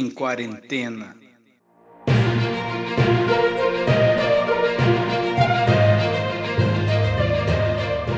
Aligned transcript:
em 0.00 0.08
quarentena. 0.08 1.14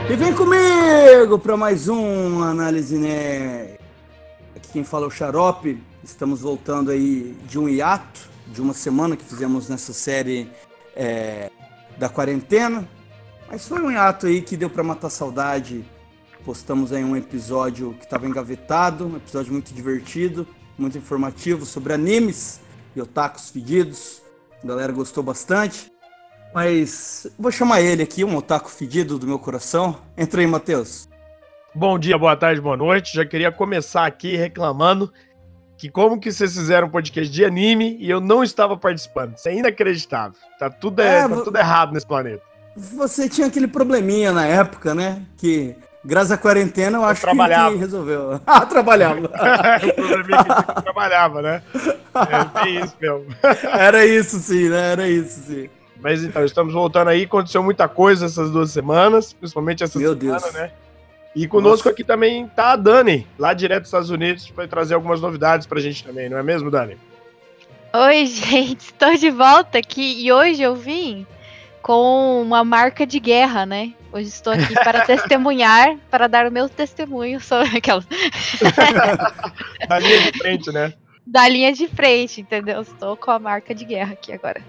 E 0.09 0.17
vem 0.17 0.33
comigo 0.33 1.41
para 1.41 1.57
mais 1.57 1.89
um 1.89 2.41
Análise 2.41 2.97
Nerd. 2.97 3.81
Aqui 4.55 4.69
quem 4.73 4.85
fala 4.85 5.07
é 5.07 5.09
o 5.09 5.11
Xarope. 5.11 5.83
Estamos 6.05 6.43
voltando 6.43 6.93
aí 6.93 7.37
de 7.49 7.59
um 7.59 7.69
hiato, 7.69 8.31
de 8.47 8.63
uma 8.63 8.75
semana 8.75 9.17
que 9.17 9.25
fizemos 9.25 9.69
nessa 9.69 9.93
série 9.93 10.49
é, 10.95 11.51
da 11.99 12.09
quarentena. 12.09 12.89
Mas 13.51 13.67
foi 13.67 13.83
um 13.83 13.91
hiato 13.91 14.29
aí 14.29 14.41
que 14.41 14.57
deu 14.57 14.71
para 14.71 14.85
matar 14.85 15.11
saudade. 15.11 15.85
Postamos 16.45 16.93
aí 16.93 17.03
um 17.03 17.17
episódio 17.17 17.93
que 17.95 18.05
estava 18.05 18.25
engavetado, 18.29 19.09
um 19.09 19.17
episódio 19.17 19.53
muito 19.53 19.75
divertido, 19.75 20.47
muito 20.83 20.99
informativo 20.99 21.65
sobre 21.65 21.93
animes 21.93 22.61
e 22.95 23.01
otakus 23.01 23.51
fedidos. 23.51 24.21
A 24.63 24.67
galera 24.67 24.93
gostou 24.93 25.23
bastante. 25.23 25.91
Mas 26.53 27.27
vou 27.39 27.51
chamar 27.51 27.81
ele 27.81 28.03
aqui, 28.03 28.25
um 28.25 28.37
otaku 28.37 28.69
fedido 28.69 29.19
do 29.19 29.27
meu 29.27 29.39
coração. 29.39 29.97
Entra 30.19 30.43
aí, 30.43 30.47
Matheus. 30.47 31.09
Bom 31.75 31.99
dia, 31.99 32.19
boa 32.19 32.37
tarde, 32.37 32.61
boa 32.61 32.77
noite. 32.77 33.15
Já 33.15 33.25
queria 33.25 33.51
começar 33.51 34.05
aqui 34.05 34.37
reclamando 34.37 35.11
que 35.79 35.89
como 35.89 36.21
que 36.21 36.31
vocês 36.31 36.55
fizeram 36.55 36.89
um 36.89 36.91
podcast 36.91 37.33
de 37.33 37.45
anime 37.45 37.97
e 37.99 38.11
eu 38.11 38.21
não 38.21 38.45
estava 38.45 38.77
participando. 38.77 39.37
Isso 39.37 39.49
é 39.49 39.55
inacreditável. 39.55 40.39
Tá 40.59 40.69
tudo, 40.69 41.01
é, 41.01 41.27
tá 41.27 41.41
tudo 41.41 41.57
errado 41.57 41.93
nesse 41.93 42.07
planeta. 42.07 42.43
Você 42.77 43.29
tinha 43.29 43.47
aquele 43.47 43.67
probleminha 43.67 44.33
na 44.33 44.47
época, 44.47 44.95
né? 44.95 45.23
Que 45.39 45.75
graças 46.05 46.33
à 46.33 46.37
quarentena 46.37 46.99
eu 46.99 47.05
acho 47.05 47.27
eu 47.27 47.73
que, 47.73 47.77
resolveu. 47.77 48.41
Ah, 48.47 48.67
trabalhava. 48.67 49.21
o 49.27 49.93
probleminha 49.95 50.41
é 50.41 50.75
que, 50.75 50.83
trabalhava, 50.83 51.43
né? 51.43 51.63
É, 51.75 52.67
é 52.67 52.71
isso 52.71 52.97
mesmo. 53.01 53.27
Era 53.73 54.07
isso 54.07 54.39
sim, 54.39 54.69
né? 54.69 54.93
Era 54.93 55.09
isso 55.09 55.41
sim. 55.43 55.71
Mas 56.01 56.25
então, 56.25 56.45
estamos 56.45 56.75
voltando 56.75 57.09
aí. 57.09 57.25
Aconteceu 57.25 57.63
muita 57.63 57.89
coisa 57.89 58.27
essas 58.27 58.51
duas 58.51 58.71
semanas, 58.71 59.33
principalmente 59.33 59.85
essa 59.85 59.99
Meu 59.99 60.19
semana, 60.19 60.41
Deus. 60.41 60.53
né? 60.53 60.73
E 61.35 61.47
conosco 61.49 61.89
Nossa. 61.89 61.91
aqui 61.91 62.05
também 62.05 62.47
tá 62.49 62.73
a 62.73 62.77
Dani, 62.77 63.27
lá 63.39 63.55
direto 63.55 63.83
dos 63.83 63.89
Estados 63.89 64.11
Unidos, 64.11 64.51
para 64.51 64.69
trazer 64.69 64.95
algumas 64.95 65.21
novidades 65.21 65.67
pra 65.67 65.81
gente 65.81 66.05
também, 66.05 66.29
não 66.29 66.37
é 66.37 66.43
mesmo, 66.43 66.71
Dani? 66.71 66.99
Oi, 67.95 68.27
gente, 68.27 68.81
estou 68.81 69.15
de 69.17 69.31
volta 69.31 69.79
aqui 69.79 70.23
e 70.23 70.31
hoje 70.31 70.63
eu 70.63 70.75
vim 70.75 71.27
com 71.81 72.43
uma 72.43 72.63
marca 72.65 73.07
de 73.07 73.19
guerra, 73.19 73.65
né? 73.65 73.93
Hoje 74.13 74.29
estou 74.29 74.53
aqui 74.53 74.75
para 74.75 75.07
testemunhar, 75.07 75.97
para 76.11 76.27
dar 76.27 76.47
o 76.47 76.53
meu 76.53 76.69
testemunho 76.69 77.41
sobre 77.41 77.79
aquela. 77.79 78.05
da 79.89 79.99
linha 79.99 80.21
de 80.31 80.39
frente, 80.39 80.71
né? 80.71 80.93
Da 81.27 81.49
linha 81.49 81.73
de 81.73 81.89
frente, 81.89 82.43
entendeu? 82.43 82.83
Estou 82.83 83.17
com 83.17 83.31
a 83.31 83.39
marca 83.39 83.75
de 83.75 83.87
guerra 83.87 84.13
aqui 84.13 84.31
agora. 84.31 84.61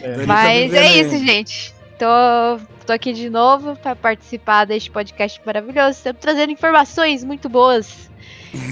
É. 0.00 0.24
Mas 0.24 0.70
tá 0.70 0.76
é 0.78 1.00
isso, 1.00 1.18
gente. 1.26 1.74
Tô, 1.98 2.60
tô 2.86 2.92
aqui 2.92 3.12
de 3.12 3.28
novo 3.28 3.74
para 3.76 3.96
participar 3.96 4.64
deste 4.64 4.92
podcast 4.92 5.40
maravilhoso, 5.44 5.98
sempre 5.98 6.22
trazendo 6.22 6.52
informações 6.52 7.24
muito 7.24 7.48
boas 7.48 8.08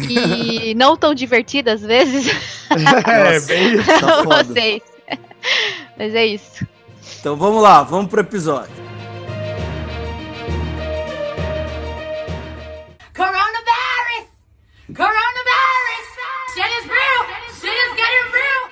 e 0.09 0.73
não 0.79 0.97
tão 0.97 1.15
divertidas 1.15 1.83
às 1.83 1.87
vezes. 1.87 2.33
É, 2.73 3.39
bem 3.41 3.75
isso. 3.75 4.01
Tá 4.01 4.23
vocês. 4.23 4.83
Mas 5.99 6.15
é 6.15 6.25
isso. 6.25 6.67
Então 7.21 7.37
vamos 7.37 7.63
lá, 7.63 7.83
vamos 7.83 8.09
pro 8.09 8.21
episódio. 8.21 8.92
Coronavirus! 14.95 16.09
Shit 16.53 16.71
is 16.79 16.87
real! 16.87 17.25
Shit 17.61 17.73
is 17.73 17.93
getting 17.97 18.29
real! 18.37 18.63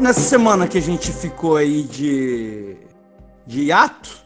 Nessa 0.00 0.20
semana 0.20 0.68
que 0.68 0.76
a 0.76 0.82
gente 0.82 1.10
ficou 1.12 1.56
aí 1.56 1.82
de, 1.84 2.76
de 3.46 3.62
hiato, 3.62 4.20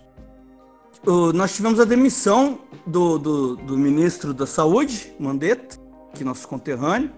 nós 1.33 1.55
tivemos 1.55 1.79
a 1.79 1.85
demissão 1.85 2.59
do, 2.85 3.17
do, 3.17 3.55
do 3.57 3.79
ministro 3.79 4.35
da 4.35 4.47
Saúde, 4.47 5.15
Mandetta, 5.21 5.77
que 6.15 6.23
é 6.23 6.27
nosso 6.27 6.49
conterrâneo, 6.49 7.13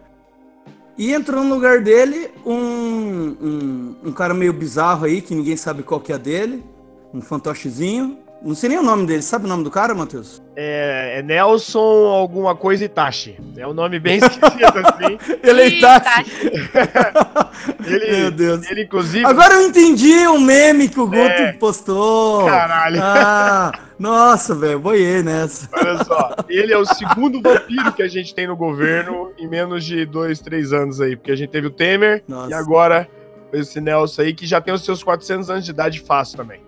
e 0.99 1.15
entrou 1.15 1.43
no 1.43 1.55
lugar 1.55 1.81
dele 1.81 2.31
um, 2.45 2.55
um, 2.55 3.97
um, 4.05 4.13
cara 4.13 4.35
meio 4.35 4.53
bizarro 4.53 5.07
aí, 5.07 5.23
que 5.23 5.35
ninguém 5.35 5.57
sabe 5.57 5.83
qual 5.83 6.01
que 6.01 6.13
é 6.13 6.19
dele, 6.19 6.63
um 7.15 7.23
fantochezinho. 7.23 8.26
Não 8.43 8.55
sei 8.55 8.69
nem 8.69 8.79
o 8.79 8.83
nome 8.83 9.07
dele, 9.07 9.23
sabe 9.23 9.47
o 9.47 9.49
nome 9.49 9.65
do 9.65 9.71
cara, 9.71 9.95
Matheus? 9.95 10.43
É, 10.55 11.19
é 11.19 11.23
Nelson 11.23 11.79
alguma 11.79 12.55
coisa 12.55 12.85
Itachi. 12.85 13.39
É 13.57 13.67
um 13.67 13.73
nome 13.73 13.99
bem 13.99 14.19
esquisito, 14.19 14.79
assim. 14.79 15.19
ele 15.43 15.63
é 15.63 15.69
Itachi. 15.69 16.31
ele, 17.87 18.21
Meu 18.21 18.31
Deus. 18.31 18.71
Ele, 18.71 18.83
inclusive... 18.85 19.25
Agora 19.25 19.55
eu 19.55 19.63
entendi 19.63 20.29
um 20.29 20.39
meme 20.39 20.89
que 20.89 21.01
o 21.01 21.07
Guto 21.07 21.19
é. 21.19 21.53
postou. 21.55 22.47
Caralho. 22.47 23.01
Ah, 23.03 23.73
nossa, 23.99 24.55
velho, 24.55 24.79
boiei 24.79 25.23
nessa. 25.23 25.69
Olha 25.73 26.05
só, 26.05 26.37
ele 26.49 26.73
é 26.73 26.79
o 26.79 26.85
segundo 26.85 27.41
vampiro 27.41 27.93
que 27.93 28.03
a 28.03 28.09
gente 28.09 28.35
tem 28.35 28.47
no 28.47 28.57
governo 28.57 29.33
em 29.39 29.49
menos 29.49 29.85
de 29.85 30.05
dois, 30.05 30.41
três 30.41 30.73
anos 30.73 31.01
aí. 31.01 31.17
Porque 31.17 31.33
a 31.33 31.37
gente 31.37 31.51
teve 31.51 31.67
o 31.69 31.71
Temer 31.71 32.23
nossa. 32.29 32.51
e 32.51 32.55
agora 32.55 33.09
esse 33.53 33.81
Nelson 33.81 34.23
aí, 34.23 34.35
que 34.35 34.47
já 34.47 34.61
tem 34.61 34.75
os 34.75 34.85
seus 34.85 35.03
400 35.03 35.51
anos 35.51 35.65
de 35.65 35.71
idade 35.71 36.01
fácil 36.01 36.37
também. 36.37 36.66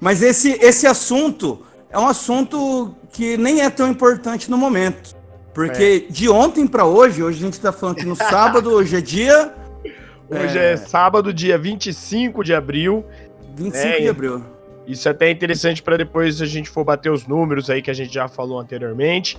Mas 0.00 0.22
esse, 0.22 0.52
esse 0.60 0.86
assunto 0.86 1.64
é 1.90 1.98
um 1.98 2.06
assunto 2.06 2.94
que 3.10 3.36
nem 3.36 3.62
é 3.62 3.70
tão 3.70 3.88
importante 3.88 4.50
no 4.50 4.56
momento. 4.56 5.16
Porque 5.54 6.06
é. 6.08 6.12
de 6.12 6.28
ontem 6.28 6.66
para 6.66 6.84
hoje, 6.84 7.22
hoje 7.22 7.38
a 7.38 7.46
gente 7.46 7.60
tá 7.60 7.72
falando 7.72 7.96
que 7.96 8.04
no 8.04 8.14
sábado, 8.16 8.70
hoje 8.70 8.96
é 8.96 9.00
dia. 9.00 9.52
Hoje 10.30 10.58
é... 10.58 10.72
é 10.72 10.76
sábado, 10.76 11.32
dia 11.32 11.58
25 11.58 12.44
de 12.44 12.54
abril. 12.54 13.04
25 13.56 13.86
é, 13.86 14.00
de 14.00 14.08
abril. 14.08 14.42
Isso 14.86 15.08
é 15.08 15.10
até 15.10 15.30
interessante 15.30 15.82
para 15.82 15.96
depois 15.96 16.40
a 16.40 16.46
gente 16.46 16.70
for 16.70 16.84
bater 16.84 17.10
os 17.10 17.26
números 17.26 17.68
aí 17.68 17.82
que 17.82 17.90
a 17.90 17.94
gente 17.94 18.12
já 18.12 18.28
falou 18.28 18.60
anteriormente. 18.60 19.38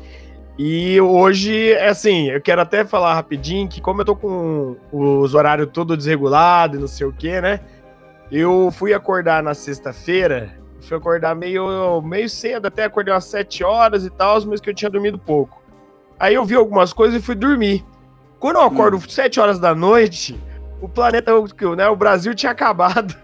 E 0.58 1.00
hoje, 1.00 1.72
é 1.72 1.88
assim, 1.88 2.30
eu 2.30 2.42
quero 2.42 2.60
até 2.60 2.84
falar 2.84 3.14
rapidinho 3.14 3.66
que 3.70 3.80
como 3.80 4.02
eu 4.02 4.06
tô 4.06 4.14
com 4.14 4.76
os 4.92 5.34
horários 5.34 5.70
todo 5.72 5.96
desregulado 5.96 6.76
e 6.76 6.80
não 6.80 6.88
sei 6.88 7.08
o 7.08 7.14
que, 7.14 7.40
né? 7.40 7.62
Eu 8.32 8.70
fui 8.72 8.94
acordar 8.94 9.42
na 9.42 9.56
sexta-feira, 9.56 10.54
fui 10.82 10.96
acordar 10.96 11.36
meio, 11.36 12.02
meio 12.02 12.30
cedo, 12.30 12.68
até 12.68 12.84
acordei 12.84 13.14
umas 13.14 13.26
7 13.26 13.64
horas 13.64 14.06
e 14.06 14.10
tal, 14.10 14.40
mas 14.46 14.62
que 14.62 14.70
eu 14.70 14.74
tinha 14.74 14.90
dormido 14.90 15.18
pouco. 15.18 15.62
Aí 16.20 16.36
eu 16.36 16.46
vi 16.46 16.56
algumas 16.56 16.94
coisas 16.94 17.20
e 17.20 17.26
fui 17.26 17.34
dormir. 17.34 17.84
Quando 18.40 18.58
eu 18.58 18.62
acordo 18.62 18.98
hum. 18.98 19.02
7 19.02 19.40
horas 19.40 19.58
da 19.60 19.74
noite, 19.74 20.40
o 20.80 20.88
planeta, 20.88 21.32
né, 21.76 21.90
o 21.90 21.96
Brasil 21.96 22.36
tinha 22.36 22.52
acabado. 22.52 23.16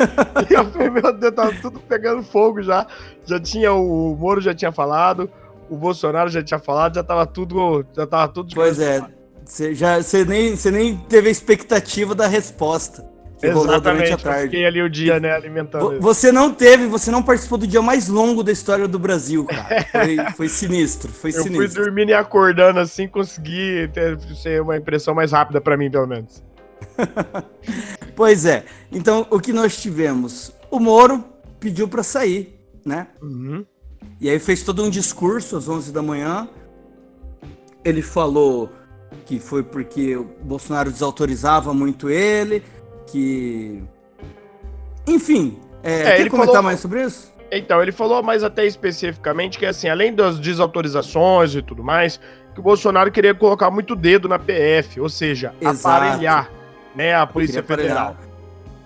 e 0.48 0.54
eu 0.54 0.64
falei, 0.64 0.90
meu 0.90 1.12
Deus, 1.12 1.34
tava 1.34 1.52
tudo 1.60 1.78
pegando 1.80 2.22
fogo 2.22 2.62
já. 2.62 2.86
Já 3.26 3.38
tinha, 3.38 3.72
o 3.74 4.16
Moro 4.16 4.40
já 4.40 4.54
tinha 4.54 4.72
falado, 4.72 5.30
o 5.68 5.76
Bolsonaro 5.76 6.30
já 6.30 6.42
tinha 6.42 6.58
falado, 6.58 6.94
já 6.94 7.04
tava 7.04 7.26
tudo, 7.26 7.84
já 7.94 8.06
tava 8.06 8.32
tudo... 8.32 8.54
Pois 8.54 8.80
é, 8.80 9.02
você 9.44 10.24
nem, 10.24 10.56
você 10.56 10.70
nem 10.70 10.96
teve 10.96 11.28
a 11.28 11.30
expectativa 11.30 12.14
da 12.14 12.26
resposta 12.26 13.15
Exatamente, 13.42 14.12
a 14.12 14.16
tarde. 14.16 14.44
fiquei 14.44 14.64
ali 14.64 14.82
o 14.82 14.88
dia, 14.88 15.20
né, 15.20 15.32
alimentando. 15.34 16.00
Você 16.00 16.32
não 16.32 16.52
teve, 16.52 16.86
você 16.86 17.10
não 17.10 17.22
participou 17.22 17.58
do 17.58 17.66
dia 17.66 17.82
mais 17.82 18.08
longo 18.08 18.42
da 18.42 18.50
história 18.50 18.88
do 18.88 18.98
Brasil, 18.98 19.44
cara. 19.44 19.84
Foi, 19.92 20.16
foi 20.36 20.48
sinistro, 20.48 21.12
foi 21.12 21.30
eu 21.30 21.42
sinistro. 21.42 21.64
Eu 21.64 21.70
fui 21.70 21.84
dormindo 21.84 22.10
e 22.10 22.14
acordando 22.14 22.80
assim, 22.80 23.06
consegui 23.06 23.90
ter 23.92 24.18
ser 24.36 24.62
uma 24.62 24.76
impressão 24.76 25.14
mais 25.14 25.32
rápida 25.32 25.60
para 25.60 25.76
mim, 25.76 25.90
pelo 25.90 26.06
menos. 26.06 26.42
pois 28.14 28.44
é. 28.44 28.64
Então, 28.90 29.26
o 29.30 29.40
que 29.40 29.52
nós 29.52 29.80
tivemos? 29.80 30.52
O 30.70 30.78
Moro 30.78 31.24
pediu 31.60 31.88
para 31.88 32.02
sair, 32.02 32.58
né? 32.84 33.08
Uhum. 33.22 33.64
E 34.20 34.30
aí 34.30 34.38
fez 34.38 34.62
todo 34.62 34.82
um 34.82 34.90
discurso 34.90 35.56
às 35.56 35.68
11 35.68 35.92
da 35.92 36.02
manhã. 36.02 36.48
Ele 37.84 38.02
falou 38.02 38.70
que 39.24 39.38
foi 39.38 39.62
porque 39.62 40.16
o 40.16 40.24
Bolsonaro 40.42 40.90
desautorizava 40.90 41.72
muito 41.72 42.08
ele, 42.08 42.62
que. 43.06 43.82
Enfim, 45.06 45.58
é, 45.82 46.00
é, 46.00 46.16
quer 46.16 46.28
comentar 46.28 46.54
falou... 46.54 46.62
mais 46.62 46.80
sobre 46.80 47.04
isso? 47.04 47.32
Então, 47.50 47.80
ele 47.80 47.92
falou 47.92 48.22
mais 48.22 48.42
até 48.42 48.66
especificamente 48.66 49.58
que, 49.58 49.66
assim, 49.66 49.88
além 49.88 50.12
das 50.12 50.38
desautorizações 50.38 51.54
e 51.54 51.62
tudo 51.62 51.82
mais, 51.82 52.20
que 52.52 52.60
o 52.60 52.62
Bolsonaro 52.62 53.10
queria 53.12 53.34
colocar 53.34 53.70
muito 53.70 53.94
dedo 53.94 54.28
na 54.28 54.38
PF, 54.38 55.00
ou 55.00 55.08
seja, 55.08 55.54
Exato. 55.60 55.86
aparelhar 55.88 56.50
né, 56.94 57.14
a 57.14 57.26
Polícia 57.26 57.62
Federal. 57.62 58.16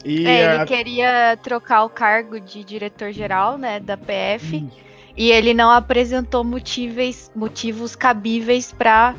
E, 0.05 0.27
é, 0.27 0.57
ele 0.57 0.67
queria 0.67 1.39
trocar 1.43 1.85
o 1.85 1.89
cargo 1.89 2.41
de 2.41 2.65
diretor-geral 2.65 3.57
né, 3.57 3.81
da 3.81 3.97
PF 3.97 4.57
isso. 4.57 4.71
e 5.17 5.31
ele 5.31 5.55
não 5.55 5.71
apresentou 5.71 6.43
motivos, 6.43 7.31
motivos 7.35 7.95
cabíveis 7.95 8.73
para 8.73 9.15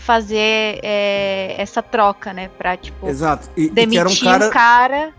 fazer 0.00 0.80
é, 0.82 1.54
essa 1.58 1.82
troca, 1.82 2.32
né? 2.32 2.50
Pra, 2.58 2.76
tipo, 2.76 3.06
Exato. 3.06 3.48
E, 3.56 3.68
demitir 3.68 4.06
e 4.06 4.08
um 4.08 4.24
cara... 4.24 4.46
um 4.46 4.50
cara... 4.50 5.12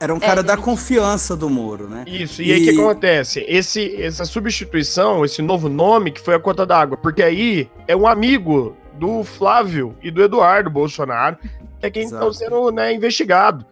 Era 0.00 0.12
um 0.12 0.18
cara 0.18 0.40
é, 0.40 0.42
da 0.42 0.56
confiança 0.56 1.36
do 1.36 1.48
Moro, 1.48 1.86
né? 1.88 2.02
Isso, 2.08 2.42
e, 2.42 2.48
e... 2.48 2.52
aí 2.52 2.60
o 2.62 2.64
que 2.64 2.80
acontece? 2.80 3.44
Esse, 3.46 4.02
essa 4.02 4.24
substituição, 4.24 5.24
esse 5.24 5.40
novo 5.40 5.68
nome 5.68 6.10
que 6.10 6.20
foi 6.20 6.34
a 6.34 6.40
conta 6.40 6.66
d'água, 6.66 6.96
porque 6.96 7.22
aí 7.22 7.70
é 7.86 7.94
um 7.94 8.04
amigo 8.04 8.76
do 8.94 9.22
Flávio 9.22 9.94
e 10.02 10.10
do 10.10 10.20
Eduardo 10.20 10.68
Bolsonaro, 10.68 11.36
que 11.78 11.86
é 11.86 11.90
quem 11.90 12.02
estão 12.02 12.32
sendo 12.32 12.72
né, 12.72 12.92
investigado 12.92 13.64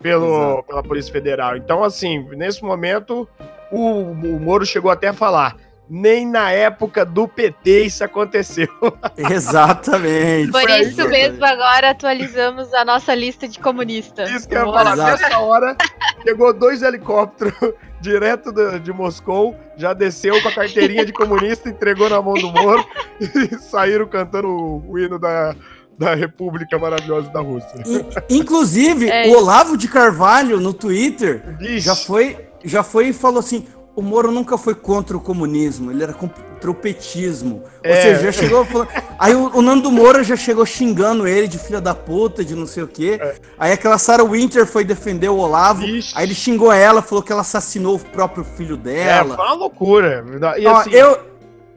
pelo, 0.00 0.64
pela 0.64 0.82
Polícia 0.82 1.12
Federal. 1.12 1.56
Então, 1.56 1.84
assim, 1.84 2.26
nesse 2.30 2.64
momento, 2.64 3.28
o, 3.70 4.00
o 4.00 4.40
Moro 4.40 4.66
chegou 4.66 4.90
até 4.90 5.08
a 5.08 5.12
falar: 5.12 5.56
nem 5.88 6.26
na 6.26 6.50
época 6.50 7.04
do 7.04 7.28
PT 7.28 7.84
isso 7.84 8.04
aconteceu. 8.04 8.68
Exatamente. 9.16 10.50
Por 10.50 10.68
isso 10.68 11.08
mesmo, 11.08 11.44
agora 11.44 11.90
atualizamos 11.90 12.72
a 12.74 12.84
nossa 12.84 13.14
lista 13.14 13.46
de 13.48 13.58
comunistas. 13.58 14.30
Isso 14.30 14.48
que 14.48 14.54
eu 14.54 14.66
ia 14.66 14.72
falar. 14.72 14.96
Nessa 14.96 15.38
hora, 15.38 15.76
chegou 16.22 16.52
dois 16.52 16.82
helicópteros 16.82 17.54
direto 18.00 18.52
de, 18.52 18.80
de, 18.80 18.92
Moscou, 18.92 19.56
já 19.76 19.92
desceu 19.92 20.40
com 20.42 20.48
a 20.48 20.52
carteirinha 20.52 21.04
de 21.04 21.12
comunista, 21.12 21.68
entregou 21.68 22.08
na 22.08 22.20
mão 22.20 22.34
do 22.34 22.52
Moro 22.52 22.84
e 23.20 23.58
saíram 23.58 24.06
cantando 24.06 24.48
o, 24.48 24.92
o 24.92 24.98
hino 24.98 25.18
da, 25.18 25.54
da 25.98 26.14
República 26.14 26.78
Maravilhosa 26.78 27.30
da 27.30 27.40
Rússia. 27.40 27.80
Inclusive, 28.28 29.10
é 29.10 29.28
o 29.28 29.38
Olavo 29.38 29.76
de 29.76 29.88
Carvalho 29.88 30.60
no 30.60 30.72
Twitter 30.72 31.42
já 31.78 31.96
foi, 31.96 32.36
já 32.64 32.82
foi 32.82 33.08
e 33.08 33.12
falou 33.12 33.40
assim: 33.40 33.66
o 33.96 34.02
Moro 34.02 34.30
nunca 34.30 34.58
foi 34.58 34.74
contra 34.74 35.16
o 35.16 35.20
comunismo, 35.20 35.90
ele 35.90 36.02
era 36.02 36.12
contra 36.12 36.70
o 36.70 36.74
petismo. 36.74 37.64
É. 37.82 37.90
Ou 37.90 38.02
seja, 38.02 38.22
já 38.24 38.32
chegou 38.32 38.64
falando... 38.66 38.88
Aí 39.18 39.34
o, 39.34 39.56
o, 39.56 39.62
Nando 39.62 39.90
Moura 39.90 40.22
já 40.22 40.36
chegou 40.36 40.66
xingando 40.66 41.26
ele 41.26 41.48
de 41.48 41.58
filha 41.58 41.80
da 41.80 41.94
puta, 41.94 42.44
de 42.44 42.54
não 42.54 42.66
sei 42.66 42.82
o 42.82 42.88
quê. 42.88 43.18
É. 43.18 43.36
Aí 43.58 43.72
aquela 43.72 43.96
Sarah 43.96 44.22
Winter 44.22 44.66
foi 44.66 44.84
defender 44.84 45.30
o 45.30 45.38
Olavo. 45.38 45.82
Ixi. 45.82 46.12
Aí 46.14 46.26
ele 46.26 46.34
xingou 46.34 46.70
ela, 46.70 47.00
falou 47.00 47.24
que 47.24 47.32
ela 47.32 47.40
assassinou 47.40 47.96
o 47.96 47.98
próprio 47.98 48.44
filho 48.44 48.76
dela. 48.76 49.32
É, 49.32 49.36
foi 49.36 49.46
uma 49.46 49.54
loucura. 49.54 50.24
E, 50.58 50.66
Ó, 50.66 50.76
assim, 50.76 50.90
eu 50.90 51.18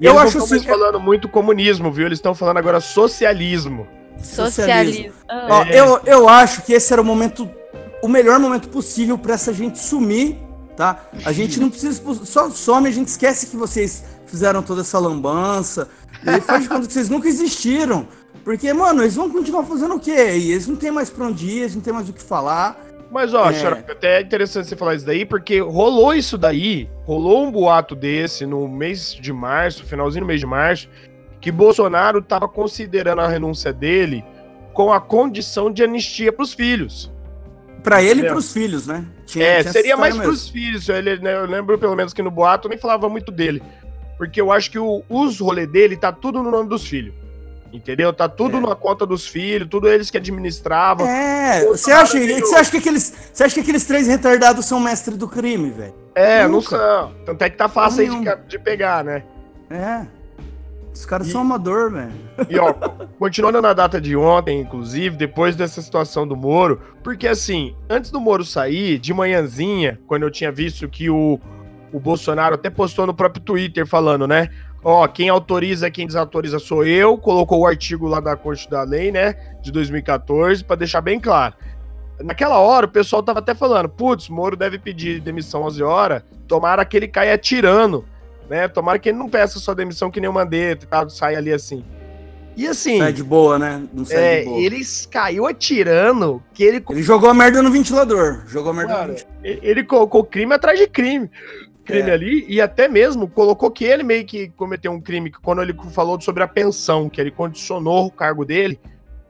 eu 0.01 0.19
acho 0.19 0.38
assim. 0.39 0.56
Eles 0.56 0.66
falando 0.66 1.00
muito 1.00 1.30
comunismo, 1.30 1.92
viu? 1.92 2.06
Eles 2.06 2.19
estão 2.19 2.36
falando 2.36 2.57
agora 2.57 2.81
socialismo. 2.81 3.88
Socialismo. 4.21 5.13
Ah. 5.27 5.48
Ó, 5.50 5.63
eu, 5.66 6.00
eu 6.06 6.30
acho 6.30 6.63
que 6.63 6.74
esse 6.74 6.92
era 6.92 7.01
o 7.01 7.06
momento, 7.06 7.50
o 8.01 8.07
melhor 8.07 8.39
momento 8.39 8.68
possível 8.69 9.18
para 9.18 9.33
essa 9.33 9.54
gente 9.54 9.80
sumir 9.80 10.49
tá? 10.80 10.98
A 11.26 11.34
gente 11.34 11.60
não 11.60 11.70
precisa. 11.70 12.02
Só 12.24 12.50
some, 12.50 12.88
a 12.88 12.92
gente 12.92 13.10
esquece 13.10 13.48
que 13.48 13.58
vocês 13.58 14.06
fizeram 14.26 14.64
toda 14.64 14.80
essa 14.80 14.98
lambança. 14.98 15.90
E 16.26 16.40
faz 16.40 16.64
de 16.64 16.70
conta 16.70 16.88
que 16.88 16.94
vocês 16.94 17.10
nunca 17.10 17.28
existiram. 17.28 18.08
Porque, 18.46 18.72
mano, 18.72 19.02
eles 19.02 19.14
vão 19.14 19.30
continuar 19.30 19.66
fazendo 19.66 19.96
o 19.96 20.00
quê? 20.00 20.38
E 20.38 20.52
eles 20.52 20.68
não 20.68 20.78
têm 20.78 20.90
mais 20.90 21.10
pra 21.10 21.26
onde 21.26 21.46
ir, 21.46 21.60
eles 21.60 21.76
não 21.76 21.81
têm 21.81 21.92
mais 21.92 22.08
o 22.08 22.14
que 22.14 22.24
falar. 22.24 22.80
Mas, 23.12 23.34
ó, 23.34 23.52
é... 23.52 23.68
até 23.92 24.20
é 24.20 24.22
interessante 24.22 24.70
você 24.70 24.76
falar 24.78 24.96
isso 24.96 25.06
daí, 25.06 25.26
porque 25.26 25.60
rolou 25.60 26.16
isso 26.16 26.38
daí, 26.38 26.90
rolou 27.04 27.46
um 27.46 27.52
boato 27.52 27.94
desse 27.94 28.46
no 28.46 28.66
mês 28.66 29.14
de 29.14 29.34
março, 29.34 29.86
finalzinho 29.86 30.24
do 30.24 30.28
mês 30.28 30.40
de 30.40 30.46
março, 30.46 30.88
que 31.42 31.52
Bolsonaro 31.52 32.22
tava 32.22 32.48
considerando 32.48 33.20
a 33.20 33.28
renúncia 33.28 33.74
dele 33.74 34.24
com 34.74 34.94
a 34.94 35.02
condição 35.02 35.70
de 35.70 35.84
anistia 35.84 36.31
pros 36.31 36.54
filhos. 36.54 37.12
Para 37.84 38.02
ele 38.02 38.22
e 38.22 38.26
para 38.26 38.38
os 38.38 38.52
filhos, 38.52 38.88
né? 38.88 39.06
Tinha, 39.26 39.46
é, 39.46 39.62
tinha 39.62 39.72
seria 39.72 39.98
mais 39.98 40.16
para 40.16 40.30
os 40.30 40.50
filhos. 40.50 40.88
Ele, 40.90 41.18
né, 41.20 41.36
eu 41.36 41.46
lembro 41.46 41.78
pelo 41.78 41.96
menos 41.96 42.14
que 42.14 42.22
no 42.22 42.31
boato 42.31 42.68
nem 42.68 42.78
falava 42.78 43.08
muito 43.10 43.31
dele. 43.31 43.62
Porque 44.18 44.42
eu 44.42 44.52
acho 44.52 44.70
que 44.70 44.80
o, 44.80 45.04
os 45.08 45.40
rolê 45.40 45.66
dele 45.66 45.96
tá 45.96 46.12
tudo 46.12 46.44
no 46.44 46.52
nome 46.52 46.68
dos 46.68 46.86
filhos. 46.86 47.14
Entendeu? 47.72 48.12
Tá 48.12 48.28
tudo 48.28 48.58
é. 48.58 48.60
na 48.62 48.76
conta 48.76 49.06
dos 49.06 49.28
filhos, 49.28 49.68
tudo 49.70 49.88
eles 49.88 50.10
que 50.10 50.18
administravam. 50.18 51.08
É, 51.08 51.64
você 51.66 51.92
acha, 51.92 52.18
você 52.18 52.56
acha 52.56 52.72
que 52.72 52.78
aqueles, 52.78 53.14
você 53.31 53.44
acha 53.44 53.54
que 53.54 53.62
aqueles 53.62 53.86
três 53.86 54.08
retardados 54.08 54.66
são 54.66 54.80
mestre 54.80 55.16
do 55.16 55.28
crime, 55.28 55.70
velho? 55.70 55.94
É, 56.16 56.48
Nunca. 56.48 56.52
não 56.52 56.62
são. 56.62 57.14
Tanto 57.26 57.42
é 57.44 57.50
que 57.50 57.58
tá 57.58 57.70
fácil 57.70 58.02
aí 58.02 58.10
de, 58.10 58.48
de 58.48 58.60
pegar, 58.60 59.04
né? 59.04 59.24
É. 59.70 60.19
Os 60.94 61.06
caras 61.06 61.28
e, 61.28 61.32
são 61.32 61.42
amador, 61.42 61.92
velho. 61.92 62.12
E 62.50 62.58
ó, 62.58 62.74
continuando 63.18 63.62
na 63.62 63.74
data 63.74 64.02
de 64.02 64.16
ontem, 64.16 64.60
inclusive, 64.60 65.16
depois 65.16 65.56
dessa 65.56 65.82
situação 65.82 66.28
do 66.28 66.36
Moro, 66.36 66.82
porque 67.04 67.28
assim, 67.28 67.76
antes 67.90 68.12
do 68.12 68.20
Moro 68.20 68.44
sair, 68.44 68.98
de 68.98 69.14
manhãzinha, 69.14 70.00
quando 70.08 70.24
eu 70.24 70.32
tinha 70.32 70.52
visto 70.52 70.90
que 70.90 71.10
o, 71.10 71.40
o 71.94 72.00
Bolsonaro 72.00 72.56
até 72.56 72.70
postou 72.70 73.06
no 73.06 73.14
próprio 73.14 73.44
Twitter 73.44 73.86
falando, 73.86 74.28
né? 74.28 74.50
Ó, 74.84 75.06
quem 75.08 75.28
autoriza, 75.30 75.92
quem 75.92 76.08
desautoriza 76.08 76.58
sou 76.58 76.86
eu, 76.86 77.18
colocou 77.18 77.60
o 77.60 77.68
artigo 77.68 78.08
lá 78.08 78.20
da 78.20 78.36
Corte 78.36 78.70
da 78.70 78.84
Lei, 78.84 79.12
né, 79.12 79.36
de 79.62 79.72
2014, 79.72 80.64
para 80.64 80.78
deixar 80.78 81.02
bem 81.02 81.20
claro. 81.20 81.54
Naquela 82.22 82.60
hora, 82.60 82.86
o 82.86 82.90
pessoal 82.90 83.22
tava 83.22 83.40
até 83.40 83.54
falando, 83.54 83.90
putz, 83.90 84.30
Moro 84.30 84.56
deve 84.56 84.80
pedir 84.80 85.20
demissão 85.20 85.64
11 85.64 85.84
horas, 85.84 86.24
tomara 86.48 86.86
que 86.86 86.96
ele 86.96 87.08
caia 87.08 87.38
tirando 87.38 88.06
né? 88.50 88.68
Tomara 88.68 89.00
que 89.00 89.10
ele 89.10 89.18
não 89.18 89.30
peça 89.30 89.60
sua 89.60 89.75
demissão 89.75 90.10
que 90.10 90.19
nem 90.19 90.30
o 90.30 90.34
Mandetta, 90.34 90.86
tá? 90.86 91.07
sai 91.10 91.36
ali 91.36 91.54
assim. 91.54 91.84
E 92.57 92.68
assim. 92.68 92.98
Sai 92.98 93.13
de 93.13 93.24
boa, 93.24 93.57
né? 93.57 93.81
Não 93.94 94.04
sai 94.04 94.18
é, 94.18 94.40
de 94.40 94.46
boa. 94.46 94.60
Ele 94.60 94.81
caiu 95.10 95.48
atirando 95.48 96.44
que 96.54 96.63
ele. 96.63 96.84
Ele 96.90 97.04
jogou 97.04 97.30
a 97.30 97.34
merda 97.34 97.62
no 97.62 97.72
ventilador. 97.72 98.44
Jogou 98.48 98.72
a 98.72 98.74
merda 98.74 98.94
Cara, 98.94 99.07
no 99.07 99.13
ventilador. 99.13 99.60
Ele 99.63 99.84
colocou 99.84 100.24
crime 100.25 100.54
atrás 100.54 100.78
de 100.78 100.88
crime. 100.88 101.30
Crime 101.86 102.10
é. 102.10 102.13
ali, 102.13 102.46
e 102.48 102.62
até 102.62 102.88
mesmo 102.88 103.28
colocou 103.28 103.72
que 103.72 103.84
ele 103.84 104.04
meio 104.04 104.25
que 104.25 104.50
cometeu 104.50 104.92
um 104.92 105.02
crime 105.02 105.31
quando 105.31 105.62
ele 105.62 105.74
falou 105.92 106.19
sobre 106.22 106.44
a 106.44 106.48
pensão, 106.48 107.10
que 107.10 107.19
ele 107.19 107.31
condicionou 107.31 108.06
o 108.06 108.12
cargo 108.12 108.45
dele 108.45 108.80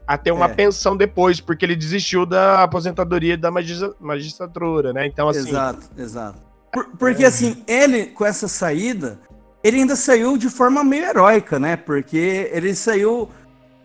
a 0.06 0.18
ter 0.18 0.32
uma 0.32 0.48
é. 0.48 0.54
pensão 0.54 0.98
depois, 0.98 1.40
porque 1.40 1.64
ele 1.64 1.76
desistiu 1.76 2.26
da 2.26 2.64
aposentadoria 2.64 3.38
da 3.38 3.52
magistratura, 3.52 4.92
né? 4.92 5.06
Então, 5.06 5.30
assim. 5.30 5.48
Exato, 5.48 5.88
exato. 5.96 6.49
Por, 6.72 6.86
porque 6.98 7.26
assim, 7.26 7.64
ele 7.68 8.08
com 8.08 8.26
essa 8.26 8.48
saída, 8.48 9.20
ele 9.64 9.78
ainda 9.78 9.96
saiu 9.96 10.38
de 10.38 10.50
forma 10.50 10.84
meio 10.84 11.06
heróica, 11.06 11.60
né? 11.60 11.76
Porque 11.76 12.50
ele 12.52 12.74
saiu 12.76 13.30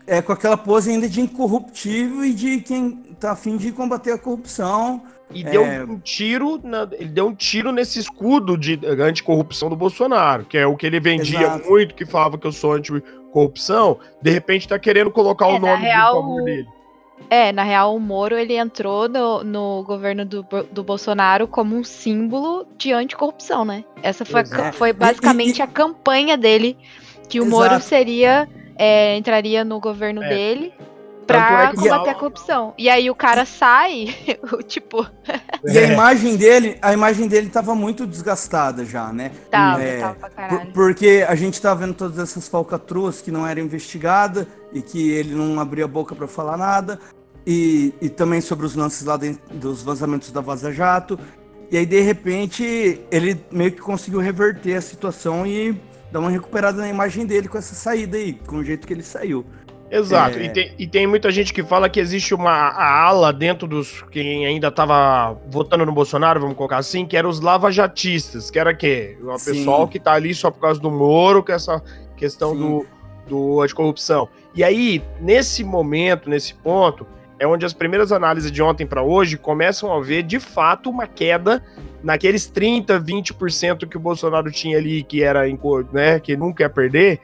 é, 0.07 0.21
com 0.21 0.33
aquela 0.33 0.57
pose 0.57 0.91
ainda 0.91 1.09
de 1.09 1.21
incorruptível 1.21 2.25
e 2.25 2.33
de 2.33 2.61
quem 2.61 2.93
tá 3.19 3.33
afim 3.33 3.57
de 3.57 3.73
combater 3.73 4.13
a 4.13 4.19
corrupção. 4.19 5.03
E 5.33 5.43
é... 5.43 5.51
deu 5.51 5.63
um 5.63 5.99
tiro, 5.99 6.61
na, 6.63 6.89
ele 6.93 7.09
deu 7.09 7.27
um 7.27 7.35
tiro 7.35 7.73
nesse 7.73 7.99
escudo 7.99 8.57
de 8.57 8.79
anticorrupção 9.01 9.69
do 9.69 9.77
Bolsonaro, 9.77 10.45
que 10.45 10.59
é 10.59 10.67
o 10.67 10.77
que 10.77 10.87
ele 10.87 11.01
vendia 11.01 11.41
Exato. 11.41 11.69
muito, 11.69 11.95
que 11.95 12.05
falava 12.05 12.39
que 12.39 12.47
eu 12.47 12.53
sou 12.53 12.75
anticorrupção, 12.75 13.99
de 14.23 14.31
repente 14.31 14.69
tá 14.69 14.79
querendo 14.79 15.11
colocar 15.11 15.47
é, 15.47 15.55
o 15.55 15.59
nome 15.59 15.83
real, 15.83 16.15
do 16.15 16.21
favor 16.21 16.45
dele. 16.45 16.69
É, 17.31 17.53
na 17.53 17.63
real, 17.63 17.97
o 17.97 18.01
Moro 18.01 18.37
ele 18.37 18.57
entrou 18.57 19.09
no, 19.09 19.43
no 19.43 19.83
governo 19.85 20.25
do, 20.25 20.47
do 20.71 20.83
Bolsonaro 20.83 21.49
como 21.49 21.75
um 21.75 21.83
símbolo 21.83 22.67
de 22.77 22.93
anticorrupção, 22.93 23.65
né? 23.65 23.85
Essa 24.03 24.25
foi, 24.25 24.43
a, 24.43 24.73
foi 24.73 24.93
basicamente 24.93 25.63
a 25.63 25.67
campanha 25.67 26.37
dele, 26.37 26.77
que 27.29 27.41
o 27.41 27.45
Exato. 27.45 27.57
Moro 27.57 27.81
seria. 27.81 28.49
É, 28.77 29.17
entraria 29.17 29.65
no 29.65 29.79
governo 29.79 30.21
é. 30.21 30.29
dele 30.29 30.75
pra 31.27 31.71
é 31.71 31.75
combater 31.75 32.11
a 32.11 32.15
corrupção. 32.15 32.75
E 32.77 32.89
aí 32.89 33.11
o 33.11 33.15
cara 33.15 33.45
sai, 33.45 34.15
tipo. 34.67 35.07
E 35.65 35.79
a 35.79 35.83
imagem 35.83 36.37
dele, 36.37 36.79
a 36.81 36.93
imagem 36.93 37.27
dele 37.27 37.49
tava 37.49 37.75
muito 37.75 38.07
desgastada 38.07 38.85
já, 38.85 39.13
né? 39.13 39.33
Tava, 39.51 39.83
é, 39.83 40.01
tava 40.01 40.15
pra 40.15 40.31
caralho. 40.31 40.73
Porque 40.73 41.25
a 41.29 41.35
gente 41.35 41.61
tava 41.61 41.87
vendo 41.87 41.95
todas 41.95 42.19
essas 42.19 42.49
falcatruas 42.49 43.21
que 43.21 43.31
não 43.31 43.47
eram 43.47 43.63
investigadas 43.63 44.47
e 44.73 44.83
que 44.83 45.11
ele 45.11 45.35
não 45.35 45.59
abria 45.61 45.85
a 45.85 45.89
boca 45.89 46.15
para 46.15 46.27
falar 46.27 46.57
nada. 46.57 46.99
E, 47.47 47.93
e 48.01 48.09
também 48.09 48.41
sobre 48.41 48.65
os 48.65 48.75
lances 48.75 49.05
lá 49.05 49.17
de, 49.17 49.39
dos 49.53 49.83
vazamentos 49.83 50.31
da 50.31 50.41
Vaza 50.41 50.73
Jato. 50.73 51.19
E 51.71 51.77
aí, 51.77 51.87
de 51.87 52.01
repente, 52.01 53.01
ele 53.11 53.41
meio 53.51 53.73
que 53.73 53.81
conseguiu 53.81 54.21
reverter 54.21 54.77
a 54.77 54.81
situação 54.81 55.47
e 55.47 55.79
dar 56.13 56.21
uma 56.21 56.31
recuperada 56.31 56.79
na 56.79 56.89
imagem 56.89 57.27
dele 57.27 57.49
com 57.49 57.59
essa 57.59 57.75
saída 57.75 58.17
aí, 58.17 58.35
com 58.47 58.57
o 58.57 58.65
jeito 58.65 58.87
que 58.87 58.93
ele 58.93 59.03
saiu. 59.03 59.45
Exato, 59.95 60.39
é... 60.39 60.45
e, 60.45 60.49
tem, 60.51 60.73
e, 60.77 60.87
tem, 60.89 61.07
muita 61.07 61.31
gente 61.31 61.53
que 61.53 61.63
fala 61.63 61.89
que 61.89 62.01
existe 62.01 62.35
uma 62.35 62.51
ala 62.51 63.33
dentro 63.33 63.69
dos 63.69 64.03
quem 64.11 64.45
ainda 64.45 64.67
estava 64.67 65.39
votando 65.49 65.87
no 65.87 65.93
Bolsonaro, 65.93 66.41
vamos 66.41 66.57
colocar 66.57 66.79
assim, 66.79 67.07
que 67.07 67.17
eram 67.17 67.31
os 67.31 67.41
lavajatistas, 67.41 68.51
que 68.51 68.59
era 68.59 68.75
que 68.75 69.17
o 69.23 69.33
pessoal 69.35 69.87
que 69.87 70.01
tá 70.01 70.15
ali 70.15 70.35
só 70.35 70.51
por 70.51 70.61
causa 70.61 70.81
do 70.81 70.91
Moro, 70.91 71.45
com 71.45 71.53
essa 71.53 71.81
questão 72.17 72.57
do, 72.57 72.85
do 73.29 73.63
anticorrupção. 73.63 74.29
E 74.53 74.65
aí, 74.65 75.01
nesse 75.21 75.63
momento, 75.63 76.29
nesse 76.29 76.55
ponto, 76.55 77.07
é 77.39 77.47
onde 77.47 77.65
as 77.65 77.73
primeiras 77.73 78.11
análises 78.11 78.51
de 78.51 78.63
ontem 78.63 78.87
para 78.87 79.03
hoje 79.03 79.37
começam 79.37 79.93
a 79.93 80.01
ver 80.01 80.25
de 80.25 80.41
fato 80.41 80.91
uma 80.91 81.07
queda 81.07 81.63
naqueles 82.03 82.47
30, 82.47 83.01
20% 83.01 83.89
que 83.89 83.97
o 83.97 84.01
Bolsonaro 84.01 84.51
tinha 84.51 84.77
ali, 84.77 85.05
que 85.05 85.23
era, 85.23 85.43
né, 85.93 86.19
que 86.19 86.37
nunca 86.37 86.65
ia 86.65 86.71
perder, 86.71 87.21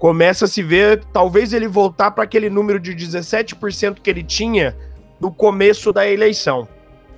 começa 0.00 0.46
a 0.46 0.48
se 0.48 0.62
ver, 0.62 1.04
talvez 1.12 1.52
ele 1.52 1.68
voltar 1.68 2.10
para 2.10 2.24
aquele 2.24 2.48
número 2.48 2.80
de 2.80 2.96
17% 2.96 3.98
que 4.02 4.08
ele 4.08 4.24
tinha 4.24 4.74
no 5.20 5.30
começo 5.30 5.92
da 5.92 6.08
eleição. 6.08 6.66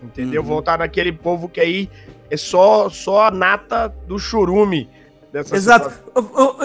Entendeu? 0.03 0.43
Uhum. 0.43 0.49
Voltar 0.49 0.81
naquele 0.81 1.13
povo 1.13 1.49
que 1.49 1.61
aí 1.61 1.89
é 2.29 2.37
só, 2.37 2.91
só 2.91 3.29
a 3.29 3.31
nata 3.31 3.89
do 4.09 4.19
churume. 4.19 4.91
Exato. 5.33 5.93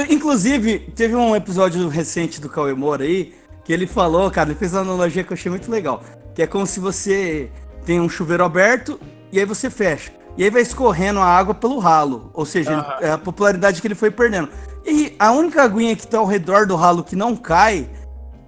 Inclusive, 0.10 0.80
teve 0.96 1.16
um 1.16 1.36
episódio 1.36 1.88
recente 1.88 2.42
do 2.42 2.50
Cauê 2.50 2.74
Moura 2.74 3.04
aí, 3.04 3.36
que 3.64 3.72
ele 3.72 3.86
falou, 3.86 4.30
cara, 4.32 4.50
ele 4.50 4.58
fez 4.58 4.74
uma 4.74 4.82
analogia 4.82 5.24
que 5.24 5.32
eu 5.32 5.36
achei 5.36 5.52
muito 5.52 5.70
legal. 5.70 6.04
Que 6.34 6.42
é 6.42 6.48
como 6.48 6.66
se 6.66 6.80
você 6.80 7.52
tem 7.86 8.02
um 8.02 8.10
chuveiro 8.10 8.44
aberto 8.44 9.00
e 9.32 9.40
aí 9.40 9.46
você 9.46 9.70
fecha. 9.70 10.12
E 10.38 10.44
aí 10.44 10.50
vai 10.50 10.62
escorrendo 10.62 11.20
a 11.20 11.26
água 11.26 11.54
pelo 11.54 11.80
ralo. 11.80 12.30
Ou 12.34 12.46
seja, 12.46 12.74
ele, 12.74 13.08
é 13.08 13.12
a 13.12 13.18
popularidade 13.18 13.82
que 13.82 13.88
ele 13.88 13.96
foi 13.96 14.12
perdendo. 14.12 14.50
E 14.86 15.16
a 15.18 15.32
única 15.32 15.64
aguinha 15.64 15.96
que 15.96 16.06
tá 16.06 16.20
ao 16.20 16.26
redor 16.26 16.66
do 16.66 16.76
ralo 16.76 17.04
que 17.04 17.16
não 17.16 17.36
cai 17.36 17.90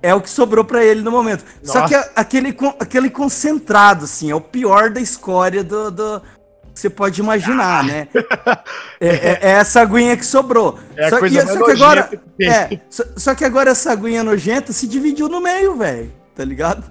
é 0.01 0.13
o 0.13 0.21
que 0.21 0.29
sobrou 0.29 0.63
para 0.63 0.83
ele 0.83 1.01
no 1.01 1.11
momento. 1.11 1.43
Nossa. 1.65 1.79
Só 1.79 1.87
que 1.87 1.95
aquele, 2.15 2.55
aquele 2.79 3.09
concentrado, 3.09 4.05
assim, 4.05 4.31
é 4.31 4.35
o 4.35 4.41
pior 4.41 4.89
da 4.89 5.01
escória 5.01 5.63
do, 5.63 5.91
do 5.91 6.21
você 6.79 6.89
pode 6.89 7.19
imaginar, 7.19 7.83
né? 7.83 8.07
É, 9.01 9.07
é, 9.07 9.39
é, 9.41 9.49
essa 9.51 9.79
aguinha 9.79 10.17
que 10.17 10.25
sobrou. 10.25 10.77
É 10.97 11.09
só, 11.09 11.21
que, 11.21 11.41
só 11.41 11.63
que 11.63 11.71
agora, 11.71 12.09
é, 12.41 12.79
só, 12.89 13.03
só, 13.15 13.35
que 13.35 13.45
agora 13.45 13.71
essa 13.71 13.93
aguinha 13.93 14.25
nojenta 14.25 14.73
se 14.73 14.85
dividiu 14.85 15.29
no 15.29 15.39
meio, 15.39 15.77
velho. 15.77 16.11
Tá 16.35 16.43
ligado? 16.43 16.83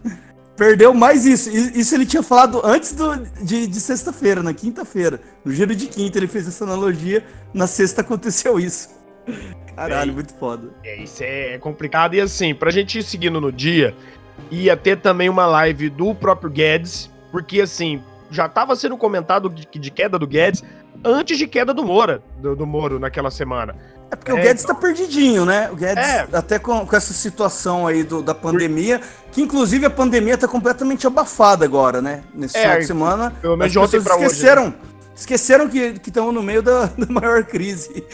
Perdeu 0.59 0.93
mais 0.93 1.25
isso. 1.25 1.49
Isso 1.49 1.95
ele 1.95 2.05
tinha 2.05 2.23
falado 2.23 2.61
antes 2.65 2.93
do, 2.93 3.17
de, 3.41 3.69
de 3.69 3.81
sexta-feira, 3.81 4.43
na 4.43 4.53
quinta-feira. 4.53 5.21
No 5.45 5.53
giro 5.53 5.73
de 5.73 5.87
quinta 5.87 6.19
ele 6.19 6.27
fez 6.27 6.49
essa 6.49 6.65
analogia. 6.65 7.25
Na 7.55 7.69
sexta 7.69 8.01
aconteceu 8.01 8.59
isso. 8.59 8.91
Caralho, 9.77 10.13
muito 10.13 10.35
foda. 10.35 10.71
É, 10.83 11.01
isso 11.01 11.23
é 11.23 11.59
complicado. 11.59 12.15
E 12.15 12.21
assim, 12.21 12.53
pra 12.53 12.73
gente 12.73 12.99
ir 12.99 13.05
seguindo 13.05 13.41
no 13.41 13.53
dia, 13.53 13.95
ia 14.51 14.77
ter 14.77 15.01
também 15.01 15.29
uma 15.29 15.47
live 15.47 15.89
do 15.89 16.13
próprio 16.13 16.51
Guedes, 16.51 17.09
porque 17.31 17.61
assim, 17.61 18.03
já 18.29 18.47
estava 18.47 18.75
sendo 18.75 18.97
comentado 18.97 19.49
de, 19.49 19.69
de, 19.71 19.91
queda 19.93 20.19
do 20.19 20.27
Guedes 20.27 20.65
antes 21.05 21.39
de 21.39 21.47
queda 21.47 21.73
do 21.73 21.85
Moura, 21.85 22.21
do, 22.39 22.57
do 22.57 22.67
Moro 22.67 22.99
naquela 22.99 23.31
semana. 23.31 23.77
É 24.11 24.17
porque 24.17 24.31
é, 24.31 24.35
o 24.35 24.37
Guedes 24.37 24.63
está 24.63 24.73
então... 24.73 24.81
perdidinho, 24.81 25.45
né? 25.45 25.71
O 25.71 25.77
Guedes, 25.77 26.09
é. 26.09 26.29
até 26.33 26.59
com, 26.59 26.87
com, 26.87 26.97
essa 26.97 27.13
situação 27.13 27.87
aí 27.87 28.03
do, 28.03 28.23
da 28.23 28.35
pandemia, 28.35 29.01
que 29.31 29.43
inclusive 29.43 29.85
a 29.85 29.91
pandemia 29.91 30.35
está 30.35 30.49
completamente 30.49 31.07
abafada 31.07 31.65
agora, 31.65 32.01
né? 32.01 32.23
Nesse 32.33 32.57
é, 32.57 32.63
final 32.63 32.79
de 32.79 32.87
semana. 32.87 33.31
Pelo 33.43 33.57
menos 33.57 33.73
de 33.73 33.79
ontem 33.79 33.99
esqueceram. 33.99 34.63
Hoje, 34.63 34.71
né? 34.71 34.89
Esqueceram 35.15 35.69
que 35.69 36.01
estão 36.07 36.31
no 36.31 36.43
meio 36.43 36.63
da, 36.63 36.87
da, 36.97 37.07
maior 37.09 37.45
crise. 37.45 38.05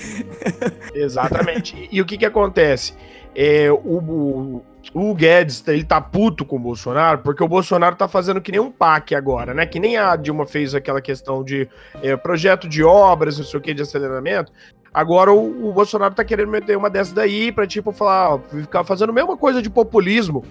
Exatamente. 0.95 1.77
e, 1.77 1.99
e 1.99 2.01
o 2.01 2.05
que 2.05 2.17
que 2.17 2.27
acontece? 2.27 2.95
É, 3.35 3.71
o, 3.71 3.99
o 3.99 4.65
o 4.93 5.15
Guedes, 5.15 5.63
ele 5.67 5.85
tá 5.85 6.01
puto 6.01 6.45
com 6.45 6.57
o 6.57 6.59
Bolsonaro, 6.59 7.19
porque 7.19 7.43
o 7.43 7.49
Bolsonaro 7.49 7.97
tá 7.97 8.07
fazendo 8.07 8.41
que 8.41 8.53
nem 8.53 8.61
um 8.61 8.71
PAC 8.71 9.15
agora, 9.15 9.55
né? 9.55 9.65
Que 9.65 9.81
nem 9.81 9.97
a 9.97 10.15
Dilma 10.17 10.47
fez 10.47 10.75
aquela 10.75 11.01
questão 11.01 11.43
de 11.43 11.69
é, 12.03 12.17
projeto 12.17 12.69
de 12.69 12.83
obras, 12.85 13.39
não 13.39 13.45
sei 13.45 13.59
o 13.59 13.63
que, 13.63 13.73
de 13.73 13.83
aceleramento. 13.83 14.53
Agora 14.95 15.33
o, 15.33 15.69
o, 15.69 15.73
Bolsonaro 15.73 16.15
tá 16.15 16.25
querendo 16.25 16.53
meter 16.53 16.79
uma 16.79 16.89
dessas 16.89 17.13
daí 17.13 17.51
pra, 17.51 17.67
tipo, 17.67 17.91
falar, 17.91 18.37
ó, 18.37 18.39
ficar 18.39 18.85
fazendo 18.85 19.11
a 19.11 19.13
mesma 19.13 19.37
coisa 19.37 19.61
de 19.61 19.69
populismo 19.69 20.45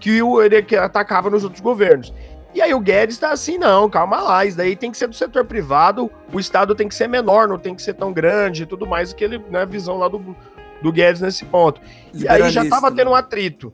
que 0.00 0.22
o, 0.22 0.40
ele 0.40 0.62
que 0.62 0.74
atacava 0.74 1.28
nos 1.28 1.44
outros 1.44 1.60
governos. 1.60 2.10
E 2.54 2.62
aí 2.62 2.72
o 2.72 2.80
Guedes 2.80 3.18
tá 3.18 3.30
assim, 3.30 3.58
não, 3.58 3.88
calma 3.90 4.20
lá, 4.20 4.44
isso 4.44 4.56
daí 4.56 4.74
tem 4.74 4.90
que 4.90 4.96
ser 4.96 5.06
do 5.06 5.14
setor 5.14 5.44
privado, 5.44 6.10
o 6.32 6.40
Estado 6.40 6.74
tem 6.74 6.88
que 6.88 6.94
ser 6.94 7.08
menor, 7.08 7.46
não 7.46 7.58
tem 7.58 7.74
que 7.74 7.82
ser 7.82 7.92
tão 7.92 8.10
grande 8.12 8.62
e 8.62 8.66
tudo 8.66 8.86
mais, 8.86 9.12
que 9.12 9.22
ele, 9.22 9.38
né, 9.50 9.64
visão 9.66 9.98
lá 9.98 10.08
do, 10.08 10.34
do 10.82 10.90
Guedes 10.90 11.20
nesse 11.20 11.44
ponto. 11.44 11.80
E 12.14 12.26
aí 12.26 12.50
já 12.50 12.66
tava 12.68 12.90
tendo 12.90 13.10
um 13.10 13.14
atrito. 13.14 13.72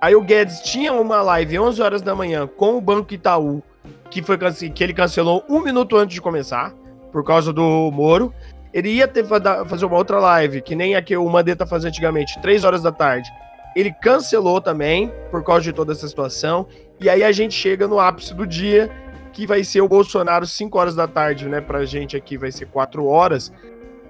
Aí 0.00 0.14
o 0.14 0.22
Guedes 0.22 0.60
tinha 0.60 0.92
uma 0.92 1.20
live 1.22 1.58
11 1.58 1.82
horas 1.82 2.02
da 2.02 2.14
manhã 2.14 2.46
com 2.46 2.76
o 2.76 2.80
Banco 2.80 3.12
Itaú, 3.12 3.62
que 4.10 4.22
foi 4.22 4.38
que 4.72 4.84
ele 4.84 4.94
cancelou 4.94 5.44
um 5.48 5.60
minuto 5.60 5.96
antes 5.96 6.14
de 6.14 6.20
começar, 6.20 6.72
por 7.12 7.24
causa 7.24 7.52
do 7.52 7.90
Moro. 7.92 8.32
Ele 8.76 8.90
ia 8.90 9.08
ter 9.08 9.24
fazer 9.24 9.86
uma 9.86 9.96
outra 9.96 10.18
live, 10.18 10.60
que 10.60 10.74
nem 10.74 10.96
a 10.96 11.00
que 11.00 11.16
o 11.16 11.26
Mandetta 11.26 11.66
fazia 11.66 11.88
antigamente, 11.88 12.38
3 12.42 12.62
horas 12.62 12.82
da 12.82 12.92
tarde. 12.92 13.26
Ele 13.74 13.90
cancelou 13.90 14.60
também, 14.60 15.10
por 15.30 15.42
causa 15.42 15.62
de 15.62 15.72
toda 15.72 15.92
essa 15.92 16.06
situação. 16.06 16.66
E 17.00 17.08
aí 17.08 17.24
a 17.24 17.32
gente 17.32 17.54
chega 17.54 17.88
no 17.88 17.98
ápice 17.98 18.34
do 18.34 18.46
dia, 18.46 18.90
que 19.32 19.46
vai 19.46 19.64
ser 19.64 19.80
o 19.80 19.88
Bolsonaro 19.88 20.46
5 20.46 20.78
horas 20.78 20.94
da 20.94 21.08
tarde, 21.08 21.48
né? 21.48 21.58
Pra 21.58 21.86
gente 21.86 22.18
aqui 22.18 22.36
vai 22.36 22.52
ser 22.52 22.66
4 22.66 23.06
horas. 23.06 23.50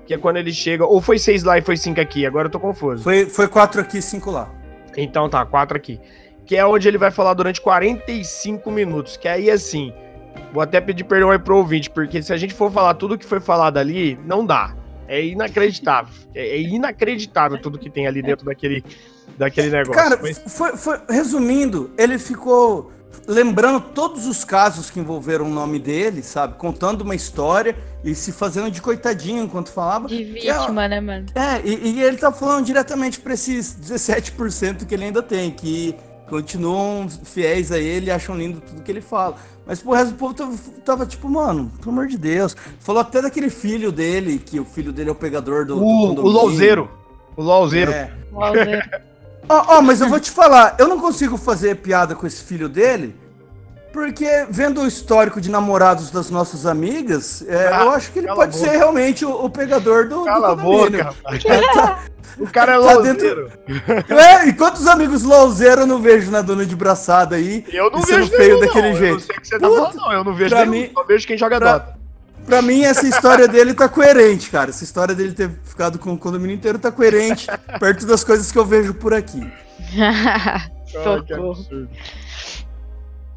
Que 0.05 0.15
é 0.15 0.19
quando 0.19 0.39
ele 0.39 0.53
chega. 0.53 0.85
Ou 0.85 1.01
foi 1.01 1.21
6 1.21 1.45
lá 1.45 1.57
e 1.57 1.63
foi 1.63 1.77
5 1.77 2.01
aqui, 2.01 2.27
agora 2.27 2.49
eu 2.49 2.51
tô 2.51 2.59
confuso. 2.59 3.05
Foi, 3.05 3.27
foi 3.27 3.47
4 3.47 3.81
aqui 3.81 3.99
e 3.99 4.03
5 4.03 4.33
lá. 4.33 4.53
Então 4.97 5.29
tá, 5.29 5.47
quatro 5.47 5.77
aqui. 5.77 6.01
Que 6.45 6.57
é 6.57 6.67
onde 6.67 6.89
ele 6.89 6.99
vai 6.99 7.13
falar 7.13 7.35
durante 7.35 7.61
45 7.61 8.69
minutos. 8.69 9.17
Que 9.17 9.29
aí, 9.29 9.49
assim, 9.49 9.93
vou 10.53 10.63
até 10.63 10.81
pedir 10.81 11.05
perdão 11.05 11.31
aí 11.31 11.39
pro 11.39 11.57
ouvinte, 11.57 11.91
porque 11.91 12.23
se 12.23 12.33
a 12.33 12.37
gente 12.37 12.55
for 12.55 12.71
falar 12.71 12.95
tudo 12.95 13.19
que 13.19 13.25
foi 13.25 13.41
falado 13.41 13.79
ali, 13.79 14.19
não 14.25 14.45
dá. 14.45 14.75
É 15.09 15.25
inacreditável. 15.25 16.13
É, 16.35 16.57
é 16.57 16.61
inacreditável 16.61 17.61
tudo 17.61 17.79
que 17.79 17.89
tem 17.89 18.07
ali 18.07 18.23
dentro 18.23 18.45
daquele, 18.45 18.85
daquele 19.39 19.71
negócio. 19.71 19.93
Cara, 19.93 20.19
Mas... 20.21 20.39
foi, 20.49 20.77
foi, 20.77 20.99
resumindo, 21.09 21.91
ele 21.97 22.19
ficou 22.19 22.93
lembrando 23.27 23.81
todos 23.81 24.27
os 24.27 24.45
casos 24.45 24.91
que 24.91 25.01
envolveram 25.01 25.47
o 25.47 25.49
nome 25.49 25.79
dele, 25.79 26.23
sabe? 26.23 26.55
Contando 26.55 27.03
uma 27.03 27.15
história 27.15 27.77
e 28.05 28.15
se 28.15 28.33
fazendo 28.33 28.71
de 28.71 28.83
coitadinho 28.83 29.43
enquanto 29.43 29.71
falava. 29.71 30.09
De 30.09 30.25
vítima, 30.25 30.85
é, 30.85 30.89
né, 30.89 31.01
mano? 31.01 31.27
É, 31.35 31.61
e, 31.65 31.97
e, 31.97 32.03
ele 32.03 32.17
tá 32.17 32.31
falando 32.33 32.65
diretamente 32.65 33.21
pra 33.21 33.35
esses 33.35 33.75
17% 33.75 34.87
que 34.87 34.95
ele 34.95 35.05
ainda 35.05 35.23
tem, 35.23 35.51
que 35.51 35.95
continuam 36.29 37.09
fiéis 37.09 37.71
a 37.73 37.79
ele 37.79 38.07
e 38.07 38.11
acham 38.11 38.37
lindo 38.37 38.61
tudo 38.61 38.83
que 38.83 38.91
ele 38.91 39.01
fala. 39.01 39.37
Mas 39.67 39.81
pro 39.81 39.93
resto 39.93 40.13
do 40.13 40.17
povo 40.17 40.35
tava, 40.35 40.57
tava, 40.85 41.07
tipo, 41.07 41.29
mano, 41.29 41.73
pelo 41.79 41.91
amor 41.91 42.07
de 42.07 42.17
Deus. 42.17 42.57
Falou 42.79 43.01
até 43.01 43.21
daquele 43.21 43.51
filho 43.51 43.91
dele, 43.91 44.39
que 44.39 44.61
o 44.61 44.65
filho 44.65 44.93
dele 44.93 45.09
é 45.09 45.13
o 45.13 45.17
pegador 45.17 45.65
do. 45.65 45.77
O, 45.77 46.15
do 46.15 46.25
o 46.25 46.29
Louzeiro. 46.29 46.91
O 47.37 47.43
Louzeiro. 47.43 47.93
É. 47.93 48.13
Ó, 49.49 49.61
oh, 49.61 49.79
oh, 49.79 49.83
mas 49.83 50.01
eu 50.01 50.09
vou 50.09 50.19
te 50.19 50.31
falar, 50.31 50.75
eu 50.77 50.89
não 50.89 50.99
consigo 50.99 51.37
fazer 51.37 51.77
piada 51.77 52.17
com 52.17 52.27
esse 52.27 52.43
filho 52.43 52.69
dele, 52.69 53.15
porque 53.97 54.47
vendo 54.51 54.83
o 54.83 54.87
histórico 54.87 55.41
de 55.41 55.51
namorados 55.51 56.11
das 56.11 56.29
nossas 56.29 56.67
amigas, 56.67 57.43
é, 57.49 57.69
ah, 57.73 57.85
eu 57.85 57.91
acho 57.93 58.13
que 58.13 58.19
ele 58.19 58.27
pode 58.29 58.55
ser 58.55 58.69
realmente 58.69 59.25
o, 59.25 59.47
o, 59.47 59.49
pegador 59.49 60.07
do, 60.07 60.23
cala 60.23 60.55
do. 60.55 60.61
A 60.61 60.65
boca, 60.65 61.15
tá, 61.73 62.01
o 62.39 62.47
cara 62.47 62.73
é 62.73 62.79
tá 62.79 62.93
louzeiro. 62.93 63.51
Dentro... 63.67 64.15
É, 64.15 64.49
e 64.49 64.53
quantos 64.53 64.87
amigos 64.87 65.23
louzeiro 65.23 65.81
eu 65.81 65.87
não 65.87 65.99
vejo 65.99 66.31
na 66.31 66.43
dona 66.43 66.67
de 66.67 66.77
braçada 66.77 67.37
aí? 67.37 67.65
Eu 67.73 67.91
não 67.91 68.03
vejo 68.03 68.27
feio 68.27 68.59
nenhum, 68.59 68.61
daquele 68.61 68.91
não. 68.91 68.97
jeito. 68.99 69.13
Eu 69.13 69.15
não 69.15 69.21
sei 69.21 69.37
o 69.37 69.41
que 69.41 69.49
você 69.49 69.59
tá 69.59 69.67
falando, 69.67 69.97
não. 69.97 70.13
Eu 70.13 70.25
não 70.25 70.35
vejo 70.35 70.55
nenhum, 70.55 70.71
mim, 70.71 70.91
só 70.93 71.05
vejo 71.05 71.27
quem 71.27 71.39
joga 71.39 71.59
pra, 71.59 71.73
Dota. 71.79 71.99
Pra 72.45 72.61
mim, 72.61 72.83
essa 72.83 73.09
história 73.09 73.49
dele 73.49 73.73
tá 73.73 73.89
coerente, 73.89 74.51
cara. 74.51 74.69
Essa 74.69 74.85
história 74.85 75.15
dele 75.15 75.33
ter 75.33 75.51
ficado 75.65 75.99
com 75.99 76.13
o 76.13 76.19
condomínio 76.19 76.55
inteiro 76.55 76.79
tá 76.79 76.93
coerente, 76.93 77.47
perto 77.81 78.05
das 78.05 78.23
coisas 78.23 78.53
que 78.53 78.59
eu 78.59 78.65
vejo 78.67 78.93
por 78.93 79.15
aqui. 79.15 79.51
Socorro. 80.93 81.57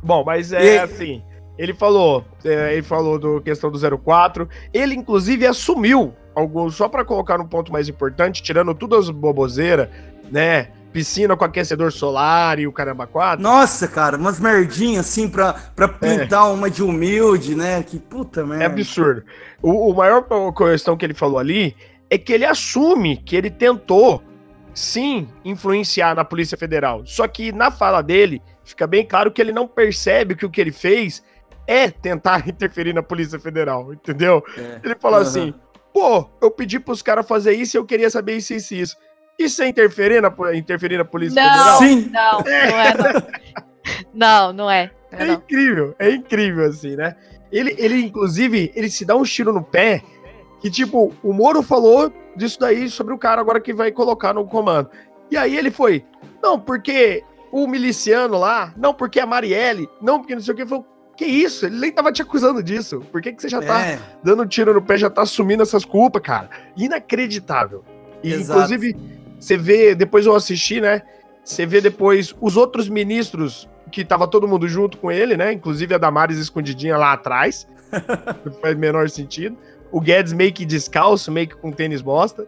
Bom, 0.01 0.23
mas 0.25 0.51
é 0.51 0.75
e... 0.75 0.79
assim. 0.79 1.21
Ele 1.57 1.73
falou, 1.73 2.23
é, 2.45 2.73
ele 2.73 2.83
falou 2.83 3.19
do 3.19 3.41
questão 3.41 3.69
do 3.69 3.97
04. 3.99 4.47
Ele, 4.73 4.95
inclusive, 4.95 5.45
assumiu 5.45 6.13
alguns, 6.33 6.75
só 6.75 6.87
para 6.87 7.03
colocar 7.03 7.37
no 7.37 7.45
ponto 7.45 7.69
mais 7.69 7.89
importante, 7.89 8.41
tirando 8.41 8.73
todas 8.73 9.05
as 9.05 9.09
boboseiras, 9.09 9.89
né? 10.31 10.69
piscina 10.91 11.35
com 11.37 11.45
aquecedor 11.45 11.91
solar 11.91 12.59
e 12.59 12.67
o 12.67 12.71
caramba 12.71 13.05
quatro. 13.05 13.41
Nossa, 13.43 13.87
cara, 13.87 14.17
umas 14.17 14.39
merdinhas 14.39 15.05
assim 15.05 15.27
pra, 15.27 15.53
pra 15.75 15.87
pintar 15.87 16.47
é. 16.47 16.51
uma 16.51 16.69
de 16.69 16.83
humilde, 16.83 17.55
né? 17.55 17.83
Que 17.83 17.99
puta 17.99 18.45
merda. 18.45 18.63
É 18.63 18.67
absurdo. 18.67 19.23
O, 19.61 19.91
o 19.91 19.95
maior 19.95 20.25
questão 20.53 20.97
que 20.97 21.05
ele 21.05 21.13
falou 21.13 21.37
ali 21.37 21.75
é 22.09 22.17
que 22.17 22.33
ele 22.33 22.45
assume 22.45 23.17
que 23.17 23.35
ele 23.35 23.49
tentou 23.49 24.23
sim 24.73 25.27
influenciar 25.43 26.15
na 26.15 26.25
Polícia 26.25 26.57
Federal. 26.57 27.03
Só 27.05 27.27
que 27.27 27.51
na 27.51 27.69
fala 27.69 28.01
dele 28.01 28.41
fica 28.69 28.87
bem 28.87 29.05
claro 29.05 29.31
que 29.31 29.41
ele 29.41 29.51
não 29.51 29.67
percebe 29.67 30.35
que 30.35 30.45
o 30.45 30.49
que 30.49 30.61
ele 30.61 30.71
fez 30.71 31.23
é 31.67 31.89
tentar 31.89 32.47
interferir 32.49 32.93
na 32.93 33.03
Polícia 33.03 33.39
Federal, 33.39 33.93
entendeu? 33.93 34.43
É. 34.57 34.79
Ele 34.83 34.95
fala 34.95 35.17
uhum. 35.17 35.23
assim: 35.23 35.53
pô, 35.93 36.29
eu 36.41 36.49
pedi 36.51 36.79
pros 36.79 37.01
caras 37.01 37.27
fazer 37.27 37.53
isso 37.53 37.75
e 37.75 37.79
eu 37.79 37.85
queria 37.85 38.09
saber 38.09 38.37
isso 38.37 38.53
e 38.53 38.57
isso, 38.57 38.73
isso. 38.73 38.97
Isso 39.37 39.61
é 39.63 39.67
interferir 39.67 40.21
na, 40.21 40.33
interferir 40.53 40.97
na 40.97 41.05
Polícia 41.05 41.41
não, 41.41 41.51
Federal? 41.51 41.77
Sim. 41.79 42.11
Não, 42.11 42.39
não 42.39 42.51
é. 42.51 42.93
Não, 44.13 44.53
não, 44.53 44.69
é. 44.69 44.91
é, 45.11 45.23
é 45.23 45.31
incrível, 45.31 45.95
é 45.97 46.11
incrível, 46.11 46.65
assim, 46.65 46.95
né? 46.95 47.15
Ele, 47.51 47.73
ele, 47.77 48.01
inclusive, 48.01 48.71
ele 48.75 48.89
se 48.89 49.05
dá 49.05 49.15
um 49.15 49.23
tiro 49.23 49.51
no 49.51 49.63
pé 49.63 50.03
que, 50.61 50.69
tipo, 50.69 51.13
o 51.23 51.33
Moro 51.33 51.63
falou 51.63 52.13
disso 52.35 52.59
daí 52.59 52.89
sobre 52.89 53.13
o 53.13 53.17
cara 53.17 53.41
agora 53.41 53.59
que 53.59 53.73
vai 53.73 53.91
colocar 53.91 54.33
no 54.33 54.45
comando. 54.45 54.89
E 55.31 55.37
aí 55.37 55.57
ele 55.57 55.71
foi, 55.71 56.05
não, 56.41 56.59
porque 56.59 57.23
o 57.51 57.67
miliciano 57.67 58.37
lá, 58.37 58.73
não, 58.77 58.93
porque 58.93 59.19
a 59.19 59.25
Marielle, 59.25 59.89
não, 60.01 60.19
porque 60.19 60.35
não 60.35 60.41
sei 60.41 60.53
o 60.53 60.57
que, 60.57 60.65
falou, 60.65 60.85
que 61.19 61.25
isso? 61.25 61.65
Ele 61.65 61.77
nem 61.77 61.91
tava 61.91 62.13
te 62.13 62.21
acusando 62.21 62.63
disso. 62.63 63.01
Por 63.11 63.21
que, 63.21 63.33
que 63.33 63.41
você 63.41 63.49
já 63.49 63.61
tá 63.61 63.81
é. 63.81 63.99
dando 64.23 64.45
tiro 64.45 64.73
no 64.73 64.81
pé, 64.81 64.97
já 64.97 65.09
tá 65.09 65.23
assumindo 65.23 65.61
essas 65.61 65.83
culpas, 65.83 66.21
cara? 66.21 66.49
Inacreditável. 66.77 67.83
E, 68.23 68.31
Exato. 68.31 68.59
inclusive, 68.59 68.95
você 69.37 69.57
vê, 69.57 69.93
depois 69.93 70.25
eu 70.25 70.33
assisti, 70.33 70.79
né? 70.79 71.01
Você 71.43 71.65
vê 71.65 71.81
depois 71.81 72.33
os 72.39 72.55
outros 72.55 72.87
ministros 72.87 73.67
que 73.91 74.05
tava 74.05 74.27
todo 74.27 74.47
mundo 74.47 74.65
junto 74.67 74.97
com 74.97 75.11
ele, 75.11 75.35
né? 75.35 75.51
Inclusive 75.51 75.93
a 75.93 75.97
Damares 75.97 76.37
escondidinha 76.37 76.95
lá 76.95 77.11
atrás. 77.11 77.67
não 78.45 78.53
faz 78.53 78.77
menor 78.77 79.09
sentido. 79.09 79.57
O 79.91 79.99
Guedes 79.99 80.31
meio 80.31 80.53
que 80.53 80.65
descalço, 80.65 81.31
meio 81.31 81.49
que 81.49 81.55
com 81.55 81.71
tênis 81.71 82.01
bosta. 82.01 82.47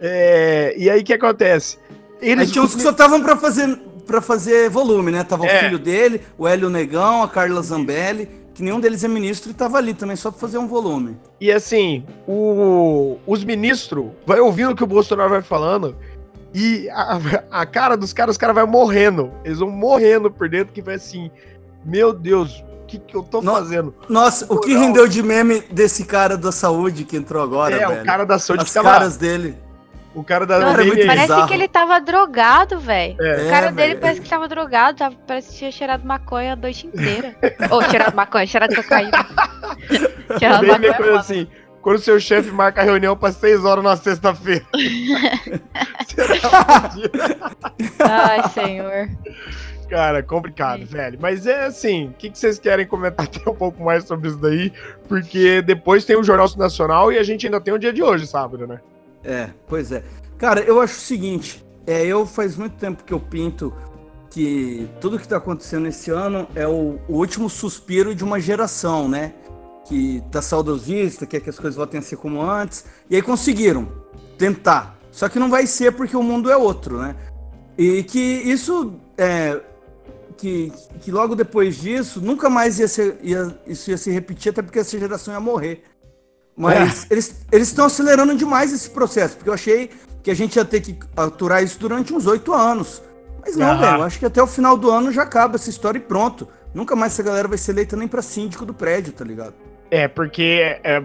É, 0.00 0.74
e 0.74 0.88
aí 0.88 1.02
o 1.02 1.04
que 1.04 1.12
acontece? 1.12 1.78
Eles 2.20 2.46
aí 2.46 2.52
tinha 2.52 2.64
uns 2.64 2.74
que 2.74 2.82
só 2.82 2.90
estavam 2.90 3.20
para 3.22 3.36
fazer 3.36 3.78
para 4.06 4.20
fazer 4.20 4.68
volume, 4.68 5.10
né? 5.10 5.24
Tava 5.24 5.46
é. 5.46 5.56
o 5.56 5.60
filho 5.64 5.78
dele, 5.78 6.22
o 6.36 6.46
Hélio 6.46 6.68
Negão, 6.68 7.22
a 7.22 7.28
Carla 7.28 7.62
Zambelli, 7.62 8.28
que 8.54 8.62
nenhum 8.62 8.80
deles 8.80 9.02
é 9.04 9.08
ministro 9.08 9.50
e 9.50 9.54
tava 9.54 9.78
ali 9.78 9.94
também 9.94 10.16
só 10.16 10.30
pra 10.30 10.40
fazer 10.40 10.58
um 10.58 10.66
volume. 10.66 11.16
E 11.40 11.50
assim, 11.50 12.04
o, 12.26 13.18
os 13.26 13.42
ministros 13.44 14.10
vai 14.26 14.40
ouvindo 14.40 14.72
o 14.72 14.76
que 14.76 14.84
o 14.84 14.86
Bolsonaro 14.86 15.30
vai 15.30 15.42
falando 15.42 15.96
e 16.54 16.88
a, 16.90 17.18
a 17.50 17.66
cara 17.66 17.96
dos 17.96 18.12
caras, 18.12 18.34
os 18.34 18.38
caras 18.38 18.54
vai 18.54 18.66
morrendo. 18.66 19.32
Eles 19.44 19.58
vão 19.58 19.70
morrendo 19.70 20.30
por 20.30 20.48
dentro 20.48 20.72
que 20.72 20.82
vai 20.82 20.96
assim, 20.96 21.30
meu 21.84 22.12
Deus, 22.12 22.64
o 22.82 22.86
que, 22.86 22.98
que 22.98 23.16
eu 23.16 23.22
tô 23.22 23.40
no, 23.40 23.52
fazendo? 23.52 23.94
Nossa, 24.08 24.46
o 24.52 24.58
que 24.58 24.74
rendeu 24.74 25.06
de 25.06 25.22
meme 25.22 25.60
desse 25.70 26.04
cara 26.04 26.36
da 26.36 26.50
saúde 26.50 27.04
que 27.04 27.16
entrou 27.16 27.42
agora, 27.42 27.76
é, 27.76 27.86
velho? 27.86 28.02
o 28.02 28.04
cara 28.04 28.24
da 28.24 28.38
saúde 28.38 28.64
As 28.64 28.72
caras 28.72 29.16
dele. 29.16 29.56
O 30.14 30.24
cara 30.24 30.44
da 30.44 30.58
cara, 30.58 30.82
é 30.82 31.06
Parece 31.06 31.22
bizarro. 31.28 31.46
que 31.46 31.54
ele 31.54 31.68
tava 31.68 32.00
drogado, 32.00 32.80
velho. 32.80 33.16
É. 33.20 33.46
O 33.46 33.50
cara 33.50 33.66
é, 33.68 33.72
dele 33.72 33.88
véio. 33.90 34.00
parece 34.00 34.20
que 34.20 34.28
tava 34.28 34.48
drogado, 34.48 34.98
tava, 34.98 35.14
parece 35.26 35.50
que 35.50 35.58
tinha 35.58 35.70
cheirado 35.70 36.04
maconha 36.06 36.54
a 36.54 36.56
noite 36.56 36.86
inteira. 36.86 37.36
Ou 37.70 37.82
cheirado 37.82 38.16
maconha, 38.16 38.46
cheirado 38.46 38.74
cocaína. 38.74 39.26
cheirado 40.38 40.66
maconha. 40.66 40.94
Coisa 40.94 41.18
assim, 41.20 41.46
quando 41.80 41.96
o 41.96 42.00
seu 42.00 42.18
chefe 42.18 42.50
marca 42.50 42.80
a 42.80 42.84
reunião 42.84 43.16
para 43.16 43.32
6 43.32 43.64
horas 43.64 43.84
na 43.84 43.96
sexta-feira. 43.96 44.64
Ai, 48.00 48.48
senhor. 48.50 49.08
Cara, 49.88 50.22
complicado, 50.22 50.80
Sim. 50.80 50.84
velho. 50.86 51.18
Mas 51.20 51.46
é 51.46 51.64
assim, 51.64 52.08
o 52.08 52.12
que, 52.12 52.30
que 52.30 52.38
vocês 52.38 52.58
querem 52.58 52.86
comentar 52.86 53.26
até 53.32 53.50
um 53.50 53.54
pouco 53.54 53.82
mais 53.82 54.04
sobre 54.04 54.28
isso 54.28 54.38
daí? 54.38 54.72
Porque 55.08 55.62
depois 55.62 56.04
tem 56.04 56.16
o 56.16 56.22
Jornal 56.22 56.48
Nacional 56.56 57.12
e 57.12 57.18
a 57.18 57.22
gente 57.22 57.46
ainda 57.46 57.60
tem 57.60 57.74
o 57.74 57.78
dia 57.78 57.92
de 57.92 58.02
hoje, 58.02 58.26
sábado, 58.26 58.66
né? 58.66 58.80
É, 59.24 59.50
pois 59.68 59.92
é. 59.92 60.02
Cara, 60.38 60.60
eu 60.60 60.80
acho 60.80 60.96
o 60.96 61.00
seguinte, 61.00 61.64
é, 61.86 62.04
eu 62.06 62.26
faz 62.26 62.56
muito 62.56 62.76
tempo 62.76 63.04
que 63.04 63.12
eu 63.12 63.20
pinto 63.20 63.72
que 64.30 64.88
tudo 65.00 65.18
que 65.18 65.26
tá 65.26 65.36
acontecendo 65.36 65.86
esse 65.88 66.10
ano 66.10 66.46
é 66.54 66.66
o, 66.66 66.98
o 67.08 67.14
último 67.14 67.50
suspiro 67.50 68.14
de 68.14 68.22
uma 68.22 68.38
geração, 68.40 69.08
né? 69.08 69.34
Que 69.86 70.22
tá 70.30 70.40
saudosista, 70.40 71.26
quer 71.26 71.40
que 71.40 71.50
as 71.50 71.58
coisas 71.58 71.76
voltem 71.76 71.98
a 71.98 72.02
ser 72.02 72.16
como 72.16 72.40
antes. 72.40 72.84
E 73.08 73.16
aí 73.16 73.22
conseguiram 73.22 73.88
tentar. 74.38 74.96
Só 75.10 75.28
que 75.28 75.38
não 75.38 75.50
vai 75.50 75.66
ser 75.66 75.92
porque 75.92 76.16
o 76.16 76.22
mundo 76.22 76.50
é 76.50 76.56
outro, 76.56 76.98
né? 76.98 77.16
E 77.76 78.04
que 78.04 78.18
isso 78.18 78.94
é, 79.18 79.60
que, 80.36 80.72
que 81.00 81.10
logo 81.10 81.34
depois 81.34 81.76
disso 81.76 82.20
nunca 82.20 82.48
mais 82.48 82.78
ia 82.78 82.88
ser, 82.88 83.18
ia, 83.22 83.54
isso 83.66 83.90
ia 83.90 83.98
se 83.98 84.10
repetir, 84.10 84.50
até 84.50 84.62
porque 84.62 84.78
essa 84.78 84.98
geração 84.98 85.34
ia 85.34 85.40
morrer. 85.40 85.84
Mas 86.60 87.06
é. 87.10 87.14
eles 87.14 87.68
estão 87.68 87.86
acelerando 87.86 88.36
demais 88.36 88.70
esse 88.70 88.90
processo, 88.90 89.36
porque 89.36 89.48
eu 89.48 89.54
achei 89.54 89.90
que 90.22 90.30
a 90.30 90.34
gente 90.34 90.56
ia 90.56 90.64
ter 90.64 90.80
que 90.80 90.98
aturar 91.16 91.62
isso 91.62 91.80
durante 91.80 92.12
uns 92.12 92.26
oito 92.26 92.52
anos. 92.52 93.02
Mas 93.40 93.56
não, 93.56 93.78
velho, 93.78 93.96
eu 93.96 94.02
acho 94.02 94.18
que 94.18 94.26
até 94.26 94.42
o 94.42 94.46
final 94.46 94.76
do 94.76 94.90
ano 94.90 95.10
já 95.10 95.22
acaba 95.22 95.56
essa 95.56 95.70
história 95.70 95.98
e 95.98 96.02
pronto. 96.02 96.46
Nunca 96.74 96.94
mais 96.94 97.14
essa 97.14 97.22
galera 97.22 97.48
vai 97.48 97.56
ser 97.56 97.72
eleita 97.72 97.96
nem 97.96 98.06
pra 98.06 98.20
síndico 98.20 98.66
do 98.66 98.74
prédio, 98.74 99.12
tá 99.12 99.24
ligado? 99.24 99.54
É, 99.90 100.06
porque 100.06 100.60
é, 100.62 100.96
é, 100.96 101.02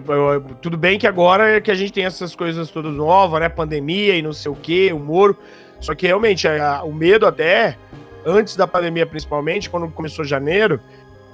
tudo 0.60 0.76
bem 0.76 0.98
que 0.98 1.06
agora 1.06 1.56
é 1.56 1.60
que 1.60 1.70
a 1.70 1.74
gente 1.74 1.92
tem 1.92 2.04
essas 2.04 2.36
coisas 2.36 2.70
todas 2.70 2.92
novas, 2.92 3.40
né? 3.40 3.48
Pandemia 3.48 4.14
e 4.14 4.22
não 4.22 4.34
sei 4.34 4.52
o 4.52 4.54
que, 4.54 4.92
o 4.92 4.98
Moro. 4.98 5.36
Só 5.80 5.94
que 5.94 6.06
realmente 6.06 6.46
a, 6.46 6.82
o 6.84 6.92
medo 6.92 7.26
até, 7.26 7.78
antes 8.24 8.54
da 8.56 8.66
pandemia 8.66 9.06
principalmente, 9.06 9.70
quando 9.70 9.88
começou 9.88 10.24
janeiro, 10.24 10.80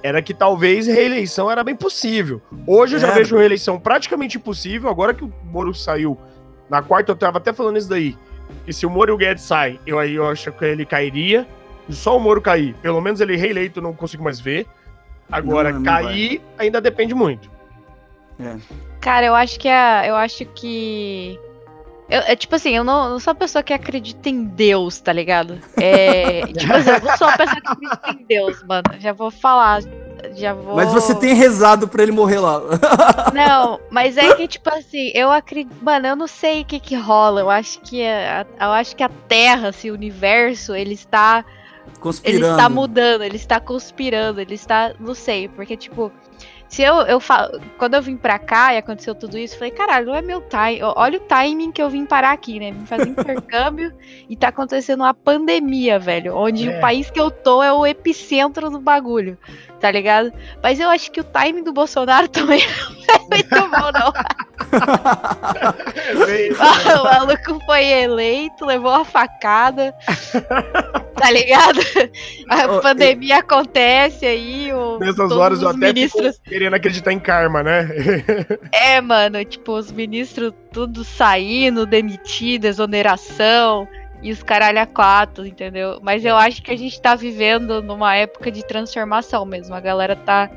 era 0.03 0.21
que 0.21 0.33
talvez 0.33 0.85
reeleição 0.85 1.49
era 1.49 1.63
bem 1.63 1.75
possível. 1.75 2.41
Hoje 2.67 2.97
eu 2.97 2.99
já 2.99 3.07
é. 3.07 3.11
vejo 3.15 3.37
reeleição 3.37 3.79
praticamente 3.79 4.37
impossível, 4.37 4.89
agora 4.89 5.13
que 5.13 5.23
o 5.23 5.31
Moro 5.45 5.73
saiu 5.73 6.17
na 6.69 6.81
quarta, 6.81 7.11
eu 7.11 7.15
tava 7.15 7.37
até 7.37 7.53
falando 7.53 7.77
isso 7.77 7.89
daí. 7.89 8.17
Que 8.65 8.73
se 8.73 8.85
o 8.85 8.89
Moro 8.89 9.11
e 9.11 9.13
o 9.13 9.17
Guedes 9.17 9.43
saem, 9.43 9.79
eu 9.87 9.97
aí 9.97 10.15
eu 10.15 10.27
acho 10.27 10.51
que 10.51 10.65
ele 10.65 10.85
cairia. 10.85 11.47
E 11.87 11.93
só 11.93 12.17
o 12.17 12.19
Moro 12.19 12.41
cair, 12.41 12.75
pelo 12.81 12.99
menos 12.99 13.21
ele 13.21 13.37
reeleito, 13.37 13.81
não 13.81 13.93
consigo 13.93 14.23
mais 14.23 14.39
ver. 14.39 14.67
Agora, 15.31 15.71
não, 15.71 15.79
não 15.79 15.85
cair 15.85 16.41
vai. 16.57 16.65
ainda 16.65 16.81
depende 16.81 17.15
muito. 17.15 17.49
É. 18.39 18.57
Cara, 18.99 19.25
eu 19.25 19.35
acho 19.35 19.59
que 19.59 19.69
a, 19.69 20.05
eu 20.05 20.15
acho 20.15 20.45
que 20.45 21.39
eu, 22.09 22.19
é 22.21 22.35
tipo 22.35 22.55
assim, 22.55 22.75
eu 22.75 22.83
não, 22.83 23.09
não, 23.09 23.19
sou 23.19 23.31
uma 23.31 23.39
pessoa 23.39 23.63
que 23.63 23.73
acredita 23.73 24.29
em 24.29 24.43
Deus, 24.43 24.99
tá 24.99 25.13
ligado? 25.13 25.59
É, 25.77 26.41
tipo 26.53 26.73
assim, 26.73 26.89
eu 26.89 27.01
não 27.01 27.17
sou 27.17 27.27
uma 27.27 27.37
pessoa 27.37 27.61
que 27.61 27.67
acredita 27.69 28.11
em 28.11 28.25
Deus, 28.25 28.63
mano. 28.63 28.83
Já 28.99 29.13
vou 29.13 29.31
falar. 29.31 29.81
Já 30.35 30.53
vou... 30.53 30.75
Mas 30.75 30.91
você 30.91 31.15
tem 31.15 31.33
rezado 31.33 31.87
pra 31.87 32.03
ele 32.03 32.11
morrer 32.11 32.39
lá. 32.39 32.61
Não, 33.33 33.79
mas 33.91 34.15
é 34.17 34.35
que, 34.35 34.47
tipo 34.47 34.69
assim, 34.69 35.11
eu 35.13 35.29
acredito. 35.29 35.75
Mano, 35.81 36.07
eu 36.07 36.15
não 36.15 36.27
sei 36.27 36.61
o 36.61 36.65
que 36.65 36.79
que 36.79 36.95
rola. 36.95 37.41
Eu 37.41 37.49
acho 37.49 37.81
que 37.81 38.05
a, 38.05 38.45
eu 38.59 38.71
acho 38.71 38.95
que 38.95 39.03
a 39.03 39.09
Terra, 39.09 39.69
assim, 39.69 39.91
o 39.91 39.93
universo, 39.93 40.73
ele 40.73 40.93
está. 40.93 41.43
Conspirando. 41.99 42.45
Ele 42.45 42.51
está 42.51 42.69
mudando, 42.69 43.21
ele 43.23 43.35
está 43.35 43.59
conspirando, 43.59 44.39
ele 44.39 44.55
está. 44.55 44.93
Não 44.97 45.13
sei, 45.13 45.49
porque, 45.49 45.75
tipo 45.75 46.11
se 46.67 46.81
eu, 46.81 46.95
eu 47.01 47.19
falo, 47.19 47.61
quando 47.77 47.93
eu 47.93 48.01
vim 48.01 48.17
pra 48.17 48.39
cá 48.39 48.73
e 48.73 48.77
aconteceu 48.77 49.13
tudo 49.13 49.37
isso, 49.37 49.57
falei, 49.57 49.71
caralho, 49.71 50.07
não 50.07 50.15
é 50.15 50.21
meu 50.21 50.41
time. 50.41 50.81
Olha 50.81 51.17
o 51.17 51.21
timing 51.21 51.71
que 51.71 51.81
eu 51.81 51.89
vim 51.89 52.05
parar 52.05 52.31
aqui, 52.31 52.59
né? 52.59 52.71
Vim 52.71 52.85
fazer 52.85 53.09
intercâmbio 53.09 53.93
e 54.27 54.35
tá 54.35 54.47
acontecendo 54.47 55.01
uma 55.01 55.13
pandemia, 55.13 55.99
velho. 55.99 56.35
Onde 56.35 56.69
é. 56.69 56.77
o 56.77 56.81
país 56.81 57.09
que 57.11 57.19
eu 57.19 57.29
tô 57.29 57.61
é 57.61 57.71
o 57.71 57.85
epicentro 57.85 58.69
do 58.69 58.79
bagulho, 58.79 59.37
tá 59.83 59.91
ligado? 59.91 60.31
Mas 60.61 60.79
eu 60.79 60.89
acho 60.89 61.11
que 61.11 61.19
o 61.19 61.25
timing 61.25 61.61
do 61.61 61.73
Bolsonaro 61.73 62.29
também 62.31 62.65
não 62.65 63.15
é 63.15 63.19
muito 63.29 63.69
bom, 63.69 63.91
não. 63.91 64.13
É 66.03 66.95
o 66.95 67.03
maluco 67.03 67.59
foi 67.65 67.85
eleito, 67.85 68.65
levou 68.65 68.91
uma 68.91 69.05
facada. 69.05 69.93
tá 71.15 71.31
ligado? 71.31 71.79
A 72.49 72.65
oh, 72.65 72.81
pandemia 72.81 73.35
e... 73.35 73.39
acontece 73.39 74.25
aí. 74.25 74.73
O, 74.73 74.99
Nessas 74.99 75.31
horas 75.31 75.61
eu 75.61 75.69
até 75.69 75.93
ministros... 75.93 76.39
querendo 76.43 76.75
acreditar 76.75 77.11
em 77.11 77.19
karma, 77.19 77.61
né? 77.61 77.89
é, 78.71 79.01
mano, 79.01 79.43
tipo, 79.45 79.73
os 79.73 79.91
ministros 79.91 80.53
tudo 80.71 81.03
saindo, 81.03 81.85
demitido, 81.85 82.65
exoneração 82.65 83.87
e 84.23 84.31
os 84.31 84.41
caralho 84.41 84.79
a 84.79 84.85
quatro, 84.85 85.45
entendeu? 85.45 85.99
Mas 86.01 86.23
eu 86.23 86.37
acho 86.37 86.63
que 86.63 86.71
a 86.71 86.77
gente 86.77 86.99
tá 86.99 87.13
vivendo 87.13 87.83
numa 87.83 88.15
época 88.15 88.49
de 88.49 88.65
transformação 88.65 89.45
mesmo. 89.45 89.75
A 89.75 89.81
galera 89.81 90.15
tá 90.15 90.49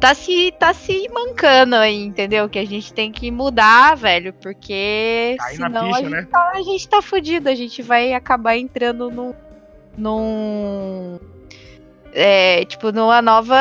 tá 0.00 0.14
se 0.14 0.52
tá 0.58 0.72
se 0.74 1.08
mancando 1.10 1.76
aí, 1.76 2.02
entendeu? 2.02 2.48
Que 2.48 2.58
a 2.58 2.66
gente 2.66 2.92
tem 2.92 3.12
que 3.12 3.30
mudar, 3.30 3.94
velho, 3.94 4.32
porque 4.32 5.36
Cai 5.38 5.56
senão 5.56 5.86
ficha, 5.86 5.96
a, 5.96 6.00
gente 6.00 6.10
né? 6.10 6.28
tá, 6.30 6.52
a 6.54 6.62
gente 6.62 6.88
tá 6.88 7.02
fudido, 7.02 7.48
a 7.48 7.54
gente 7.54 7.82
vai 7.82 8.14
acabar 8.14 8.56
entrando 8.56 9.10
no 9.10 9.36
num. 9.96 11.18
É, 12.12 12.64
tipo, 12.64 12.90
numa 12.92 13.20
nova 13.20 13.56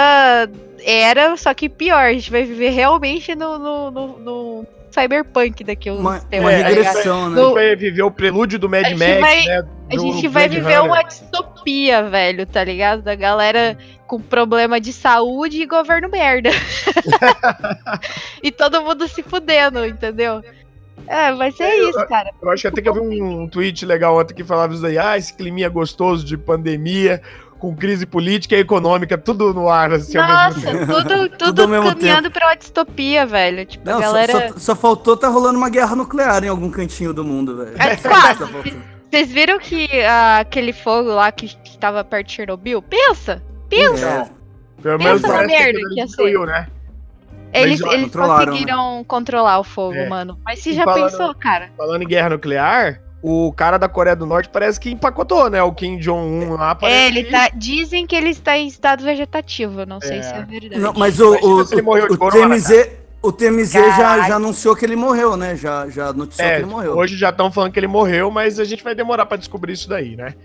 era, 0.85 1.35
só 1.37 1.53
que 1.53 1.67
pior. 1.67 2.05
A 2.05 2.13
gente 2.13 2.31
vai 2.31 2.43
viver 2.43 2.69
realmente 2.69 3.35
no, 3.35 3.57
no, 3.57 3.91
no, 3.91 4.19
no 4.19 4.67
cyberpunk 4.93 5.63
daqui 5.63 5.89
uns 5.89 5.99
uma, 5.99 6.19
tempos. 6.19 6.49
Uma 6.49 6.51
tá 6.51 6.67
regressão, 6.67 7.29
né? 7.29 7.41
No, 7.41 7.53
vai 7.53 7.75
viver 7.75 8.03
o 8.03 8.11
prelúdio 8.11 8.59
do 8.59 8.69
Mad 8.69 8.91
Max, 8.91 9.19
vai, 9.19 9.43
né? 9.45 9.61
Do, 9.61 9.69
a 9.89 9.97
gente 9.97 10.27
vai 10.27 10.47
viver 10.47 10.77
Runner. 10.77 10.91
uma 10.91 11.03
distopia, 11.03 12.03
velho, 12.09 12.45
tá 12.45 12.63
ligado? 12.63 13.01
Da 13.01 13.15
galera 13.15 13.77
com 14.05 14.19
problema 14.19 14.79
de 14.79 14.93
saúde 14.93 15.61
e 15.61 15.65
governo 15.65 16.09
merda. 16.09 16.51
e 18.43 18.51
todo 18.51 18.81
mundo 18.81 19.07
se 19.07 19.23
fudendo, 19.23 19.85
entendeu? 19.85 20.43
É, 21.07 21.33
vai 21.33 21.51
ser 21.51 21.63
é, 21.63 21.89
isso, 21.89 22.07
cara. 22.07 22.31
Eu, 22.41 22.51
acho 22.51 22.61
que 22.61 22.67
até 22.67 22.81
que 22.81 22.87
eu 22.87 22.93
vi 22.93 22.99
um, 22.99 23.41
um 23.41 23.47
tweet 23.47 23.85
legal 23.85 24.17
ontem 24.17 24.33
que 24.33 24.43
falava 24.43 24.73
isso 24.73 24.85
aí, 24.85 24.97
ah, 24.97 25.17
esse 25.17 25.33
climinha 25.33 25.67
gostoso 25.67 26.23
de 26.23 26.37
pandemia, 26.37 27.21
com 27.63 27.73
crise 27.73 28.05
política 28.05 28.57
e 28.57 28.59
econômica, 28.59 29.17
tudo 29.17 29.53
no 29.53 29.69
ar, 29.69 29.93
assim, 29.93 30.17
Nossa, 30.17 30.59
tudo, 30.85 31.29
tudo, 31.29 31.29
tudo 31.29 31.67
caminhando 31.69 32.29
pra 32.29 32.47
uma 32.47 32.55
distopia, 32.55 33.25
velho. 33.25 33.65
Tipo, 33.65 33.89
Não, 33.89 34.01
galera... 34.01 34.33
só, 34.33 34.47
só, 34.49 34.59
só, 34.59 34.75
faltou 34.75 35.15
tá 35.15 35.29
rolando 35.29 35.57
uma 35.57 35.69
guerra 35.69 35.95
nuclear 35.95 36.43
em 36.43 36.49
algum 36.49 36.69
cantinho 36.69 37.13
do 37.13 37.23
mundo, 37.23 37.55
velho. 37.55 37.77
É, 37.79 37.95
Vocês 39.09 39.31
viram 39.31 39.57
que 39.59 39.85
uh, 39.85 40.41
aquele 40.41 40.73
fogo 40.73 41.07
lá 41.07 41.31
que 41.31 41.45
estava 41.63 42.03
perto 42.03 42.27
de 42.27 42.33
Chernobyl? 42.33 42.81
Pensa! 42.81 43.41
Pensa! 43.69 44.07
É. 44.07 44.81
Pelo 44.81 44.97
menos 44.97 45.21
Pensa 45.21 45.33
na 45.33 45.47
merda 45.47 45.79
que, 45.79 45.87
que 45.87 45.99
ia 46.01 46.07
ser. 46.09 46.45
né? 46.45 46.67
Eles, 47.53 47.79
eles 47.79 48.11
conseguiram 48.13 48.97
né? 48.97 49.05
controlar 49.07 49.59
o 49.59 49.63
fogo, 49.63 49.95
é. 49.95 50.09
mano. 50.09 50.37
Mas 50.43 50.59
você 50.59 50.73
já 50.73 50.83
falando, 50.83 51.09
pensou, 51.09 51.33
cara? 51.33 51.71
Falando 51.77 52.01
em 52.01 52.07
guerra 52.07 52.31
nuclear, 52.31 52.99
o 53.23 53.53
cara 53.53 53.77
da 53.77 53.87
Coreia 53.87 54.17
do 54.17 54.25
Norte 54.25 54.49
parece 54.49 54.77
que 54.77 54.91
empacotou, 54.91 55.49
né? 55.49 55.63
O 55.63 55.71
Kim 55.71 55.97
Jong-un 55.97 56.57
lá. 56.57 56.77
É, 56.81 57.07
ele 57.07 57.23
que... 57.23 57.31
tá. 57.31 57.49
Dizem 57.55 58.05
que 58.05 58.13
ele 58.13 58.31
está 58.31 58.57
em 58.57 58.67
estado 58.67 59.01
vegetativo. 59.01 59.85
Não 59.85 60.01
sei 60.01 60.17
é. 60.17 60.23
se 60.23 60.33
é 60.33 60.41
verdade. 60.41 60.81
Não, 60.81 60.93
mas 60.93 61.21
o, 61.21 61.33
o, 61.33 61.61
o, 61.61 61.61
o 61.61 62.29
TMZ, 62.29 62.89
o 63.21 63.31
TMZ 63.31 63.71
já, 63.71 64.27
já 64.27 64.35
anunciou 64.35 64.75
que 64.75 64.83
ele 64.83 64.97
morreu, 64.97 65.37
né? 65.37 65.55
Já, 65.55 65.87
já 65.87 66.11
noticiou 66.11 66.45
é, 66.45 66.55
que 66.55 66.61
ele 66.63 66.69
morreu. 66.69 66.97
Hoje 66.97 67.15
já 67.15 67.29
estão 67.29 67.49
falando 67.49 67.71
que 67.71 67.79
ele 67.79 67.87
morreu, 67.87 68.29
mas 68.29 68.59
a 68.59 68.65
gente 68.65 68.83
vai 68.83 68.93
demorar 68.93 69.25
para 69.25 69.37
descobrir 69.37 69.71
isso 69.71 69.87
daí, 69.87 70.17
né? 70.17 70.35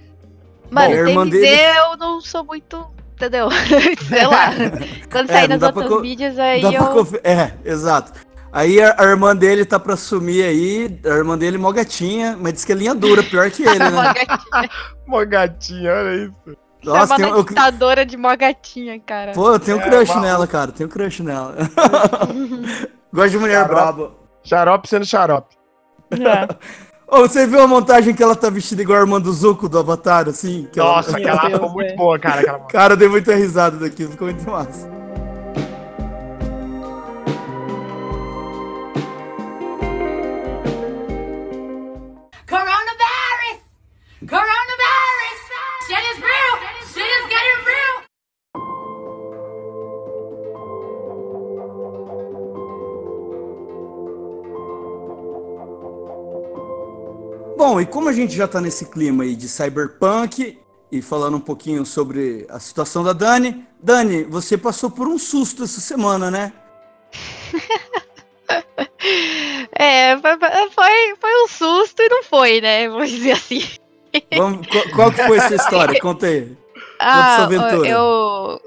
Mano, 0.71 0.95
Bom, 1.15 1.25
TMZ 1.25 1.31
dele... 1.33 1.79
eu 1.79 1.97
não 1.97 2.21
sou 2.21 2.45
muito 2.45 2.87
entendeu? 3.17 3.49
Sei 4.09 4.25
lá. 4.25 4.51
Quando 5.11 5.31
é, 5.31 5.33
sair 5.33 5.49
nas 5.49 5.63
outras 5.63 6.01
mídias 6.01 6.39
aí 6.39 6.63
eu... 6.63 6.73
É, 7.25 7.53
exato. 7.65 8.13
Aí 8.53 8.81
a, 8.81 8.95
a, 8.99 9.05
irmã 9.05 9.37
dele 9.37 9.65
tá 9.65 9.79
pra 9.79 9.97
sumir 9.97 10.45
aí, 10.45 11.01
a 11.05 11.09
irmã 11.09 11.37
dele 11.37 11.57
é 11.57 11.61
mó 11.61 11.71
gatinha, 11.71 12.37
mas 12.41 12.55
diz 12.55 12.65
que 12.65 12.73
é 12.73 12.75
linha 12.75 12.95
dura, 12.95 13.23
pior 13.23 13.51
que 13.51 13.63
ele, 13.63 13.79
né? 13.91 14.15
mó 15.07 15.25
gatinha, 15.25 15.93
olha 15.93 16.15
isso. 16.25 16.59
Nossa, 16.85 17.15
é 17.15 17.27
uma 17.27 17.35
tem, 17.35 17.45
ditadora 17.45 18.03
eu... 18.03 18.05
de 18.07 18.17
uma 18.17 18.37
gatinha, 18.37 18.99
cara. 19.01 19.33
Pô, 19.33 19.53
eu 19.53 19.59
tenho 19.59 19.81
é, 19.81 19.89
crush 19.89 20.15
nela, 20.21 20.47
cara. 20.47 20.73
Tenho 20.73 20.89
crush 20.89 21.23
nela. 21.23 21.57
Gosto 23.13 23.31
de 23.31 23.39
mulher 23.39 23.67
xarope. 23.67 23.75
braba. 23.75 24.13
Xarope 24.45 24.89
sendo 24.89 25.05
xarope. 25.05 25.57
É. 26.13 26.49
oh, 27.09 27.21
você 27.21 27.47
viu 27.47 27.61
a 27.61 27.67
montagem 27.67 28.15
que 28.15 28.23
ela 28.23 28.37
tá 28.37 28.49
vestida 28.49 28.81
igual 28.83 28.99
a 28.99 29.03
irmã 29.03 29.21
do 29.21 29.33
Zuko 29.33 29.69
do 29.69 29.79
Avatar, 29.79 30.29
assim? 30.29 30.69
Que 30.73 30.79
Nossa, 30.79 31.11
ela... 31.11 31.19
aquela 31.19 31.51
ficou 31.51 31.71
muito 31.71 31.97
boa, 31.97 32.19
cara. 32.19 32.41
Aquela... 32.41 32.59
Cara, 32.61 32.93
eu 32.93 32.97
dei 32.97 33.09
muita 33.09 33.35
risada 33.35 33.77
daqui, 33.77 34.07
ficou 34.07 34.29
muito 34.29 34.49
massa. 34.49 34.89
Coronavirus! 44.27 45.43
Shit 45.87 46.03
is 46.11 46.19
real! 46.21 46.59
Shit 46.93 47.07
is 47.07 47.27
getting 47.31 47.63
real! 47.65 48.03
Bom, 57.57 57.81
e 57.81 57.87
como 57.87 58.09
a 58.09 58.13
gente 58.13 58.35
já 58.35 58.49
tá 58.49 58.61
nesse 58.61 58.87
clima 58.87 59.23
aí 59.23 59.37
de 59.37 59.49
cyberpunk 59.49 60.59
e 60.91 61.01
falando 61.01 61.37
um 61.37 61.41
pouquinho 61.41 61.87
sobre 61.87 62.45
a 62.51 62.59
situação 62.59 63.05
da 63.05 63.13
Dani, 63.13 63.65
Dani, 63.81 64.25
você 64.25 64.59
passou 64.59 64.91
por 64.91 65.07
um 65.07 65.17
susto 65.17 65.63
essa 65.63 65.81
semana, 65.81 66.29
né? 66.29 66.53
É, 69.81 70.17
foi, 70.21 71.17
foi 71.21 71.45
um 71.45 71.47
susto 71.47 72.03
e 72.03 72.09
não 72.09 72.25
foi, 72.25 72.61
né? 72.61 72.89
Vamos 72.89 73.11
dizer 73.11 73.31
assim. 73.33 73.63
Vamos, 74.37 74.67
qual, 74.67 74.85
qual, 74.95 75.11
que 75.13 75.23
foi 75.25 75.39
essa 75.39 75.55
história? 75.55 75.99
Conta 76.01 76.27
aí. 76.27 76.57
Ah, 77.01 77.49
eu. 77.87 78.61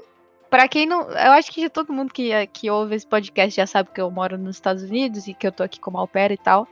Pra 0.50 0.68
quem 0.68 0.86
não. 0.86 1.02
Eu 1.10 1.32
acho 1.32 1.50
que 1.50 1.68
todo 1.70 1.92
mundo 1.92 2.12
que, 2.12 2.46
que 2.48 2.70
ouve 2.70 2.94
esse 2.94 3.06
podcast 3.06 3.56
já 3.56 3.66
sabe 3.66 3.90
que 3.94 4.00
eu 4.00 4.10
moro 4.10 4.36
nos 4.36 4.56
Estados 4.56 4.82
Unidos 4.82 5.26
e 5.26 5.34
que 5.34 5.46
eu 5.46 5.52
tô 5.52 5.62
aqui 5.62 5.80
como 5.80 6.06
pair 6.06 6.32
e 6.32 6.36
tal. 6.36 6.68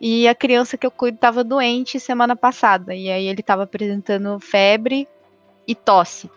E 0.00 0.28
a 0.28 0.34
criança 0.34 0.76
que 0.76 0.86
eu 0.86 0.90
cuido 0.90 1.18
tava 1.18 1.42
doente 1.42 1.98
semana 1.98 2.36
passada. 2.36 2.94
E 2.94 3.10
aí 3.10 3.26
ele 3.26 3.42
tava 3.42 3.62
apresentando 3.62 4.38
febre 4.38 5.08
e 5.66 5.74
tosse. 5.74 6.30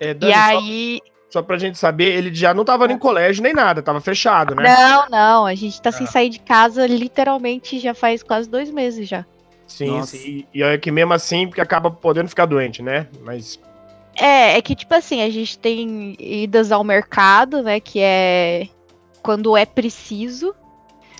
É, 0.00 0.14
Dani, 0.14 0.32
e 0.32 0.34
aí. 0.34 1.00
Só 1.04 1.16
só 1.36 1.42
pra 1.42 1.58
gente 1.58 1.76
saber, 1.76 2.14
ele 2.14 2.34
já 2.34 2.54
não 2.54 2.64
tava 2.64 2.86
nem 2.86 2.96
em 2.96 2.98
colégio 2.98 3.42
nem 3.42 3.52
nada, 3.52 3.82
tava 3.82 4.00
fechado, 4.00 4.54
né? 4.54 4.62
Não, 4.62 5.08
não, 5.10 5.46
a 5.46 5.54
gente 5.54 5.82
tá 5.82 5.90
ah. 5.90 5.92
sem 5.92 6.06
sair 6.06 6.30
de 6.30 6.38
casa 6.38 6.86
literalmente 6.86 7.78
já 7.78 7.92
faz 7.92 8.22
quase 8.22 8.48
dois 8.48 8.70
meses 8.70 9.06
já. 9.06 9.26
Sim, 9.66 10.02
sim. 10.04 10.44
E 10.54 10.62
é 10.62 10.78
que 10.78 10.90
mesmo 10.90 11.12
assim, 11.12 11.46
porque 11.46 11.60
acaba 11.60 11.90
podendo 11.90 12.28
ficar 12.28 12.46
doente, 12.46 12.82
né? 12.82 13.08
Mas. 13.22 13.60
É, 14.14 14.56
é 14.56 14.62
que 14.62 14.74
tipo 14.74 14.94
assim, 14.94 15.22
a 15.22 15.28
gente 15.28 15.58
tem 15.58 16.16
idas 16.18 16.72
ao 16.72 16.84
mercado, 16.84 17.62
né? 17.62 17.80
Que 17.80 18.00
é 18.00 18.68
quando 19.22 19.56
é 19.56 19.66
preciso. 19.66 20.54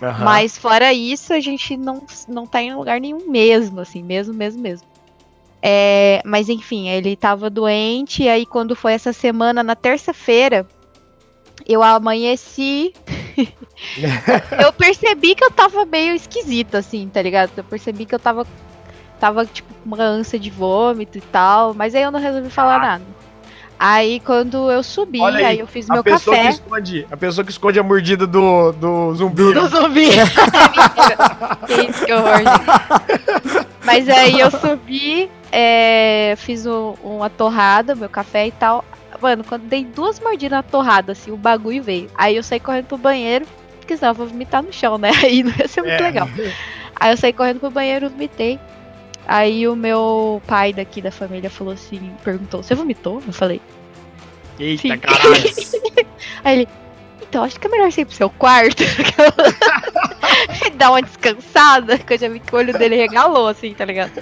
Uhum. 0.01 0.23
Mas 0.23 0.57
fora 0.57 0.93
isso, 0.93 1.33
a 1.33 1.39
gente 1.39 1.75
não, 1.75 2.05
não 2.27 2.45
tá 2.45 2.61
em 2.61 2.73
lugar 2.73 3.01
nenhum 3.01 3.29
mesmo, 3.29 3.81
assim, 3.81 4.03
mesmo, 4.03 4.33
mesmo, 4.33 4.61
mesmo. 4.61 4.87
É, 5.61 6.21
mas 6.23 6.49
enfim, 6.49 6.87
ele 6.87 7.15
tava 7.15 7.49
doente, 7.49 8.23
e 8.23 8.29
aí 8.29 8.45
quando 8.45 8.75
foi 8.75 8.93
essa 8.93 9.11
semana, 9.11 9.63
na 9.63 9.75
terça-feira, 9.75 10.67
eu 11.67 11.83
amanheci. 11.83 12.93
eu 14.63 14.73
percebi 14.73 15.35
que 15.35 15.43
eu 15.43 15.51
tava 15.51 15.85
meio 15.85 16.15
esquisita, 16.15 16.79
assim, 16.79 17.07
tá 17.07 17.21
ligado? 17.21 17.51
Eu 17.57 17.63
percebi 17.63 18.05
que 18.05 18.15
eu 18.15 18.19
tava, 18.19 18.45
tava 19.19 19.45
tipo, 19.45 19.73
com 19.73 19.95
uma 19.95 20.03
ânsia 20.03 20.39
de 20.39 20.49
vômito 20.49 21.17
e 21.17 21.21
tal, 21.21 21.73
mas 21.73 21.93
aí 21.93 22.01
eu 22.01 22.11
não 22.11 22.19
resolvi 22.19 22.49
falar 22.49 22.75
ah. 22.75 22.79
nada. 22.79 23.17
Aí 23.79 24.19
quando 24.21 24.71
eu 24.71 24.81
subi, 24.81 25.21
aí, 25.21 25.45
aí, 25.45 25.59
eu 25.59 25.67
fiz 25.67 25.87
meu 25.87 26.03
café. 26.03 26.41
Que 26.41 26.47
esconde, 26.49 27.07
a 27.11 27.17
pessoa 27.17 27.45
que 27.45 27.51
esconde 27.51 27.79
a 27.79 27.83
mordida 27.83 28.25
do, 28.25 28.71
do 28.71 29.13
zumbi. 29.13 29.53
Do 29.53 29.67
zumbi. 29.67 30.09
isso, 31.87 32.03
que 32.03 32.11
horror. 32.11 32.41
Mas 33.85 34.09
aí 34.09 34.39
eu 34.39 34.49
subi, 34.49 35.29
é, 35.51 36.33
fiz 36.37 36.65
um, 36.65 36.95
uma 37.03 37.29
torrada, 37.29 37.93
meu 37.93 38.09
café 38.09 38.47
e 38.47 38.51
tal. 38.51 38.83
Mano, 39.21 39.43
quando 39.43 39.63
dei 39.63 39.83
duas 39.83 40.19
mordidas 40.19 40.57
na 40.57 40.63
torrada, 40.63 41.13
assim, 41.13 41.31
o 41.31 41.37
bagulho 41.37 41.81
veio. 41.81 42.09
Aí 42.15 42.35
eu 42.35 42.43
saí 42.43 42.59
correndo 42.59 42.85
pro 42.85 42.97
banheiro, 42.97 43.45
porque 43.79 43.97
senão 43.97 44.11
eu 44.11 44.15
vou 44.15 44.27
vomitar 44.27 44.61
no 44.61 44.71
chão, 44.71 44.97
né? 44.97 45.11
Aí 45.23 45.43
não 45.43 45.53
ia 45.57 45.67
ser 45.67 45.81
muito 45.81 45.93
é. 45.93 46.01
legal. 46.01 46.29
Aí 46.95 47.11
eu 47.11 47.17
saí 47.17 47.33
correndo 47.33 47.59
pro 47.59 47.71
banheiro, 47.71 48.09
vomitei. 48.09 48.59
Aí 49.27 49.67
o 49.67 49.75
meu 49.75 50.41
pai 50.47 50.71
daqui 50.71 51.01
da 51.01 51.11
família 51.11 51.49
falou 51.49 51.73
assim, 51.73 52.13
perguntou, 52.23 52.63
você 52.63 52.73
vomitou? 52.73 53.21
Eu 53.27 53.33
falei. 53.33 53.61
Eita, 54.57 54.81
Sim. 54.83 54.97
caralho. 54.97 55.33
Aí 56.43 56.59
ele, 56.59 56.67
então 57.21 57.43
acho 57.43 57.59
que 57.59 57.67
é 57.67 57.69
melhor 57.69 57.91
você 57.91 58.01
ir 58.01 58.05
pro 58.05 58.15
seu 58.15 58.29
quarto. 58.29 58.83
Dar 60.75 60.91
uma 60.91 61.01
descansada, 61.01 61.97
que 61.97 62.13
eu 62.13 62.17
já 62.17 62.29
vi 62.29 62.39
que 62.39 62.55
o 62.55 62.57
olho 62.57 62.77
dele 62.77 62.95
regalou, 62.95 63.47
assim, 63.47 63.73
tá 63.73 63.83
ligado? 63.83 64.13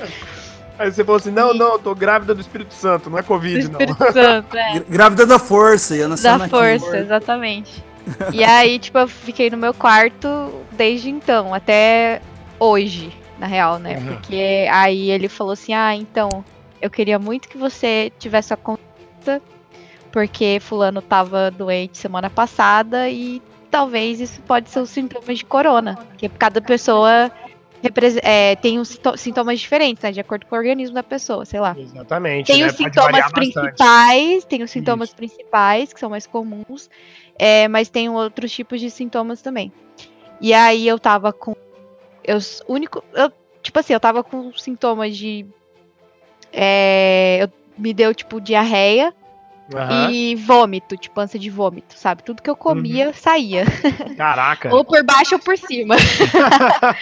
Aí 0.78 0.92
você 0.92 1.04
falou 1.04 1.18
assim: 1.18 1.32
não, 1.32 1.54
não, 1.54 1.74
eu 1.74 1.80
tô 1.80 1.96
grávida 1.96 2.34
do 2.34 2.42
Espírito 2.42 2.74
Santo, 2.74 3.10
não 3.10 3.18
é 3.18 3.24
Covid, 3.24 3.68
do 3.68 3.72
Espírito 3.72 3.98
não. 4.00 4.12
Santo, 4.14 4.58
é. 4.58 4.80
Grávida 4.88 5.26
da 5.26 5.40
força, 5.40 5.96
ia 5.96 6.08
nascer 6.08 6.38
Da 6.38 6.48
força, 6.48 6.98
exatamente. 6.98 7.84
E 8.32 8.44
aí, 8.44 8.78
tipo, 8.78 8.98
eu 8.98 9.08
fiquei 9.08 9.50
no 9.50 9.58
meu 9.58 9.74
quarto 9.74 10.52
desde 10.72 11.10
então, 11.10 11.54
até 11.54 12.22
hoje 12.60 13.12
na 13.40 13.48
real, 13.48 13.80
né? 13.80 13.98
Uhum. 13.98 14.06
Porque 14.08 14.68
aí 14.72 15.10
ele 15.12 15.28
falou 15.28 15.54
assim: 15.54 15.74
ah, 15.74 15.96
então, 15.96 16.44
eu 16.82 16.90
queria 16.90 17.20
muito 17.20 17.48
que 17.48 17.58
você 17.58 18.12
tivesse 18.20 18.54
a 18.54 18.58
conta, 18.58 19.42
porque 20.12 20.60
Fulano 20.62 21.02
tava 21.02 21.52
doente 21.52 21.98
semana 21.98 22.30
passada 22.30 23.10
e 23.10 23.42
talvez 23.72 24.22
isso 24.22 24.42
pode 24.42 24.70
ser 24.70 24.80
um 24.80 24.86
sintoma 24.86 25.34
de 25.34 25.44
corona. 25.44 25.98
Porque 26.10 26.30
cada 26.30 26.62
pessoa 26.62 27.32
é, 28.24 28.56
tem 28.56 28.80
uns 28.80 29.00
sintomas 29.18 29.60
diferentes, 29.60 30.04
né? 30.04 30.12
De 30.12 30.20
acordo 30.20 30.46
com 30.46 30.56
o 30.56 30.58
organismo 30.58 30.96
da 30.96 31.04
pessoa, 31.04 31.46
sei 31.46 31.60
lá. 31.60 31.76
Exatamente. 31.78 32.48
Tem 32.48 32.62
né? 32.62 32.68
os 32.68 32.76
sintomas 32.76 33.32
principais, 33.32 34.34
bastante. 34.34 34.48
tem 34.48 34.64
os 34.64 34.72
sintomas 34.72 35.10
Isso. 35.10 35.16
principais, 35.16 35.94
que 35.94 36.00
são 36.00 36.10
mais 36.10 36.26
comuns, 36.28 36.90
é, 37.38 37.68
mas 37.68 37.90
tem 37.90 38.10
outros 38.10 38.52
tipos 38.52 38.80
de 38.80 38.90
sintomas 38.90 39.42
também. 39.42 39.72
E 40.42 40.54
aí 40.54 40.88
eu 40.88 41.00
tava 41.00 41.32
com 41.32 41.56
eu, 42.24 42.40
único, 42.68 43.04
eu, 43.14 43.32
tipo 43.62 43.80
assim, 43.80 43.94
eu 43.94 44.00
tava 44.00 44.24
com 44.24 44.52
sintomas 44.54 45.16
de. 45.16 45.46
É, 46.52 47.40
eu, 47.42 47.50
me 47.78 47.94
deu, 47.94 48.14
tipo, 48.16 48.40
diarreia 48.40 49.14
uhum. 49.74 50.10
e 50.10 50.36
vômito, 50.36 50.96
tipo, 50.98 51.20
ânsia 51.20 51.40
de 51.40 51.50
vômito, 51.50 51.98
sabe? 51.98 52.24
Tudo 52.24 52.42
que 52.42 52.50
eu 52.50 52.56
comia 52.56 53.08
uhum. 53.08 53.14
saía. 53.14 53.66
Caraca. 54.18 54.74
ou 54.74 54.84
por 54.84 55.04
baixo 55.04 55.36
ou 55.36 55.40
por 55.40 55.58
cima. 55.58 55.96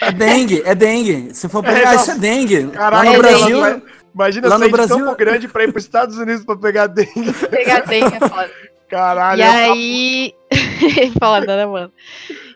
é 0.00 0.12
dengue, 0.12 0.62
é 0.64 0.74
dengue. 0.74 1.34
Se 1.34 1.48
for 1.48 1.62
pegar, 1.62 1.92
é, 1.92 1.96
isso 1.96 2.10
é 2.12 2.18
dengue. 2.18 2.68
Caraca, 2.68 2.96
lá 2.96 3.04
no 3.04 3.14
é 3.14 3.18
Brasil. 3.18 3.62
Dengue. 3.62 3.82
Imagina 4.14 4.48
lá 4.48 4.58
no 4.58 4.70
Brasil... 4.70 4.96
tão 4.96 5.16
grande 5.16 5.48
pra 5.48 5.64
ir 5.64 5.72
pros 5.72 5.84
Estados 5.84 6.16
Unidos 6.16 6.44
pra 6.44 6.56
pegar 6.56 6.86
dengue. 6.86 7.32
Pegar 7.50 7.80
dengue 7.80 8.16
é 8.16 8.28
foda. 8.28 8.50
Caralho. 8.88 9.40
E 9.40 9.42
é 9.42 9.48
aí. 9.48 10.34
foda, 11.18 11.56
né, 11.56 11.66
mano? 11.66 11.92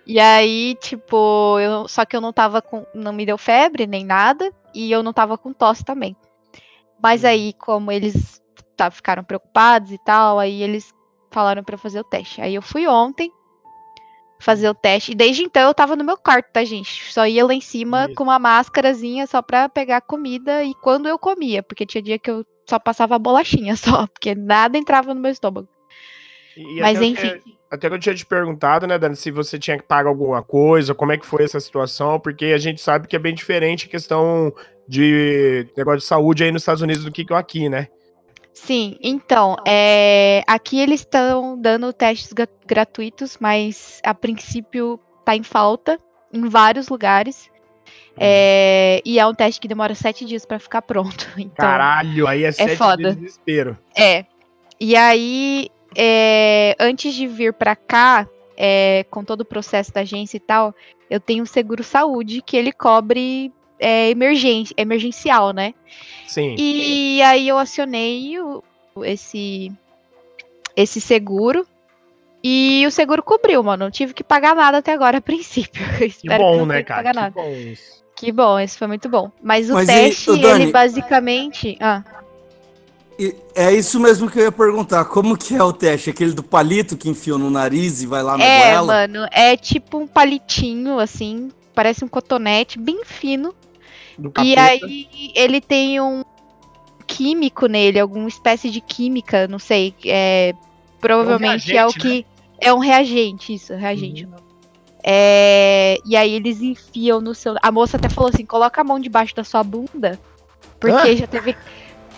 E 0.06 0.20
aí, 0.20 0.76
tipo, 0.80 1.58
eu, 1.58 1.88
só 1.88 2.04
que 2.04 2.16
eu 2.16 2.20
não 2.20 2.32
tava 2.32 2.62
com. 2.62 2.86
Não 2.94 3.12
me 3.12 3.26
deu 3.26 3.36
febre 3.36 3.86
nem 3.86 4.04
nada. 4.04 4.52
E 4.72 4.92
eu 4.92 5.02
não 5.02 5.12
tava 5.12 5.36
com 5.36 5.52
tosse 5.52 5.84
também. 5.84 6.16
Mas 7.02 7.24
uhum. 7.24 7.28
aí, 7.28 7.52
como 7.54 7.90
eles 7.90 8.40
tá, 8.78 8.90
ficaram 8.90 9.24
preocupados 9.24 9.90
e 9.90 9.98
tal, 9.98 10.38
aí 10.38 10.62
eles 10.62 10.94
falaram 11.30 11.62
para 11.62 11.76
fazer 11.76 12.00
o 12.00 12.04
teste. 12.04 12.40
Aí 12.40 12.54
eu 12.54 12.62
fui 12.62 12.86
ontem 12.86 13.30
fazer 14.40 14.68
o 14.68 14.74
teste. 14.74 15.12
E 15.12 15.14
desde 15.14 15.42
então 15.42 15.66
eu 15.66 15.74
tava 15.74 15.96
no 15.96 16.04
meu 16.04 16.16
quarto, 16.16 16.52
tá, 16.52 16.64
gente? 16.64 17.12
Só 17.12 17.26
ia 17.26 17.44
lá 17.44 17.52
em 17.52 17.60
cima 17.60 18.06
Isso. 18.06 18.14
com 18.14 18.24
uma 18.24 18.38
máscarazinha 18.38 19.26
só 19.26 19.42
pra 19.42 19.68
pegar 19.68 20.00
comida 20.00 20.62
e 20.62 20.74
quando 20.74 21.08
eu 21.08 21.18
comia, 21.18 21.62
porque 21.62 21.84
tinha 21.84 22.02
dia 22.02 22.18
que 22.18 22.30
eu 22.30 22.46
só 22.68 22.78
passava 22.78 23.18
bolachinha 23.18 23.74
só, 23.76 24.06
porque 24.06 24.34
nada 24.34 24.78
entrava 24.78 25.12
no 25.12 25.20
meu 25.20 25.32
estômago. 25.32 25.68
E 26.56 26.80
Mas 26.80 27.00
enfim. 27.00 27.38
Que 27.38 27.58
até 27.70 27.88
que 27.88 27.94
eu 27.94 27.98
tinha 27.98 28.14
te 28.14 28.24
perguntado, 28.24 28.86
né, 28.86 28.98
Dani, 28.98 29.14
se 29.14 29.30
você 29.30 29.58
tinha 29.58 29.76
que 29.76 29.84
pagar 29.84 30.08
alguma 30.08 30.42
coisa, 30.42 30.94
como 30.94 31.12
é 31.12 31.18
que 31.18 31.26
foi 31.26 31.44
essa 31.44 31.60
situação, 31.60 32.18
porque 32.18 32.46
a 32.46 32.58
gente 32.58 32.80
sabe 32.80 33.06
que 33.06 33.14
é 33.14 33.18
bem 33.18 33.34
diferente 33.34 33.86
a 33.86 33.90
questão 33.90 34.52
de 34.88 35.68
negócio 35.76 36.00
de 36.00 36.06
saúde 36.06 36.44
aí 36.44 36.50
nos 36.50 36.62
Estados 36.62 36.80
Unidos 36.80 37.04
do 37.04 37.12
que 37.12 37.26
aqui, 37.34 37.68
né? 37.68 37.88
Sim, 38.64 38.96
então, 39.00 39.56
é, 39.66 40.42
aqui 40.46 40.80
eles 40.80 41.00
estão 41.00 41.58
dando 41.58 41.92
testes 41.92 42.32
gratuitos, 42.66 43.38
mas 43.40 44.00
a 44.04 44.12
princípio 44.12 45.00
tá 45.24 45.36
em 45.36 45.42
falta 45.42 45.98
em 46.32 46.48
vários 46.48 46.88
lugares. 46.88 47.50
É, 48.16 49.00
e 49.04 49.18
é 49.18 49.26
um 49.26 49.32
teste 49.32 49.60
que 49.60 49.68
demora 49.68 49.94
sete 49.94 50.24
dias 50.24 50.44
para 50.44 50.58
ficar 50.58 50.82
pronto. 50.82 51.28
Então, 51.38 51.64
Caralho, 51.64 52.26
aí 52.26 52.44
é, 52.44 52.48
é 52.48 52.52
sete 52.52 52.76
foda. 52.76 52.96
dias 52.96 53.14
de 53.14 53.20
desespero. 53.20 53.78
É. 53.96 54.26
E 54.80 54.96
aí 54.96 55.70
é, 55.96 56.74
antes 56.78 57.14
de 57.14 57.26
vir 57.26 57.54
para 57.54 57.76
cá, 57.76 58.28
é, 58.56 59.06
com 59.08 59.24
todo 59.24 59.42
o 59.42 59.46
processo 59.46 59.92
da 59.92 60.00
agência 60.00 60.36
e 60.36 60.40
tal, 60.40 60.74
eu 61.08 61.20
tenho 61.20 61.44
um 61.44 61.46
seguro 61.46 61.82
saúde 61.84 62.42
que 62.42 62.56
ele 62.56 62.72
cobre 62.72 63.52
é, 63.78 64.10
emergência, 64.10 64.74
emergencial, 64.76 65.52
né? 65.52 65.74
Sim. 66.26 66.54
E 66.58 67.22
aí 67.22 67.48
eu 67.48 67.58
acionei 67.58 68.38
o, 68.38 68.62
esse 69.04 69.72
esse 70.76 71.00
seguro. 71.00 71.66
E 72.42 72.84
o 72.86 72.90
seguro 72.90 73.22
cobriu, 73.22 73.62
mano. 73.62 73.84
Não 73.84 73.90
tive 73.90 74.14
que 74.14 74.22
pagar 74.22 74.54
nada 74.54 74.78
até 74.78 74.92
agora, 74.92 75.18
a 75.18 75.20
princípio. 75.20 75.82
que 75.98 76.28
bom, 76.28 76.60
que 76.60 76.66
né, 76.66 76.82
cara? 76.84 77.30
Que 77.30 77.34
bom 77.34 77.50
isso. 77.50 77.98
Que 78.14 78.32
bom, 78.32 78.58
isso 78.58 78.78
foi 78.78 78.86
muito 78.88 79.08
bom. 79.08 79.30
Mas 79.42 79.70
o 79.70 79.74
Mas 79.74 79.86
teste, 79.86 80.30
e, 80.30 80.38
Dani, 80.40 80.64
ele 80.64 80.72
basicamente. 80.72 81.76
Ah. 81.80 82.02
É 83.54 83.72
isso 83.72 83.98
mesmo 83.98 84.30
que 84.30 84.38
eu 84.38 84.44
ia 84.44 84.52
perguntar. 84.52 85.04
Como 85.06 85.36
que 85.36 85.54
é 85.56 85.62
o 85.62 85.72
teste? 85.72 86.10
Aquele 86.10 86.32
do 86.32 86.42
palito 86.42 86.96
que 86.96 87.08
enfia 87.08 87.36
no 87.36 87.50
nariz 87.50 88.00
e 88.00 88.06
vai 88.06 88.22
lá 88.22 88.38
na 88.38 88.44
é, 88.44 88.60
goela? 88.60 89.02
É, 89.02 89.08
mano. 89.08 89.28
É 89.32 89.56
tipo 89.56 89.98
um 89.98 90.06
palitinho, 90.06 91.00
assim. 91.00 91.50
Parece 91.74 92.04
um 92.04 92.08
cotonete 92.08 92.78
bem 92.78 93.04
fino. 93.04 93.52
E 94.42 94.58
aí 94.58 95.08
ele 95.34 95.60
tem 95.60 96.00
um 96.00 96.24
químico 97.06 97.66
nele, 97.66 97.98
alguma 97.98 98.28
espécie 98.28 98.70
de 98.70 98.80
química, 98.80 99.48
não 99.48 99.58
sei. 99.58 99.94
É, 100.04 100.54
provavelmente 101.00 101.74
é, 101.74 101.84
um 101.84 101.86
é 101.86 101.90
o 101.90 101.92
que. 101.92 102.18
Né? 102.18 102.24
É 102.60 102.74
um 102.74 102.78
reagente, 102.78 103.54
isso, 103.54 103.74
reagente. 103.74 104.24
Uhum. 104.24 104.32
É, 105.02 105.98
e 106.04 106.16
aí 106.16 106.34
eles 106.34 106.60
enfiam 106.60 107.20
no 107.20 107.34
seu. 107.34 107.56
A 107.62 107.72
moça 107.72 107.96
até 107.96 108.08
falou 108.08 108.30
assim: 108.30 108.44
coloca 108.44 108.80
a 108.80 108.84
mão 108.84 109.00
debaixo 109.00 109.34
da 109.34 109.44
sua 109.44 109.62
bunda. 109.62 110.18
Porque 110.78 111.08
ah? 111.08 111.16
já 111.16 111.26
teve. 111.26 111.56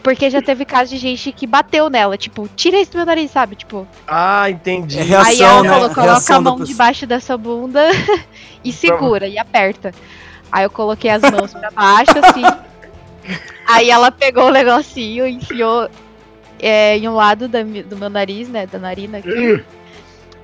Porque 0.02 0.30
já 0.30 0.40
teve 0.40 0.64
caso 0.64 0.90
de 0.90 0.96
gente 0.96 1.30
que 1.30 1.46
bateu 1.46 1.90
nela, 1.90 2.16
tipo, 2.16 2.48
tira 2.56 2.80
isso 2.80 2.92
do 2.92 2.96
meu 2.96 3.06
nariz, 3.06 3.30
sabe? 3.30 3.54
Tipo. 3.54 3.86
Ah, 4.08 4.48
entendi. 4.48 4.98
É 4.98 5.02
reação, 5.02 5.30
aí 5.30 5.42
ela 5.42 5.62
né? 5.62 5.68
falou, 5.68 5.88
coloca 5.90 6.02
reação 6.02 6.36
a 6.36 6.40
mão 6.40 6.64
debaixo 6.64 7.06
da 7.06 7.20
sua 7.20 7.36
bunda 7.36 7.82
e 8.64 8.72
segura 8.72 9.28
e 9.28 9.38
aperta. 9.38 9.92
Aí 10.50 10.64
eu 10.64 10.70
coloquei 10.70 11.10
as 11.10 11.22
mãos 11.22 11.52
pra 11.52 11.70
baixo, 11.70 12.12
assim. 12.18 12.42
aí 13.66 13.90
ela 13.90 14.10
pegou 14.10 14.46
o 14.48 14.50
negocinho, 14.50 15.26
enfiou 15.26 15.88
é, 16.58 16.96
em 16.98 17.08
um 17.08 17.14
lado 17.14 17.48
da, 17.48 17.62
do 17.62 17.96
meu 17.96 18.10
nariz, 18.10 18.48
né? 18.48 18.66
Da 18.66 18.78
narina 18.78 19.18
aqui. 19.18 19.64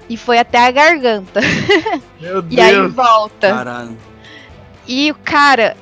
e 0.08 0.16
foi 0.16 0.38
até 0.38 0.66
a 0.66 0.70
garganta. 0.70 1.40
Meu 2.20 2.40
Deus. 2.40 2.54
e 2.54 2.60
aí 2.60 2.86
volta. 2.88 3.52
Caralho. 3.52 3.96
E 4.86 5.10
o 5.10 5.14
cara 5.16 5.76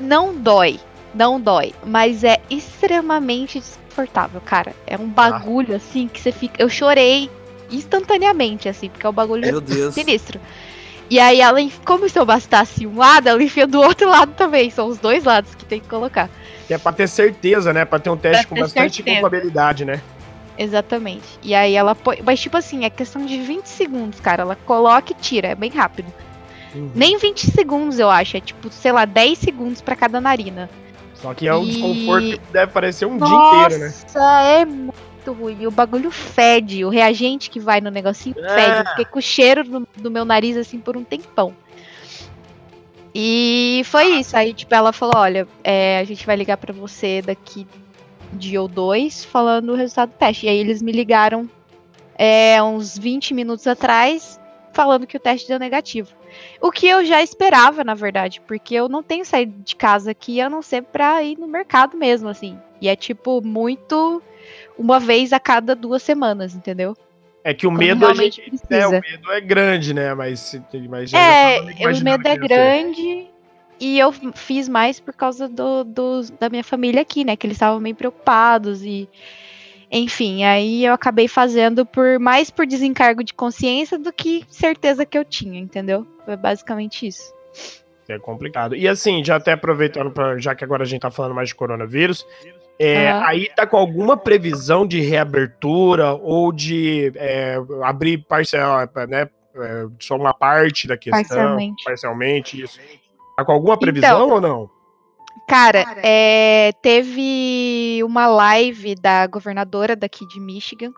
não 0.00 0.34
dói 0.34 0.80
não 1.16 1.40
dói, 1.40 1.72
mas 1.84 2.22
é 2.22 2.40
extremamente 2.50 3.58
desconfortável, 3.58 4.40
cara. 4.44 4.74
É 4.86 4.96
um 4.98 5.08
bagulho 5.08 5.72
ah. 5.72 5.76
assim 5.76 6.06
que 6.06 6.20
você 6.20 6.30
fica. 6.30 6.62
Eu 6.62 6.68
chorei 6.68 7.30
instantaneamente, 7.70 8.68
assim, 8.68 8.90
porque 8.90 9.06
é 9.06 9.08
um 9.08 9.14
bagulho 9.14 9.62
sinistro. 9.92 10.38
E 11.08 11.20
aí 11.20 11.40
ela, 11.40 11.58
como 11.84 12.08
se 12.08 12.18
eu 12.18 12.24
bastasse 12.24 12.86
um 12.86 12.96
lado, 12.96 13.28
ela 13.28 13.42
enfia 13.42 13.66
do 13.66 13.80
outro 13.80 14.08
lado 14.08 14.32
também. 14.34 14.70
São 14.70 14.88
os 14.88 14.98
dois 14.98 15.24
lados 15.24 15.54
que 15.54 15.64
tem 15.64 15.80
que 15.80 15.88
colocar. 15.88 16.28
Que 16.66 16.74
é 16.74 16.78
pra 16.78 16.92
ter 16.92 17.08
certeza, 17.08 17.72
né? 17.72 17.84
Pra 17.84 17.98
ter 17.98 18.10
um 18.10 18.16
teste 18.16 18.46
pra 18.46 18.56
com 18.56 18.62
bastante 18.62 18.96
certeza. 18.96 19.20
confiabilidade, 19.20 19.84
né? 19.84 20.00
Exatamente. 20.58 21.26
E 21.42 21.54
aí 21.54 21.74
ela 21.74 21.94
põe. 21.94 22.20
Mas, 22.24 22.40
tipo 22.40 22.56
assim, 22.56 22.84
é 22.84 22.90
questão 22.90 23.24
de 23.24 23.38
20 23.38 23.66
segundos, 23.66 24.20
cara. 24.20 24.42
Ela 24.42 24.56
coloca 24.56 25.12
e 25.12 25.14
tira, 25.14 25.48
é 25.48 25.54
bem 25.54 25.70
rápido. 25.70 26.12
Uhum. 26.74 26.90
Nem 26.94 27.18
20 27.18 27.50
segundos, 27.50 27.98
eu 27.98 28.10
acho. 28.10 28.36
É 28.36 28.40
tipo, 28.40 28.70
sei 28.70 28.90
lá, 28.90 29.04
10 29.04 29.38
segundos 29.38 29.80
para 29.80 29.94
cada 29.94 30.20
narina. 30.20 30.68
Só 31.14 31.32
que 31.34 31.46
é 31.46 31.54
um 31.54 31.64
e... 31.64 31.68
desconforto 31.68 32.40
que 32.40 32.52
deve 32.52 32.72
parecer 32.72 33.06
um 33.06 33.16
Nossa, 33.16 33.32
dia 33.32 33.66
inteiro, 33.66 33.84
né? 33.84 33.94
Nossa, 34.02 34.42
é 34.42 34.64
muito 34.64 35.05
ruim. 35.32 35.66
O 35.66 35.70
bagulho 35.70 36.10
fede. 36.10 36.84
O 36.84 36.88
reagente 36.88 37.50
que 37.50 37.60
vai 37.60 37.80
no 37.80 37.90
negocinho 37.90 38.36
é. 38.38 38.48
fede. 38.48 38.78
Eu 38.78 38.86
fiquei 38.86 39.04
com 39.04 39.18
o 39.18 39.22
cheiro 39.22 39.64
do, 39.64 39.88
do 39.96 40.10
meu 40.10 40.24
nariz 40.24 40.56
assim 40.56 40.78
por 40.78 40.96
um 40.96 41.04
tempão. 41.04 41.54
E 43.14 43.82
foi 43.86 44.18
isso. 44.18 44.36
Aí, 44.36 44.52
tipo, 44.52 44.74
ela 44.74 44.92
falou: 44.92 45.14
olha, 45.16 45.48
é, 45.64 45.98
a 45.98 46.04
gente 46.04 46.26
vai 46.26 46.36
ligar 46.36 46.56
para 46.56 46.72
você 46.72 47.22
daqui 47.22 47.66
dia 48.32 48.60
ou 48.60 48.68
dois 48.68 49.24
falando 49.24 49.72
o 49.72 49.74
resultado 49.74 50.10
do 50.10 50.16
teste. 50.16 50.46
E 50.46 50.48
aí 50.48 50.58
eles 50.58 50.82
me 50.82 50.92
ligaram 50.92 51.48
é, 52.18 52.62
uns 52.62 52.98
20 52.98 53.34
minutos 53.34 53.66
atrás 53.66 54.40
falando 54.72 55.06
que 55.06 55.16
o 55.16 55.20
teste 55.20 55.48
deu 55.48 55.58
negativo. 55.58 56.10
O 56.60 56.70
que 56.70 56.86
eu 56.86 57.04
já 57.04 57.22
esperava, 57.22 57.82
na 57.82 57.94
verdade, 57.94 58.42
porque 58.46 58.74
eu 58.74 58.88
não 58.88 59.02
tenho 59.02 59.24
saído 59.24 59.54
de 59.62 59.74
casa 59.74 60.10
aqui 60.10 60.38
a 60.38 60.50
não 60.50 60.60
ser 60.60 60.82
pra 60.82 61.22
ir 61.22 61.38
no 61.38 61.48
mercado 61.48 61.96
mesmo, 61.96 62.28
assim. 62.28 62.58
E 62.80 62.88
é 62.88 62.94
tipo 62.94 63.40
muito 63.40 64.22
uma 64.78 65.00
vez 65.00 65.32
a 65.32 65.40
cada 65.40 65.74
duas 65.74 66.02
semanas, 66.02 66.54
entendeu? 66.54 66.96
É 67.42 67.54
que 67.54 67.66
o 67.66 67.70
Como 67.70 67.78
medo 67.78 68.06
a 68.06 68.14
gente, 68.14 68.42
é, 68.70 68.86
o 68.86 68.90
medo 68.90 69.30
é 69.30 69.40
grande, 69.40 69.94
né? 69.94 70.12
Mas, 70.14 70.60
mas 70.90 71.12
é, 71.12 71.60
o 71.60 72.04
medo 72.04 72.26
é 72.26 72.36
grande 72.36 73.28
e 73.78 73.98
eu 73.98 74.12
fiz 74.34 74.68
mais 74.68 74.98
por 74.98 75.14
causa 75.14 75.48
do, 75.48 75.84
do, 75.84 76.22
da 76.40 76.48
minha 76.48 76.64
família 76.64 77.02
aqui, 77.02 77.24
né? 77.24 77.36
Que 77.36 77.46
eles 77.46 77.56
estavam 77.56 77.78
meio 77.78 77.94
preocupados 77.94 78.82
e 78.82 79.08
enfim, 79.90 80.42
aí 80.42 80.84
eu 80.84 80.92
acabei 80.92 81.28
fazendo 81.28 81.86
por 81.86 82.18
mais 82.18 82.50
por 82.50 82.66
desencargo 82.66 83.22
de 83.22 83.32
consciência 83.32 83.96
do 83.96 84.12
que 84.12 84.44
certeza 84.48 85.06
que 85.06 85.16
eu 85.16 85.24
tinha, 85.24 85.60
entendeu? 85.60 86.04
Foi 86.24 86.36
basicamente 86.36 87.06
isso. 87.06 87.32
É 88.08 88.18
complicado. 88.18 88.74
E 88.74 88.86
assim, 88.86 89.24
já 89.24 89.36
até 89.36 89.52
aproveitando, 89.52 90.10
pra, 90.10 90.38
já 90.38 90.54
que 90.54 90.64
agora 90.64 90.82
a 90.82 90.86
gente 90.86 91.02
tá 91.02 91.10
falando 91.10 91.34
mais 91.34 91.48
de 91.48 91.54
coronavírus, 91.54 92.26
é, 92.78 93.12
uhum. 93.12 93.24
aí 93.24 93.48
tá 93.54 93.66
com 93.66 93.76
alguma 93.76 94.16
previsão 94.16 94.86
de 94.86 95.00
reabertura 95.00 96.14
ou 96.14 96.52
de 96.52 97.12
é, 97.16 97.56
abrir 97.82 98.18
parcial, 98.18 98.88
né, 99.08 99.28
é, 99.54 99.86
só 99.98 100.16
uma 100.16 100.34
parte 100.34 100.86
da 100.86 100.96
questão, 100.96 101.22
parcialmente, 101.22 101.84
parcialmente 101.84 102.62
isso. 102.62 102.78
Tá 103.36 103.44
com 103.44 103.52
alguma 103.52 103.78
previsão 103.78 104.26
então, 104.26 104.30
ou 104.30 104.40
não? 104.40 104.70
Cara, 105.48 105.84
é, 106.02 106.72
teve 106.82 108.00
uma 108.02 108.26
live 108.26 108.94
da 108.96 109.26
governadora 109.26 109.94
daqui 109.94 110.26
de 110.26 110.40
Michigan 110.40 110.92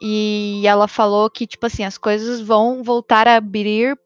e 0.00 0.62
ela 0.66 0.86
falou 0.86 1.30
que, 1.30 1.46
tipo 1.46 1.66
assim, 1.66 1.84
as 1.84 1.96
coisas 1.96 2.40
vão 2.40 2.82
voltar 2.82 3.26
a 3.26 3.36
abrir 3.36 3.98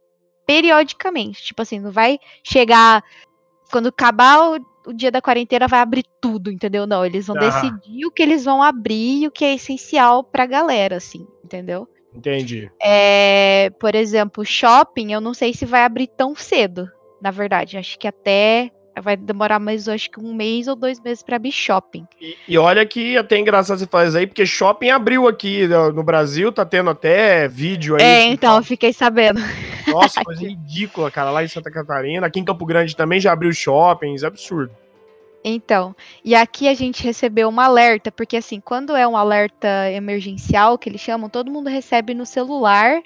periodicamente. 0.46 1.42
Tipo 1.42 1.62
assim, 1.62 1.78
não 1.78 1.90
vai 1.90 2.18
chegar. 2.42 3.02
Quando 3.70 3.88
acabar 3.88 4.50
o, 4.50 4.73
o 4.86 4.92
dia 4.92 5.10
da 5.10 5.22
quarentena, 5.22 5.68
vai 5.68 5.80
abrir 5.80 6.04
tudo, 6.20 6.50
entendeu? 6.50 6.86
Não, 6.86 7.04
eles 7.04 7.26
vão 7.26 7.36
ah. 7.36 7.40
decidir 7.40 8.06
o 8.06 8.10
que 8.10 8.22
eles 8.22 8.44
vão 8.44 8.62
abrir 8.62 9.22
e 9.22 9.26
o 9.26 9.30
que 9.30 9.44
é 9.44 9.54
essencial 9.54 10.22
pra 10.22 10.46
galera, 10.46 10.96
assim, 10.96 11.26
entendeu? 11.44 11.88
Entendi. 12.14 12.70
É, 12.80 13.70
por 13.80 13.94
exemplo, 13.94 14.44
shopping, 14.44 15.12
eu 15.12 15.20
não 15.20 15.34
sei 15.34 15.52
se 15.52 15.66
vai 15.66 15.82
abrir 15.82 16.06
tão 16.06 16.34
cedo, 16.34 16.88
na 17.20 17.30
verdade. 17.30 17.76
Acho 17.76 17.98
que 17.98 18.06
até 18.06 18.70
vai 19.02 19.16
demorar 19.16 19.58
mais, 19.58 19.88
acho 19.88 20.10
que 20.10 20.20
um 20.20 20.32
mês 20.32 20.68
ou 20.68 20.76
dois 20.76 21.00
meses 21.00 21.22
para 21.22 21.36
abrir 21.36 21.50
shopping. 21.50 22.06
E, 22.20 22.36
e, 22.48 22.58
olha 22.58 22.86
que 22.86 23.16
até 23.16 23.38
engraçado 23.38 23.78
você 23.78 23.84
isso 24.06 24.16
aí, 24.16 24.26
porque 24.26 24.46
shopping 24.46 24.90
abriu 24.90 25.26
aqui 25.26 25.66
no 25.66 26.02
Brasil, 26.02 26.52
tá 26.52 26.64
tendo 26.64 26.90
até 26.90 27.48
vídeo 27.48 27.96
aí. 27.96 28.02
É, 28.02 28.24
então, 28.26 28.56
eu 28.56 28.62
fiquei 28.62 28.92
sabendo. 28.92 29.40
Nossa, 29.94 30.24
coisa 30.24 30.42
ridícula, 30.42 31.10
cara, 31.10 31.30
lá 31.30 31.44
em 31.44 31.48
Santa 31.48 31.70
Catarina. 31.70 32.26
Aqui 32.26 32.40
em 32.40 32.44
Campo 32.44 32.66
Grande 32.66 32.96
também 32.96 33.20
já 33.20 33.32
abriu 33.32 33.52
shoppings, 33.52 34.24
absurdo. 34.24 34.72
Então, 35.44 35.94
e 36.24 36.34
aqui 36.34 36.68
a 36.68 36.74
gente 36.74 37.04
recebeu 37.04 37.50
um 37.50 37.60
alerta, 37.60 38.10
porque 38.10 38.38
assim, 38.38 38.60
quando 38.60 38.96
é 38.96 39.06
um 39.06 39.16
alerta 39.16 39.90
emergencial, 39.90 40.78
que 40.78 40.88
eles 40.88 41.02
chamam, 41.02 41.28
todo 41.28 41.50
mundo 41.50 41.68
recebe 41.68 42.14
no 42.14 42.24
celular. 42.24 43.02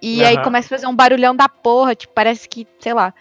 E 0.00 0.20
uhum. 0.20 0.26
aí 0.26 0.42
começa 0.42 0.66
a 0.66 0.70
fazer 0.70 0.86
um 0.86 0.96
barulhão 0.96 1.36
da 1.36 1.48
porra, 1.48 1.94
tipo, 1.94 2.14
parece 2.14 2.48
que, 2.48 2.66
sei 2.80 2.94
lá, 2.94 3.12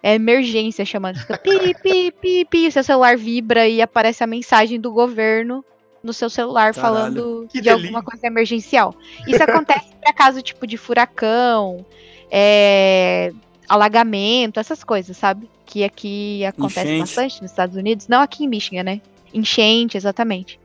é 0.00 0.14
emergência 0.14 0.84
chamando. 0.84 1.18
Fica 1.18 1.38
pi, 1.38 1.74
pi, 1.82 2.12
pi, 2.12 2.44
pi, 2.44 2.68
o 2.68 2.72
seu 2.72 2.84
celular 2.84 3.16
vibra 3.16 3.66
e 3.66 3.82
aparece 3.82 4.22
a 4.22 4.26
mensagem 4.26 4.78
do 4.78 4.92
governo 4.92 5.64
no 6.02 6.12
seu 6.12 6.30
celular 6.30 6.74
Caralho, 6.74 6.94
falando 6.94 7.48
de 7.52 7.60
delícia. 7.60 7.72
alguma 7.72 8.02
coisa 8.02 8.26
emergencial. 8.26 8.94
Isso 9.26 9.42
acontece 9.42 9.92
para 10.00 10.12
caso 10.12 10.42
tipo 10.42 10.66
de 10.66 10.76
furacão, 10.76 11.84
é, 12.30 13.32
alagamento, 13.68 14.60
essas 14.60 14.84
coisas, 14.84 15.16
sabe? 15.16 15.48
Que 15.64 15.84
aqui 15.84 16.44
acontece 16.44 16.86
Enchente. 16.86 17.00
bastante 17.00 17.42
nos 17.42 17.50
Estados 17.50 17.76
Unidos, 17.76 18.08
não 18.08 18.20
aqui 18.20 18.44
em 18.44 18.48
Michigan, 18.48 18.82
né? 18.82 19.00
Enchente, 19.34 19.96
exatamente. 19.96 20.58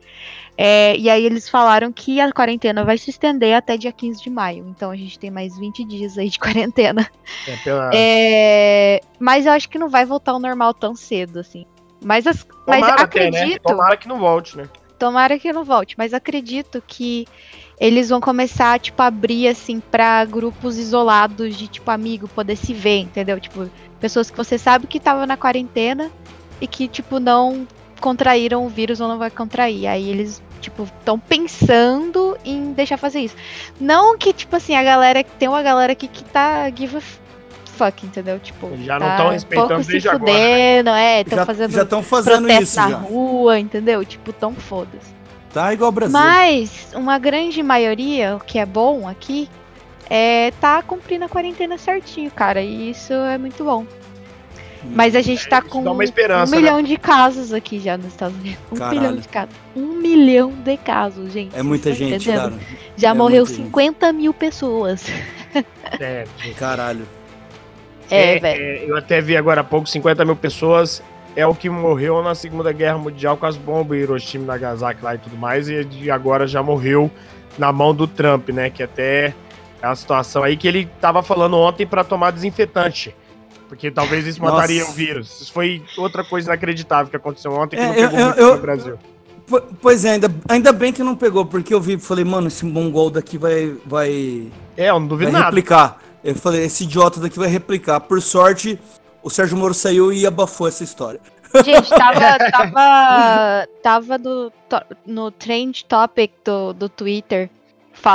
É, 0.57 0.95
e 0.97 1.09
aí 1.09 1.25
eles 1.25 1.49
falaram 1.49 1.91
que 1.91 2.19
a 2.19 2.31
quarentena 2.31 2.83
vai 2.83 2.97
se 2.97 3.09
estender 3.09 3.55
até 3.55 3.77
dia 3.77 3.91
15 3.91 4.21
de 4.21 4.29
maio. 4.29 4.67
Então 4.67 4.91
a 4.91 4.95
gente 4.95 5.17
tem 5.17 5.31
mais 5.31 5.57
20 5.57 5.83
dias 5.85 6.17
aí 6.17 6.29
de 6.29 6.37
quarentena. 6.39 7.09
É 7.47 7.55
pela... 7.57 7.89
é, 7.93 9.01
mas 9.19 9.45
eu 9.45 9.53
acho 9.53 9.69
que 9.69 9.79
não 9.79 9.89
vai 9.89 10.05
voltar 10.05 10.33
ao 10.33 10.39
normal 10.39 10.73
tão 10.73 10.95
cedo, 10.95 11.39
assim. 11.39 11.65
Mas, 12.03 12.25
as, 12.25 12.45
mas 12.67 12.83
acredito. 12.83 13.37
Até, 13.37 13.45
né? 13.47 13.59
Tomara 13.59 13.97
que 13.97 14.07
não 14.07 14.19
volte, 14.19 14.57
né? 14.57 14.67
Tomara 15.01 15.39
que 15.39 15.51
não 15.51 15.63
volte, 15.63 15.95
mas 15.97 16.13
acredito 16.13 16.79
que 16.85 17.27
eles 17.79 18.09
vão 18.09 18.21
começar, 18.21 18.79
tipo, 18.79 19.01
a 19.01 19.07
abrir, 19.07 19.47
assim, 19.47 19.79
para 19.79 20.23
grupos 20.25 20.77
isolados 20.77 21.55
de, 21.57 21.67
tipo, 21.67 21.89
amigo 21.89 22.27
poder 22.27 22.55
se 22.55 22.71
ver, 22.71 22.99
entendeu? 22.99 23.39
Tipo, 23.39 23.67
pessoas 23.99 24.29
que 24.29 24.37
você 24.37 24.59
sabe 24.59 24.85
que 24.85 24.99
estavam 24.99 25.25
na 25.25 25.35
quarentena 25.35 26.11
e 26.61 26.67
que, 26.67 26.87
tipo, 26.87 27.19
não 27.19 27.67
contraíram 27.99 28.63
o 28.63 28.69
vírus 28.69 29.01
ou 29.01 29.07
não 29.07 29.17
vai 29.17 29.31
contrair. 29.31 29.87
Aí 29.87 30.07
eles, 30.07 30.39
tipo, 30.59 30.83
estão 30.83 31.17
pensando 31.17 32.37
em 32.45 32.71
deixar 32.71 32.97
fazer 32.97 33.21
isso. 33.21 33.35
Não 33.79 34.15
que, 34.15 34.31
tipo 34.31 34.55
assim, 34.55 34.75
a 34.75 34.83
galera. 34.83 35.23
Tem 35.23 35.49
uma 35.49 35.63
galera 35.63 35.93
aqui 35.93 36.07
que 36.07 36.23
tá 36.25 36.69
give 36.69 36.97
a 36.97 37.01
fuck, 37.85 38.05
entendeu? 38.05 38.39
Tipo, 38.39 38.69
já 38.83 38.99
tá 38.99 39.05
não 39.05 39.11
estão 39.11 39.29
respeitando 39.29 39.73
desde 39.83 40.01
se 40.01 40.09
fudendo, 40.09 40.89
agora. 40.89 41.01
Né? 41.01 41.17
É, 41.17 41.21
estão 41.21 41.45
fazendo, 41.45 41.71
já 41.71 41.81
fazendo 42.03 42.49
isso 42.49 42.75
na 42.79 42.89
já. 42.89 42.97
rua, 42.97 43.59
entendeu? 43.59 44.05
Tipo, 44.05 44.31
tão 44.33 44.53
foda-se. 44.53 45.13
Tá 45.53 45.73
igual 45.73 45.89
o 45.89 45.91
Brasil. 45.91 46.17
Mas 46.17 46.87
uma 46.93 47.17
grande 47.17 47.61
maioria, 47.61 48.35
o 48.35 48.39
que 48.39 48.57
é 48.59 48.65
bom 48.65 49.07
aqui, 49.07 49.49
é 50.09 50.51
tá 50.61 50.81
cumprindo 50.81 51.25
a 51.25 51.29
quarentena 51.29 51.77
certinho, 51.77 52.29
cara. 52.31 52.61
E 52.61 52.91
isso 52.91 53.11
é 53.13 53.37
muito 53.37 53.63
bom. 53.63 53.85
Mas 54.83 55.15
a 55.15 55.21
gente 55.21 55.47
tá 55.47 55.57
É, 55.57 55.59
isso 55.59 55.69
com 55.69 55.83
dá 55.83 55.91
uma 55.91 56.03
esperança, 56.03 56.51
um 56.55 56.59
milhão 56.59 56.81
de 56.81 56.97
casos 56.97 57.53
aqui 57.53 57.79
já 57.79 57.97
nos 57.97 58.07
Estados 58.07 58.35
Unidos. 58.37 58.59
Um 58.71 58.75
Caralho. 58.77 58.99
milhão 58.99 59.15
de 59.17 59.27
casos. 59.27 59.55
Um 59.75 59.87
milhão 59.97 60.53
de 60.63 60.77
casos, 60.77 61.31
gente. 61.33 61.55
É 61.55 61.61
muita 61.61 61.91
estão 61.91 62.07
gente, 62.07 62.23
entendendo? 62.29 62.57
cara. 62.57 62.63
Já 62.97 63.09
É 63.09 63.13
morreu 63.13 63.43
muita 63.45 63.53
gente. 63.57 63.65
50 63.67 64.13
mil 64.13 64.33
pessoas. 64.33 65.03
É, 65.99 66.25
Caralho. 66.57 67.07
É, 68.11 68.35
É, 68.35 68.39
velho. 68.39 68.61
é, 68.61 68.85
eu 68.87 68.97
até 68.97 69.21
vi 69.21 69.35
agora 69.37 69.61
há 69.61 69.63
pouco, 69.63 69.87
50 69.89 70.23
mil 70.25 70.35
pessoas 70.35 71.01
é 71.35 71.45
o 71.47 71.55
que 71.55 71.69
morreu 71.69 72.21
na 72.21 72.35
Segunda 72.35 72.71
Guerra 72.73 72.97
Mundial 72.97 73.37
com 73.37 73.45
as 73.45 73.55
bombas 73.55 73.97
em 73.97 74.01
Hiroshima 74.01 74.43
e 74.43 74.47
Nagasaki 74.47 75.03
lá 75.03 75.15
e 75.15 75.17
tudo 75.17 75.37
mais, 75.37 75.69
e 75.69 76.11
agora 76.11 76.45
já 76.45 76.61
morreu 76.61 77.09
na 77.57 77.71
mão 77.71 77.95
do 77.95 78.05
Trump, 78.05 78.49
né? 78.49 78.69
Que 78.69 78.83
até 78.83 79.27
é 79.81 79.87
a 79.87 79.95
situação 79.95 80.43
aí 80.43 80.57
que 80.57 80.67
ele 80.67 80.87
tava 80.99 81.23
falando 81.23 81.57
ontem 81.57 81.87
para 81.87 82.03
tomar 82.03 82.31
desinfetante. 82.31 83.15
Porque 83.69 83.89
talvez 83.89 84.27
isso 84.27 84.41
Nossa. 84.41 84.55
mataria 84.55 84.83
o 84.85 84.91
vírus. 84.91 85.39
Isso 85.41 85.53
foi 85.53 85.81
outra 85.97 86.25
coisa 86.25 86.49
inacreditável 86.49 87.09
que 87.09 87.15
aconteceu 87.15 87.53
ontem 87.53 87.77
que 87.77 87.81
É, 87.81 87.87
não 87.87 87.93
pegou 87.95 88.19
eu- 88.19 88.25
muito 88.25 88.39
eu- 88.39 88.55
no 88.55 88.61
Brasil. 88.61 88.99
Po- 89.47 89.61
Pois 89.81 90.03
é, 90.03 90.11
ainda, 90.11 90.29
ainda 90.49 90.73
bem 90.73 90.91
que 90.91 91.01
não 91.01 91.15
pegou, 91.15 91.45
porque 91.45 91.73
eu 91.73 91.79
vi 91.79 91.93
e 91.93 91.97
falei, 91.99 92.25
mano, 92.25 92.47
esse 92.49 92.65
mongol 92.65 93.09
daqui 93.09 93.37
vai, 93.37 93.73
vai, 93.85 94.47
É, 94.75 94.89
eu 94.89 94.99
não 94.99 95.07
duvido 95.07 95.31
vai 95.31 95.39
nada. 95.41 95.45
replicar. 95.55 96.01
Eu 96.23 96.35
falei, 96.35 96.63
esse 96.65 96.83
idiota 96.83 97.19
daqui 97.19 97.39
vai 97.39 97.47
replicar. 97.47 97.99
Por 97.99 98.21
sorte, 98.21 98.79
o 99.23 99.29
Sérgio 99.29 99.57
Moro 99.57 99.73
saiu 99.73 100.11
e 100.13 100.25
abafou 100.25 100.67
essa 100.67 100.83
história. 100.83 101.19
Gente, 101.65 101.89
tava, 101.89 102.37
tava, 102.51 103.67
tava 103.83 104.17
no, 104.17 104.51
no 105.05 105.31
trend 105.31 105.85
topic 105.85 106.31
do, 106.43 106.73
do 106.73 106.89
Twitter. 106.89 107.49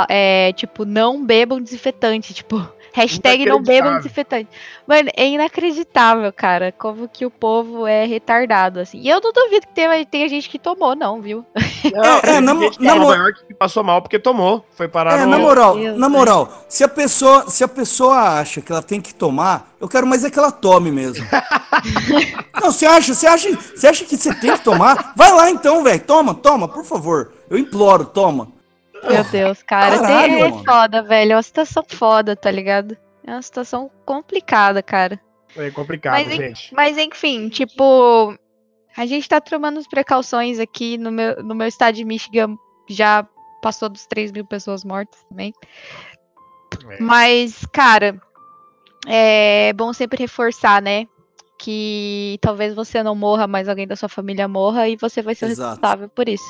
é, 0.09 0.53
tipo, 0.53 0.85
não 0.85 1.23
bebam 1.23 1.61
desinfetante. 1.61 2.33
Tipo, 2.33 2.67
hashtag 2.97 3.45
não 3.45 3.61
bebam 3.61 3.97
desinfetante. 3.97 4.49
Mano, 4.87 5.09
é 5.15 5.27
inacreditável, 5.27 6.31
cara. 6.33 6.71
Como 6.71 7.07
que 7.07 7.25
o 7.25 7.29
povo 7.29 7.85
é 7.85 8.05
retardado, 8.05 8.79
assim. 8.79 8.99
E 8.99 9.09
eu 9.09 9.21
não 9.21 9.31
duvido 9.31 9.67
que 9.67 9.73
tenha, 9.73 10.05
tenha 10.05 10.27
gente 10.27 10.49
que 10.49 10.57
tomou, 10.57 10.95
não, 10.95 11.21
viu? 11.21 11.45
Não, 11.93 12.03
É, 12.03 12.17
é, 12.17 12.21
tem 12.21 12.41
na 12.41 12.55
gente 12.55 12.79
mo- 12.79 12.83
em 12.83 12.87
na 12.87 12.95
Nova 12.95 13.15
York 13.15 13.45
que 13.47 13.53
passou 13.53 13.83
mal 13.83 14.01
porque 14.01 14.17
tomou. 14.17 14.65
Foi 14.75 14.87
parar 14.87 15.19
É, 15.19 15.25
no... 15.25 15.31
na 15.31 15.37
moral, 15.37 15.75
Deus, 15.75 15.97
na 15.97 16.09
moral, 16.09 16.65
se 16.67 16.83
a 16.83 16.87
pessoa, 16.87 17.49
se 17.49 17.63
a 17.63 17.67
pessoa 17.67 18.39
acha 18.39 18.61
que 18.61 18.71
ela 18.71 18.81
tem 18.81 18.99
que 18.99 19.13
tomar, 19.13 19.75
eu 19.79 19.87
quero 19.87 20.07
mais 20.07 20.23
é 20.25 20.29
que 20.29 20.39
ela 20.39 20.51
tome 20.51 20.91
mesmo. 20.91 21.25
Não, 22.61 22.71
você 22.71 22.85
acha, 22.85 23.13
você 23.13 23.27
acha, 23.27 23.49
você 23.55 23.87
acha 23.87 24.05
que 24.05 24.17
você 24.17 24.33
tem 24.33 24.53
que 24.53 24.63
tomar? 24.63 25.13
Vai 25.15 25.31
lá 25.31 25.49
então, 25.49 25.83
velho. 25.83 25.99
Toma, 26.01 26.33
toma, 26.33 26.67
por 26.67 26.83
favor. 26.83 27.31
Eu 27.49 27.57
imploro, 27.57 28.05
toma. 28.05 28.47
Meu 29.09 29.23
Deus, 29.25 29.63
cara. 29.63 29.99
caralho, 29.99 30.33
tem- 30.35 30.41
é 30.41 30.49
mano. 30.49 30.63
foda, 30.65 31.03
velho. 31.03 31.31
É 31.33 31.35
uma 31.35 31.43
situação 31.43 31.83
foda, 31.87 32.35
tá 32.35 32.49
ligado? 32.51 32.97
É 33.25 33.31
uma 33.31 33.41
situação 33.41 33.89
complicada, 34.05 34.81
cara. 34.81 35.19
É 35.55 35.71
complicado, 35.71 36.13
Mas, 36.13 36.33
gente. 36.35 36.73
Mas 36.73 36.97
enfim, 36.97 37.49
tipo, 37.49 38.37
a 38.95 39.05
gente 39.05 39.27
tá 39.27 39.41
tomando 39.41 39.79
as 39.79 39.87
precauções 39.87 40.59
aqui 40.59 40.97
no 40.97 41.11
meu, 41.11 41.43
no 41.43 41.55
meu 41.55 41.67
estado 41.67 41.95
de 41.95 42.03
Michigan, 42.05 42.55
já 42.89 43.27
passou 43.61 43.89
dos 43.89 44.05
3 44.05 44.31
mil 44.31 44.45
pessoas 44.45 44.83
mortas 44.83 45.19
também. 45.29 45.51
É. 46.89 47.01
Mas, 47.01 47.65
cara, 47.73 48.21
é 49.07 49.73
bom 49.73 49.91
sempre 49.93 50.19
reforçar, 50.21 50.81
né? 50.81 51.05
Que 51.59 52.37
talvez 52.39 52.75
você 52.75 53.01
não 53.01 53.15
morra, 53.15 53.47
mas 53.47 53.67
alguém 53.67 53.87
da 53.87 53.95
sua 53.95 54.07
família 54.09 54.47
morra 54.47 54.87
e 54.87 54.95
você 54.95 55.21
vai 55.23 55.33
ser 55.33 55.45
Exato. 55.47 55.71
responsável 55.71 56.09
por 56.09 56.29
isso. 56.29 56.45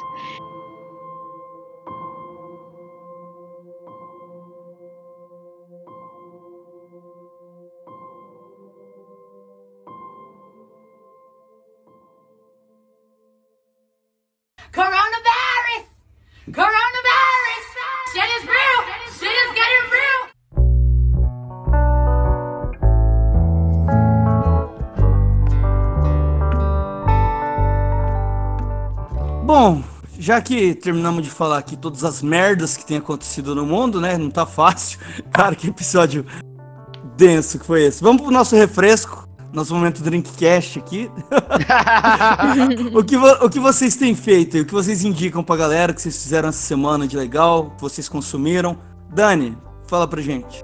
Coronavirus! 14.78 15.90
Coronavirus! 16.54 17.66
Shit 18.13 18.30
is 18.38 18.46
real! 18.46 18.80
Shit 19.18 19.36
is 19.44 19.50
getting 19.58 19.86
real! 19.90 20.22
Bom, 29.44 29.82
já 30.20 30.40
que 30.40 30.76
terminamos 30.76 31.24
de 31.24 31.32
falar 31.32 31.58
aqui 31.58 31.76
todas 31.76 32.04
as 32.04 32.22
merdas 32.22 32.78
que 32.78 32.86
tem 32.86 32.98
acontecido 32.98 33.56
no 33.56 33.66
mundo, 33.66 34.00
né? 34.00 34.16
Não 34.16 34.30
tá 34.30 34.46
fácil. 34.46 35.00
Cara, 35.34 35.56
que 35.56 35.70
episódio 35.70 36.24
denso 37.16 37.58
que 37.58 37.66
foi 37.66 37.82
esse. 37.86 38.04
Vamos 38.04 38.22
pro 38.22 38.30
nosso 38.30 38.56
refresco, 38.56 39.27
nosso 39.54 39.74
momento 39.74 40.04
Drinkcast 40.04 40.80
aqui. 40.80 41.10
o, 42.94 43.04
que 43.04 43.16
o 43.16 43.50
que 43.50 43.60
vocês 43.60 43.96
têm 43.96 44.16
feito 44.16 44.58
e 44.58 44.62
o 44.62 44.66
que 44.66 44.74
vocês 44.74 45.04
indicam 45.04 45.44
pra 45.44 45.56
galera 45.56 45.94
que 45.94 46.02
vocês 46.02 46.22
fizeram 46.22 46.50
essa 46.50 46.60
semana 46.60 47.08
de 47.08 47.18
legal, 47.18 47.72
que 47.72 47.82
vocês 47.82 48.08
consumiram? 48.10 48.78
Dani, 49.10 49.58
fala 49.88 50.08
pra 50.08 50.22
gente. 50.22 50.64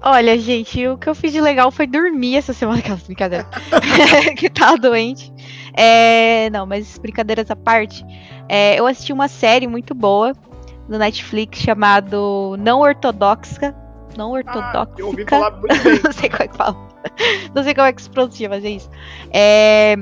Olha, 0.00 0.38
gente, 0.38 0.86
o 0.86 0.96
que 0.96 1.08
eu 1.08 1.14
fiz 1.14 1.32
de 1.32 1.40
legal 1.40 1.70
foi 1.70 1.86
dormir 1.86 2.36
essa 2.36 2.52
semana, 2.52 2.78
aquelas 2.80 3.02
brincadeiras. 3.02 3.46
que 4.36 4.48
tava 4.48 4.78
doente. 4.78 5.32
É, 5.74 6.48
não, 6.50 6.66
mas 6.66 6.98
brincadeiras 6.98 7.50
à 7.50 7.56
parte. 7.56 8.04
é, 8.48 8.78
eu 8.78 8.86
assisti 8.86 9.12
uma 9.12 9.28
série 9.28 9.66
muito 9.66 9.94
boa 9.94 10.32
no 10.88 10.98
Netflix 10.98 11.58
chamado 11.58 12.56
Não 12.58 12.80
Ortodoxa. 12.80 13.74
Não 14.16 14.34
Ah, 14.34 14.38
Ortodoxa. 14.38 14.90
eu 14.98 15.06
ouvi 15.06 15.24
falar 15.28 15.50
muito 15.52 15.82
bem. 15.82 16.00
não 16.04 16.12
sei 16.12 16.28
como 16.28 16.42
é 16.42 16.48
que 16.48 16.56
fala. 16.56 16.88
Não 17.54 17.62
sei 17.62 17.74
como 17.74 17.86
é 17.86 17.92
que 17.92 18.02
se 18.02 18.10
pronuncia, 18.10 18.48
mas 18.48 18.64
é 18.64 18.70
isso. 18.70 18.90
É, 19.32 19.96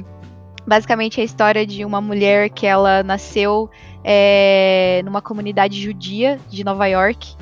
basicamente 0.67 1.21
é 1.21 1.23
a 1.23 1.25
história 1.25 1.67
de 1.67 1.85
uma 1.85 2.01
mulher 2.01 2.51
que 2.51 2.67
ela 2.67 3.03
nasceu 3.03 3.71
é, 4.05 5.03
numa 5.05 5.21
comunidade 5.21 5.81
judia 5.81 6.39
de 6.49 6.65
Nova 6.65 6.87
York. 6.87 7.35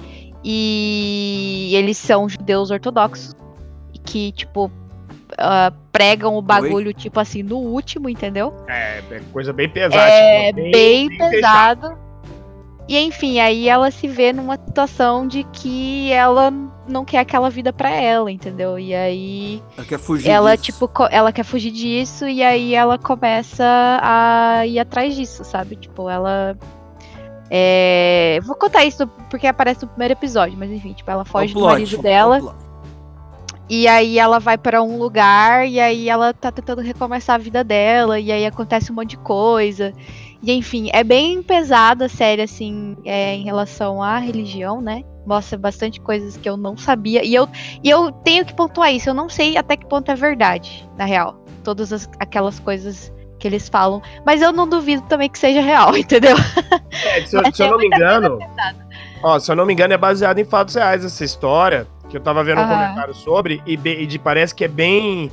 E 0.42 1.72
eles 1.74 1.96
são 1.96 2.28
judeus 2.28 2.70
ortodoxos. 2.70 3.34
Que, 4.04 4.32
tipo, 4.32 4.70
ah, 5.38 5.72
pregam 5.90 6.36
o 6.36 6.42
bagulho, 6.42 6.92
tipo 6.92 7.18
assim, 7.18 7.42
no 7.42 7.56
último, 7.56 8.08
entendeu? 8.08 8.52
É, 8.68 8.98
é 9.10 9.20
coisa 9.32 9.52
bem 9.52 9.68
pesada. 9.68 10.02
É 10.02 10.52
tipo, 10.52 10.70
bem, 10.70 11.08
fechada. 11.08 11.30
pesado. 11.30 12.03
E 12.86 12.98
enfim, 12.98 13.38
aí 13.40 13.68
ela 13.68 13.90
se 13.90 14.06
vê 14.06 14.32
numa 14.32 14.56
situação 14.56 15.26
de 15.26 15.42
que 15.44 16.12
ela 16.12 16.52
não 16.86 17.04
quer 17.04 17.18
aquela 17.18 17.48
vida 17.48 17.72
pra 17.72 17.90
ela, 17.90 18.30
entendeu? 18.30 18.78
E 18.78 18.94
aí 18.94 19.62
Ela 19.76 19.86
quer 19.86 19.98
fugir 19.98 20.28
ela, 20.28 20.56
disso. 20.56 20.72
tipo, 20.72 20.90
ela 21.10 21.32
quer 21.32 21.44
fugir 21.44 21.70
disso 21.70 22.28
e 22.28 22.42
aí 22.42 22.74
ela 22.74 22.98
começa 22.98 23.64
a 24.02 24.66
ir 24.66 24.78
atrás 24.78 25.14
disso, 25.14 25.44
sabe? 25.44 25.76
Tipo, 25.76 26.10
ela. 26.10 26.56
É... 27.50 28.38
Vou 28.42 28.54
contar 28.54 28.84
isso 28.84 29.06
porque 29.30 29.46
aparece 29.46 29.82
no 29.82 29.88
primeiro 29.88 30.12
episódio, 30.12 30.58
mas 30.58 30.70
enfim, 30.70 30.92
tipo, 30.92 31.10
ela 31.10 31.24
foge 31.24 31.54
do 31.54 31.60
plot, 31.60 31.72
marido 31.72 31.96
ó 31.96 31.98
o 31.98 32.02
dela. 32.02 32.56
E 33.68 33.88
aí 33.88 34.18
ela 34.18 34.38
vai 34.38 34.58
pra 34.58 34.82
um 34.82 34.98
lugar 34.98 35.66
e 35.66 35.80
aí 35.80 36.08
ela 36.10 36.34
tá 36.34 36.52
tentando 36.52 36.82
recomeçar 36.82 37.36
a 37.36 37.38
vida 37.38 37.64
dela 37.64 38.20
e 38.20 38.30
aí 38.30 38.44
acontece 38.44 38.92
um 38.92 38.94
monte 38.94 39.10
de 39.10 39.18
coisa. 39.18 39.94
E 40.44 40.52
enfim, 40.52 40.90
é 40.92 41.02
bem 41.02 41.42
pesada 41.42 42.04
a 42.04 42.08
série 42.08 42.42
assim, 42.42 42.96
é, 43.04 43.34
em 43.34 43.44
relação 43.44 44.02
à 44.02 44.18
religião, 44.18 44.80
né? 44.82 45.02
Mostra 45.26 45.56
bastante 45.58 45.98
coisas 46.00 46.36
que 46.36 46.46
eu 46.48 46.56
não 46.56 46.76
sabia. 46.76 47.24
E 47.24 47.34
eu, 47.34 47.48
e 47.82 47.88
eu 47.88 48.12
tenho 48.12 48.44
que 48.44 48.52
pontuar 48.54 48.92
isso, 48.92 49.08
eu 49.08 49.14
não 49.14 49.28
sei 49.28 49.56
até 49.56 49.74
que 49.76 49.86
ponto 49.86 50.10
é 50.10 50.14
verdade, 50.14 50.86
na 50.98 51.06
real. 51.06 51.42
Todas 51.62 51.92
as- 51.94 52.08
aquelas 52.20 52.60
coisas 52.60 53.10
que 53.38 53.48
eles 53.48 53.68
falam. 53.70 54.02
Mas 54.26 54.42
eu 54.42 54.52
não 54.52 54.68
duvido 54.68 55.02
também 55.08 55.30
que 55.30 55.38
seja 55.38 55.62
real, 55.62 55.96
entendeu? 55.96 56.36
É, 57.06 57.24
se, 57.24 57.36
eu- 57.36 57.54
se 57.54 57.62
eu 57.62 57.70
não 57.70 57.78
me 57.78 57.86
engano. 57.86 58.38
Ó, 59.22 59.38
se 59.38 59.50
eu 59.50 59.56
não 59.56 59.64
me 59.64 59.72
engano, 59.72 59.94
é 59.94 59.96
baseado 59.98 60.38
em 60.38 60.44
fatos 60.44 60.74
reais 60.74 61.04
essa 61.04 61.24
história. 61.24 61.86
Que 62.10 62.18
eu 62.18 62.20
tava 62.20 62.44
vendo 62.44 62.60
um 62.60 62.64
comentário 62.68 63.14
sobre, 63.14 63.62
e, 63.66 63.72
e 63.82 64.06
de- 64.06 64.18
parece 64.18 64.54
que 64.54 64.62
é 64.64 64.68
bem. 64.68 65.32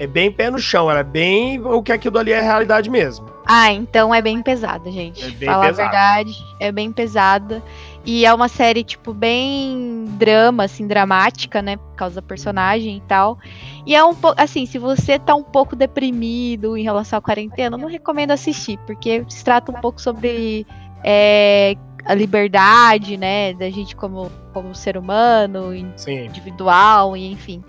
É 0.00 0.06
bem 0.06 0.32
pé 0.32 0.50
no 0.50 0.58
chão, 0.58 0.90
ela 0.90 1.00
é 1.00 1.04
bem 1.04 1.60
o 1.60 1.82
que 1.82 1.92
aquilo 1.92 2.18
ali 2.18 2.32
é 2.32 2.40
realidade 2.40 2.88
mesmo. 2.88 3.28
Ah, 3.46 3.70
então 3.70 4.14
é 4.14 4.22
bem 4.22 4.40
pesada, 4.42 4.90
gente. 4.90 5.22
É 5.22 5.28
bem 5.28 5.46
Falar 5.46 5.66
pesada. 5.66 5.82
a 5.82 5.90
verdade, 5.90 6.44
é 6.58 6.72
bem 6.72 6.90
pesada. 6.90 7.62
E 8.06 8.24
é 8.24 8.32
uma 8.32 8.48
série, 8.48 8.82
tipo, 8.82 9.12
bem 9.12 10.06
drama, 10.12 10.64
assim, 10.64 10.86
dramática, 10.86 11.60
né? 11.60 11.76
Por 11.76 11.96
causa 11.96 12.14
da 12.14 12.22
personagem 12.22 12.96
e 12.96 13.00
tal. 13.02 13.38
E 13.84 13.94
é 13.94 14.02
um 14.02 14.14
pouco, 14.14 14.40
assim, 14.40 14.64
se 14.64 14.78
você 14.78 15.18
tá 15.18 15.34
um 15.34 15.42
pouco 15.42 15.76
deprimido 15.76 16.78
em 16.78 16.82
relação 16.82 17.18
à 17.18 17.20
quarentena, 17.20 17.76
eu 17.76 17.80
não 17.80 17.88
recomendo 17.88 18.30
assistir, 18.30 18.78
porque 18.86 19.22
se 19.28 19.44
trata 19.44 19.70
um 19.70 19.82
pouco 19.82 20.00
sobre 20.00 20.66
é, 21.04 21.76
a 22.06 22.14
liberdade, 22.14 23.18
né? 23.18 23.52
Da 23.52 23.68
gente 23.68 23.94
como, 23.94 24.30
como 24.54 24.74
ser 24.74 24.96
humano, 24.96 25.72
Sim. 25.94 26.24
individual, 26.24 27.14
e 27.18 27.30
enfim. 27.30 27.62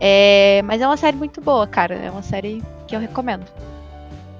É, 0.00 0.62
mas 0.64 0.80
é 0.80 0.86
uma 0.86 0.96
série 0.96 1.16
muito 1.16 1.40
boa, 1.40 1.66
cara. 1.66 1.94
É 1.94 2.10
uma 2.10 2.22
série 2.22 2.62
que 2.86 2.96
eu 2.96 3.00
recomendo. 3.00 3.44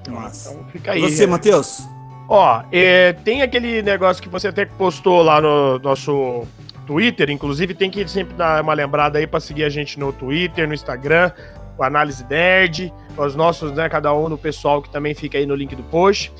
Nossa. 0.09 0.51
Então 0.51 0.65
fica 0.71 0.91
E 0.91 0.93
aí. 0.95 1.01
você, 1.01 1.25
né? 1.25 1.31
Matheus? 1.33 1.87
Ó, 2.27 2.63
é, 2.71 3.13
tem 3.13 3.41
aquele 3.41 3.81
negócio 3.81 4.23
que 4.23 4.29
você 4.29 4.47
até 4.47 4.65
postou 4.65 5.21
lá 5.21 5.41
no 5.41 5.77
nosso 5.79 6.47
Twitter, 6.87 7.29
inclusive 7.29 7.73
tem 7.73 7.91
que 7.91 8.07
sempre 8.07 8.33
dar 8.33 8.63
uma 8.63 8.73
lembrada 8.73 9.19
aí 9.19 9.27
para 9.27 9.39
seguir 9.39 9.65
a 9.65 9.69
gente 9.69 9.99
no 9.99 10.11
Twitter, 10.13 10.67
no 10.67 10.73
Instagram, 10.73 11.31
o 11.77 11.83
Análise 11.83 12.25
Nerd, 12.29 12.93
os 13.17 13.35
nossos, 13.35 13.71
né, 13.73 13.87
cada 13.89 14.13
um 14.13 14.29
no 14.29 14.37
pessoal 14.37 14.81
que 14.81 14.89
também 14.89 15.13
fica 15.13 15.37
aí 15.37 15.45
no 15.45 15.55
link 15.55 15.75
do 15.75 15.83
post. 15.83 16.33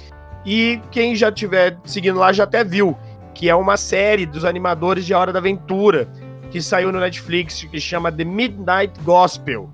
E 0.46 0.82
quem 0.92 1.16
já 1.16 1.32
tiver 1.32 1.78
seguindo 1.84 2.18
lá 2.18 2.32
já 2.34 2.46
até 2.46 2.64
viu 2.64 2.98
que 3.34 3.50
é 3.50 3.56
uma 3.56 3.78
série 3.78 4.26
dos 4.26 4.46
animadores 4.46 5.06
de 5.06 5.14
A 5.14 5.20
Hora 5.20 5.34
da 5.34 5.40
Aventura, 5.40 6.08
que 6.52 6.62
saiu 6.62 6.92
no 6.92 7.00
Netflix, 7.00 7.64
que 7.64 7.80
chama 7.80 8.12
The 8.12 8.26
Midnight 8.26 9.00
Gospel. 9.04 9.70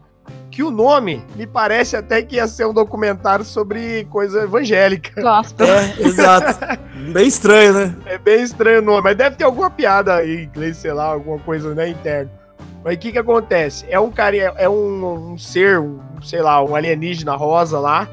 Que 0.51 0.63
o 0.63 0.71
nome 0.71 1.23
me 1.35 1.45
parece 1.45 1.95
até 1.97 2.21
que 2.21 2.37
ia 2.37 2.47
ser 2.47 2.65
um 2.65 2.73
documentário 2.73 3.43
sobre 3.43 4.05
coisa 4.05 4.43
evangélica. 4.43 5.21
Gospel. 5.21 5.67
É, 5.67 5.95
exato. 5.99 6.79
Bem 7.11 7.27
estranho, 7.27 7.73
né? 7.73 7.95
É 8.05 8.17
bem 8.17 8.41
estranho 8.41 8.79
o 8.79 8.85
nome, 8.85 9.01
mas 9.01 9.17
deve 9.17 9.35
ter 9.35 9.43
alguma 9.43 9.69
piada 9.69 10.23
em 10.25 10.43
inglês, 10.43 10.77
sei 10.77 10.93
lá, 10.93 11.05
alguma 11.05 11.39
coisa, 11.39 11.73
né, 11.75 11.89
interna. 11.89 12.31
Mas 12.83 12.95
o 12.95 12.99
que 12.99 13.11
que 13.11 13.19
acontece? 13.19 13.85
É 13.89 13.99
um 13.99 14.11
cara, 14.11 14.35
é, 14.35 14.53
é 14.57 14.69
um, 14.69 15.33
um 15.33 15.37
ser, 15.37 15.79
um, 15.79 15.99
sei 16.21 16.41
lá, 16.41 16.63
um 16.63 16.75
alienígena 16.75 17.35
rosa 17.35 17.79
lá, 17.79 18.07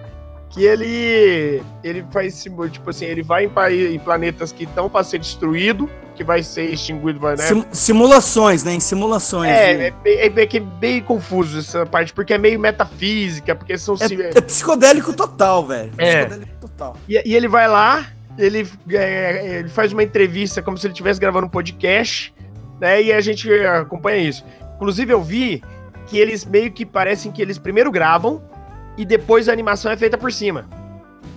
que 0.50 0.64
ele 0.64 1.62
ele 1.82 2.04
faz 2.10 2.42
tipo 2.42 2.90
assim, 2.90 3.04
ele 3.04 3.22
vai 3.22 3.50
em, 3.70 3.98
planetas 3.98 4.52
que 4.52 4.64
estão 4.64 4.88
para 4.88 5.04
ser 5.04 5.18
destruído, 5.18 5.90
que 6.14 6.22
vai 6.24 6.42
ser 6.42 6.64
extinguido, 6.72 7.18
vai, 7.18 7.36
né? 7.36 7.42
Sim- 7.44 7.64
simulações, 7.72 8.62
né? 8.64 8.72
Em 8.74 8.80
simulações. 8.80 9.50
É, 9.50 9.74
né? 9.76 9.86
é, 9.86 9.90
bem- 9.90 10.46
é, 10.54 10.56
é 10.56 10.60
bem 10.60 11.00
confuso 11.02 11.58
essa 11.58 11.84
parte, 11.84 12.12
porque 12.12 12.32
é 12.34 12.38
meio 12.38 12.58
metafísica, 12.60 13.54
porque 13.54 13.76
são 13.76 13.94
É, 14.00 14.08
sim- 14.08 14.20
é 14.22 14.40
psicodélico 14.40 15.12
total, 15.12 15.66
velho. 15.66 15.92
É. 15.98 16.20
Psicodélico 16.24 16.52
total. 16.60 16.96
E, 17.08 17.20
e 17.24 17.34
ele 17.34 17.48
vai 17.48 17.66
lá, 17.68 18.06
ele, 18.38 18.68
é, 18.90 19.58
ele 19.58 19.68
faz 19.68 19.92
uma 19.92 20.02
entrevista 20.02 20.62
como 20.62 20.78
se 20.78 20.86
ele 20.86 20.92
estivesse 20.92 21.18
gravando 21.20 21.46
um 21.46 21.50
podcast, 21.50 22.32
né? 22.80 23.02
E 23.02 23.12
a 23.12 23.20
gente 23.20 23.50
acompanha 23.52 24.18
isso. 24.18 24.44
Inclusive, 24.76 25.12
eu 25.12 25.22
vi 25.22 25.62
que 26.06 26.18
eles 26.18 26.44
meio 26.44 26.70
que 26.72 26.84
parecem 26.86 27.32
que 27.32 27.40
eles 27.42 27.58
primeiro 27.58 27.90
gravam 27.90 28.42
e 28.96 29.04
depois 29.04 29.48
a 29.48 29.52
animação 29.52 29.90
é 29.90 29.96
feita 29.96 30.16
por 30.18 30.32
cima. 30.32 30.66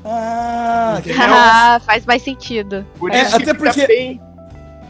Ah, 0.05 0.99
que 1.03 1.09
Entendeu? 1.09 1.28
legal. 1.28 1.38
Ah, 1.57 1.82
faz 1.86 2.05
mais 2.05 2.21
sentido. 2.21 2.86
Por 2.97 3.11
É, 3.11 3.21
isso 3.21 3.30
que 3.38 3.43
até 3.43 3.53
fica 3.53 3.55
porque- 3.57 3.88
bem- 3.88 4.21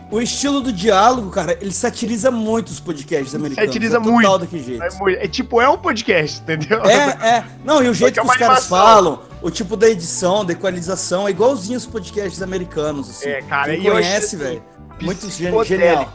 O 0.09 0.21
estilo 0.21 0.61
do 0.61 0.71
diálogo, 0.71 1.29
cara, 1.29 1.57
ele 1.59 1.71
satiriza 1.73 2.31
muito 2.31 2.69
os 2.69 2.79
podcasts 2.79 3.35
americanos. 3.35 3.67
Satiriza 3.69 3.97
é 3.97 3.99
total 3.99 4.13
muito. 4.13 4.37
daquele 4.39 4.63
jeito. 4.63 4.81
é, 4.83 4.89
muito- 4.97 5.19
é 5.19 5.27
tipo, 5.27 5.59
é 5.61 5.67
um 5.69 5.77
podcast, 5.77 6.41
entendeu? 6.41 6.81
É, 6.85 7.27
é. 7.39 7.43
Não, 7.65 7.83
e 7.83 7.89
o 7.89 7.93
jeito 7.93 8.13
que 8.13 8.19
é 8.19 8.23
que 8.23 8.29
os 8.29 8.37
caras 8.37 8.67
falam, 8.67 9.19
o 9.41 9.51
tipo 9.51 9.75
da 9.75 9.89
edição, 9.89 10.45
da 10.45 10.53
equalização, 10.53 11.27
é 11.27 11.31
igualzinho 11.31 11.77
os 11.77 11.85
podcasts 11.85 12.41
americanos, 12.41 13.09
assim. 13.09 13.27
É, 13.27 13.41
cara, 13.41 13.75
Quem 13.75 13.85
e 13.85 13.91
conhece, 13.91 14.35
assim, 14.35 14.37
velho. 14.37 14.63
Muito 15.01 15.21
gen- 15.29 15.29
psicodélico. 15.51 15.65
genial. 15.65 16.13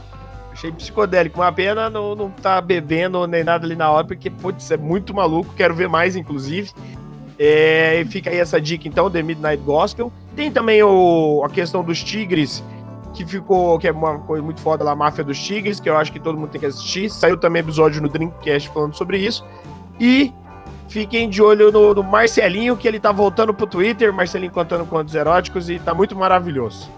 Achei 0.51 0.71
psicodélico. 0.71 1.39
Uma 1.39 1.51
pena 1.51 1.89
não, 1.89 2.15
não 2.15 2.29
tá 2.31 2.59
bebendo 2.61 3.25
nem 3.27 3.43
nada 3.43 3.65
ali 3.65 3.75
na 3.75 3.89
hora, 3.91 4.05
porque, 4.07 4.29
putz, 4.29 4.71
é 4.71 4.77
muito 4.77 5.13
maluco. 5.13 5.53
Quero 5.55 5.75
ver 5.75 5.87
mais, 5.87 6.15
inclusive. 6.15 6.71
É, 7.39 8.05
fica 8.09 8.29
aí 8.29 8.37
essa 8.39 8.59
dica, 8.61 8.87
então, 8.87 9.09
The 9.09 9.21
Midnight 9.23 9.61
Gospel. 9.63 10.11
Tem 10.35 10.51
também 10.51 10.81
o, 10.83 11.43
a 11.45 11.49
questão 11.49 11.83
dos 11.83 12.03
tigres, 12.03 12.63
que 13.13 13.25
ficou, 13.25 13.77
que 13.77 13.87
é 13.87 13.91
uma 13.91 14.19
coisa 14.19 14.43
muito 14.43 14.59
foda 14.59 14.83
lá, 14.83 14.95
Máfia 14.95 15.23
dos 15.23 15.39
Tigres, 15.39 15.79
que 15.79 15.89
eu 15.89 15.95
acho 15.97 16.11
que 16.11 16.19
todo 16.19 16.37
mundo 16.37 16.49
tem 16.49 16.59
que 16.59 16.65
assistir. 16.67 17.09
Saiu 17.09 17.37
também 17.37 17.61
episódio 17.61 18.01
no 18.01 18.09
Dreamcast 18.09 18.69
falando 18.69 18.95
sobre 18.95 19.17
isso. 19.19 19.45
E 19.99 20.33
fiquem 20.89 21.29
de 21.29 21.41
olho 21.41 21.71
no, 21.71 21.93
no 21.93 22.03
Marcelinho, 22.03 22.75
que 22.75 22.87
ele 22.87 22.99
tá 22.99 23.11
voltando 23.11 23.53
pro 23.53 23.67
Twitter, 23.67 24.11
Marcelinho 24.11 24.51
contando 24.51 24.85
contos 24.85 25.13
eróticos, 25.13 25.69
e 25.69 25.79
tá 25.79 25.93
muito 25.93 26.15
maravilhoso. 26.15 26.89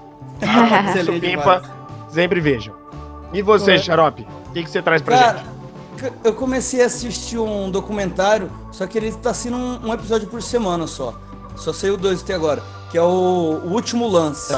Excelente 0.42 1.06
Supimpa, 1.28 1.62
demais. 1.62 1.72
sempre 2.10 2.40
vejam. 2.40 2.74
E 3.34 3.42
você, 3.42 3.72
Ué. 3.72 3.78
Xarope? 3.78 4.26
O 4.50 4.54
que, 4.54 4.64
que 4.64 4.70
você 4.70 4.82
traz 4.82 5.02
pra 5.02 5.18
Cara, 5.18 5.38
gente? 6.00 6.14
eu 6.24 6.34
comecei 6.34 6.82
a 6.82 6.86
assistir 6.86 7.38
um 7.38 7.70
documentário, 7.70 8.50
só 8.72 8.88
que 8.88 8.98
ele 8.98 9.12
tá 9.12 9.34
sendo 9.34 9.58
um, 9.58 9.88
um 9.90 9.94
episódio 9.94 10.28
por 10.28 10.42
semana 10.42 10.88
só. 10.88 11.14
Só 11.56 11.74
saiu 11.74 11.98
dois 11.98 12.22
até 12.22 12.34
agora, 12.34 12.62
que 12.90 12.98
é 12.98 13.02
o, 13.02 13.06
o 13.64 13.74
Último 13.74 14.08
Lance. 14.08 14.54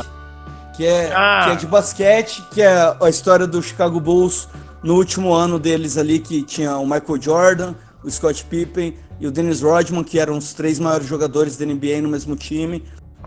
Que 0.78 0.86
é, 0.86 1.12
Ah. 1.14 1.42
que 1.46 1.52
é 1.52 1.56
de 1.56 1.66
basquete, 1.66 2.44
que 2.52 2.62
é 2.62 2.96
a 3.02 3.10
história 3.10 3.48
do 3.48 3.62
Chicago 3.62 4.00
Bulls 4.00 4.48
no 4.84 4.96
último 4.96 5.34
ano 5.34 5.58
deles 5.58 5.98
ali, 5.98 6.20
que 6.20 6.44
tinha 6.44 6.78
o 6.78 6.84
Michael 6.86 7.20
Jordan, 7.20 7.74
o 8.04 8.10
Scott 8.12 8.46
Pippen 8.46 8.96
e 9.20 9.26
o 9.26 9.32
Dennis 9.32 9.62
Rodman, 9.62 10.04
que 10.04 10.20
eram 10.20 10.38
os 10.38 10.54
três 10.54 10.80
maiores 10.80 11.08
jogadores 11.08 11.58
da 11.58 11.66
NBA 11.66 12.00
no 12.02 12.10
mesmo 12.10 12.36
time. 12.36 12.84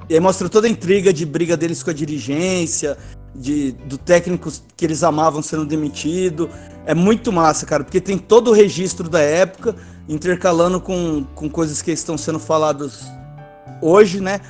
E 0.08 0.14
aí 0.14 0.20
mostra 0.20 0.48
toda 0.48 0.66
a 0.68 0.70
intriga 0.70 1.12
de 1.12 1.26
briga 1.26 1.56
deles 1.56 1.82
com 1.82 1.90
a 1.90 1.92
dirigência, 1.92 2.96
de, 3.34 3.72
do 3.72 3.98
técnico 3.98 4.50
que 4.76 4.84
eles 4.84 5.02
amavam 5.02 5.42
sendo 5.42 5.64
demitido. 5.66 6.48
É 6.86 6.94
muito 6.94 7.32
massa, 7.32 7.66
cara, 7.66 7.82
porque 7.82 8.00
tem 8.00 8.16
todo 8.16 8.50
o 8.50 8.54
registro 8.54 9.08
da 9.08 9.20
época, 9.20 9.74
intercalando 10.08 10.80
com, 10.80 11.24
com 11.34 11.48
coisas 11.48 11.82
que 11.82 11.90
estão 11.90 12.16
sendo 12.16 12.38
faladas 12.38 13.04
hoje, 13.82 14.20
né? 14.20 14.40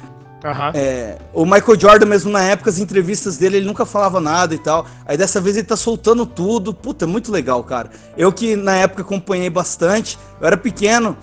Aham. 0.44 0.72
É, 0.74 1.18
o 1.34 1.44
Michael 1.44 1.78
Jordan, 1.78 2.06
mesmo 2.06 2.30
na 2.30 2.42
época, 2.42 2.70
as 2.70 2.78
entrevistas 2.78 3.36
dele, 3.36 3.58
ele 3.58 3.66
nunca 3.66 3.84
falava 3.84 4.20
nada 4.20 4.54
e 4.54 4.58
tal. 4.58 4.86
Aí 5.04 5.16
dessa 5.16 5.40
vez 5.40 5.56
ele 5.56 5.66
tá 5.66 5.76
soltando 5.76 6.24
tudo. 6.24 6.72
Puta, 6.72 7.04
é 7.04 7.08
muito 7.08 7.30
legal, 7.30 7.62
cara. 7.62 7.90
Eu 8.16 8.32
que 8.32 8.56
na 8.56 8.76
época 8.76 9.02
acompanhei 9.02 9.50
bastante, 9.50 10.18
eu 10.40 10.46
era 10.46 10.56
pequeno, 10.56 11.16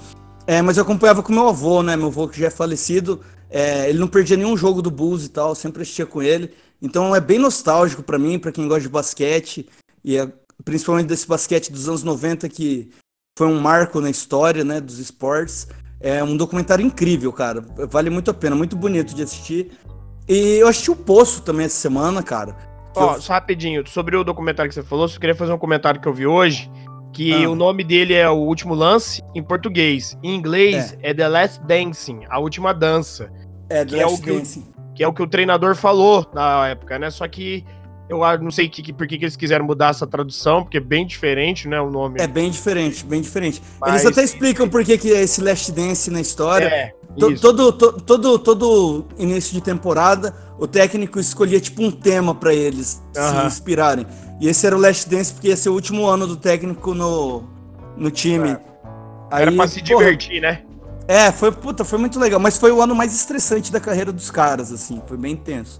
é, 0.45 0.61
mas 0.61 0.77
eu 0.77 0.83
acompanhava 0.83 1.23
com 1.23 1.33
meu 1.33 1.47
avô, 1.47 1.81
né? 1.81 1.95
Meu 1.95 2.07
avô 2.07 2.27
que 2.27 2.39
já 2.39 2.47
é 2.47 2.51
falecido. 2.51 3.21
é, 3.49 3.89
ele 3.89 3.97
não 3.99 4.07
perdia 4.07 4.37
nenhum 4.37 4.57
jogo 4.57 4.81
do 4.81 4.91
Bulls 4.91 5.25
e 5.25 5.29
tal, 5.29 5.55
sempre 5.55 5.81
assistia 5.81 6.05
com 6.05 6.21
ele. 6.21 6.53
Então 6.81 7.15
é 7.15 7.19
bem 7.19 7.39
nostálgico 7.39 8.03
pra 8.03 8.19
mim, 8.19 8.37
pra 8.37 8.51
quem 8.51 8.67
gosta 8.67 8.81
de 8.81 8.89
basquete. 8.89 9.67
E 10.03 10.17
é, 10.17 10.31
principalmente 10.63 11.07
desse 11.07 11.27
basquete 11.27 11.71
dos 11.71 11.87
anos 11.87 12.03
90 12.03 12.47
que 12.49 12.89
foi 13.37 13.47
um 13.47 13.59
marco 13.59 14.01
na 14.01 14.09
história, 14.09 14.63
né, 14.63 14.81
dos 14.81 14.99
esportes. 14.99 15.67
É 15.99 16.23
um 16.23 16.37
documentário 16.37 16.85
incrível, 16.85 17.31
cara. 17.33 17.63
Vale 17.89 18.09
muito 18.09 18.29
a 18.29 18.33
pena, 18.33 18.55
muito 18.55 18.75
bonito 18.75 19.15
de 19.15 19.23
assistir. 19.23 19.71
E 20.27 20.57
eu 20.59 20.67
assisti 20.67 20.91
o 20.91 20.95
Poço 20.95 21.41
também 21.41 21.65
essa 21.65 21.75
semana, 21.77 22.21
cara. 22.21 22.55
Ó, 22.95 23.15
eu- 23.15 23.21
só 23.21 23.33
rapidinho, 23.33 23.87
sobre 23.87 24.15
o 24.15 24.23
documentário 24.23 24.69
que 24.69 24.75
você 24.75 24.83
falou, 24.83 25.07
só 25.07 25.19
queria 25.19 25.35
fazer 25.35 25.53
um 25.53 25.57
comentário 25.57 25.99
que 26.01 26.07
eu 26.07 26.13
vi 26.13 26.27
hoje, 26.27 26.69
que 27.13 27.31
Ah. 27.45 27.49
o 27.49 27.55
nome 27.55 27.83
dele 27.83 28.13
é 28.13 28.29
O 28.29 28.35
Último 28.35 28.73
Lance, 28.75 29.21
em 29.33 29.41
português. 29.41 30.17
Em 30.23 30.35
inglês 30.35 30.97
é, 31.01 31.13
The 31.13 31.27
Last 31.27 31.61
Dancing, 31.65 32.21
A 32.29 32.39
Última 32.39 32.73
Dança, 32.73 33.31
é, 33.69 33.83
que 33.85 33.99
é 33.99 34.05
o 34.05 34.17
que 34.19 34.29
eu- 34.29 34.43
que 34.95 35.03
é 35.03 35.07
o 35.07 35.13
que 35.13 35.21
o 35.23 35.27
treinador 35.27 35.75
falou 35.75 36.25
na 36.33 36.67
época, 36.69 36.97
né? 36.99 37.09
Só 37.11 37.27
que 37.27 37.63
eu 38.09 38.19
não 38.41 38.51
sei 38.51 38.69
que, 38.69 38.81
que- 38.81 38.93
por 38.93 39.07
que, 39.07 39.17
que 39.17 39.25
eles 39.25 39.35
quiseram 39.35 39.65
mudar 39.65 39.89
essa 39.89 40.07
tradução, 40.07 40.63
porque 40.63 40.77
é 40.77 40.81
bem 40.81 41.05
diferente, 41.05 41.67
né, 41.67 41.79
o 41.81 41.89
nome. 41.89 42.19
É 42.21 42.27
bem 42.27 42.49
diferente, 42.49 43.05
bem 43.05 43.21
diferente. 43.21 43.61
Mas- 43.81 44.03
Eles 44.03 44.05
até 44.17 44.23
explicam 44.23 44.67
por 44.69 44.83
que 44.83 44.97
que 44.97 45.11
é 45.13 45.21
esse 45.21 45.41
Last 45.41 45.71
Dance 45.71 46.09
na 46.09 46.21
história. 46.21 46.65
É, 46.67 46.93
To- 47.19 47.39
todo, 47.39 47.71
to- 47.73 47.93
todo, 47.93 48.37
todo 48.37 49.05
início 49.17 49.51
de 49.51 49.59
temporada, 49.61 50.35
o 50.59 50.67
técnico 50.67 51.19
escolhia 51.19 51.59
tipo 51.59 51.81
um 51.83 51.89
tema 51.89 52.35
pra 52.35 52.53
eles 52.53 53.01
se 53.11 53.45
inspirarem. 53.47 54.05
E 54.39 54.47
esse 54.47 54.67
era 54.67 54.75
o 54.77 54.79
Last 54.79 55.09
Dance 55.09 55.33
porque 55.33 55.47
ia 55.47 55.57
ser 55.57 55.69
o 55.69 55.73
último 55.73 56.05
ano 56.05 56.27
do 56.27 56.35
técnico 56.35 56.93
no, 56.93 57.43
no 57.97 58.11
time. 58.11 58.55
Era 59.31 59.49
Aí, 59.49 59.55
pra 59.57 59.67
se 59.67 59.79
porra, 59.83 59.97
divertir, 60.05 60.41
né? 60.41 60.61
É, 61.07 61.31
foi, 61.31 61.51
puta, 61.51 61.83
foi 61.83 61.97
muito 61.97 62.19
legal, 62.19 62.39
mas 62.39 62.57
foi 62.57 62.71
o 62.71 62.81
ano 62.81 62.93
mais 62.93 63.15
estressante 63.15 63.71
da 63.71 63.79
carreira 63.79 64.11
dos 64.11 64.29
caras, 64.29 64.71
assim, 64.71 65.01
foi 65.07 65.17
bem 65.17 65.33
intenso. 65.33 65.79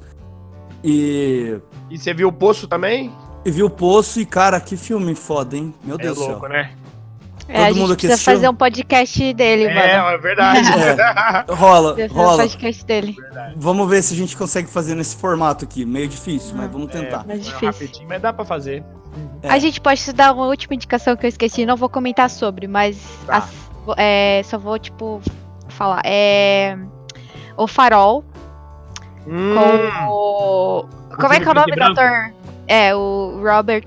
E, 0.92 1.60
E 1.90 1.98
você 1.98 2.14
viu 2.14 2.30
o 2.30 2.32
Poço 2.32 2.68
também? 2.68 3.12
e 3.46 3.52
vi 3.52 3.62
o 3.64 3.70
Poço 3.70 4.20
e, 4.20 4.26
cara, 4.26 4.60
que 4.60 4.76
filme 4.78 5.14
foda, 5.16 5.56
hein? 5.58 5.74
Meu 5.84 5.96
É 5.96 6.00
Deus 6.04 6.18
do 6.18 6.24
louco, 6.26 6.40
céu. 6.42 6.50
né? 6.50 6.72
É, 7.50 7.64
a 7.64 7.68
Todo 7.68 7.78
mundo 7.78 7.88
gente 7.88 7.94
aqui 7.94 8.08
precisa 8.08 8.14
assistiu? 8.16 8.34
fazer 8.34 8.50
um 8.50 8.56
podcast 8.56 9.34
dele, 9.34 9.64
É, 9.66 9.74
mano. 9.98 10.10
é 10.10 10.18
verdade. 10.18 10.68
Rola, 11.50 11.94
Precisa 11.94 12.14
fazer 12.14 12.20
um 12.20 12.26
rola. 12.26 12.44
podcast 12.44 12.86
dele. 12.86 13.16
Vamos 13.56 13.90
ver 13.90 14.04
se 14.04 14.14
a 14.14 14.18
gente 14.18 14.36
consegue 14.36 14.68
fazer 14.70 14.96
nesse 14.96 15.16
formato 15.16 15.64
aqui. 15.64 15.86
Meio 15.86 16.08
difícil, 16.10 16.56
mas 16.58 16.70
vamos 16.72 16.92
tentar. 16.92 17.26
Mais 17.26 17.40
É, 17.40 17.44
difícil. 17.44 17.68
rapidinho, 17.72 18.08
mas 18.10 18.22
dá 18.22 18.34
pra 18.34 18.44
fazer. 18.44 18.84
É. 19.42 19.50
A 19.50 19.60
gente 19.60 19.80
pode 19.80 20.12
dar 20.14 20.34
uma 20.34 20.46
última 20.46 20.76
indicação 20.76 21.16
que 21.16 21.26
eu 21.26 21.30
esqueci, 21.30 21.66
não 21.66 21.78
vou 21.78 21.88
comentar 21.90 22.30
sobre, 22.30 22.68
mas 22.68 22.98
Tá. 23.26 23.38
as- 23.38 23.54
é, 23.98 24.42
só 24.44 24.58
vou, 24.58 24.78
tipo, 24.78 25.22
falar. 25.70 26.02
É. 26.06 26.78
O 27.56 27.66
Farol 27.66 28.26
Hum, 29.28 29.54
com 29.54 30.10
o. 30.12 30.86
Como 31.16 31.34
é 31.34 31.40
que 31.40 31.48
é 31.48 31.52
o 31.52 31.54
nome 31.54 31.72
do 31.76 31.84
ator? 31.84 32.34
É, 32.68 32.96
o 32.96 33.40
Robert. 33.44 33.84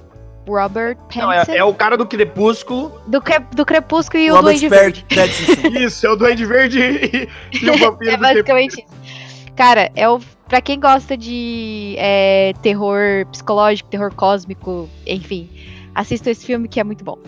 Robert 0.49 0.97
não, 1.15 1.31
é, 1.31 1.37
Pattinson. 1.39 1.59
é 1.59 1.63
o 1.65 1.73
cara 1.75 1.97
do 1.97 2.05
Crepúsculo. 2.07 3.01
Do, 3.07 3.21
Cre- 3.23 3.45
do 3.55 3.65
Crepúsculo 3.65 4.21
e 4.23 4.31
o 4.31 4.35
Robert 4.35 4.55
Duende 4.59 4.69
Verde. 4.69 5.07
Pattinson. 5.15 5.69
Isso, 5.79 6.07
é 6.07 6.11
o 6.11 6.17
Duende 6.17 6.45
Verde 6.45 6.81
e, 6.81 7.29
e 7.63 7.71
o 7.71 7.77
vampiro 7.79 8.11
É 8.11 8.17
do 8.17 8.23
basicamente 8.23 8.85
isso. 8.85 9.53
Cara, 9.55 9.91
é 9.95 10.09
o. 10.09 10.19
Pra 10.49 10.61
quem 10.61 10.81
gosta 10.81 11.17
de 11.17 11.95
é, 11.97 12.53
terror 12.63 13.25
psicológico, 13.31 13.89
terror 13.89 14.13
cósmico, 14.13 14.89
enfim, 15.07 15.49
assista 15.95 16.29
esse 16.31 16.45
filme 16.45 16.67
que 16.67 16.81
é 16.81 16.85
muito 16.85 17.05
bom. 17.05 17.19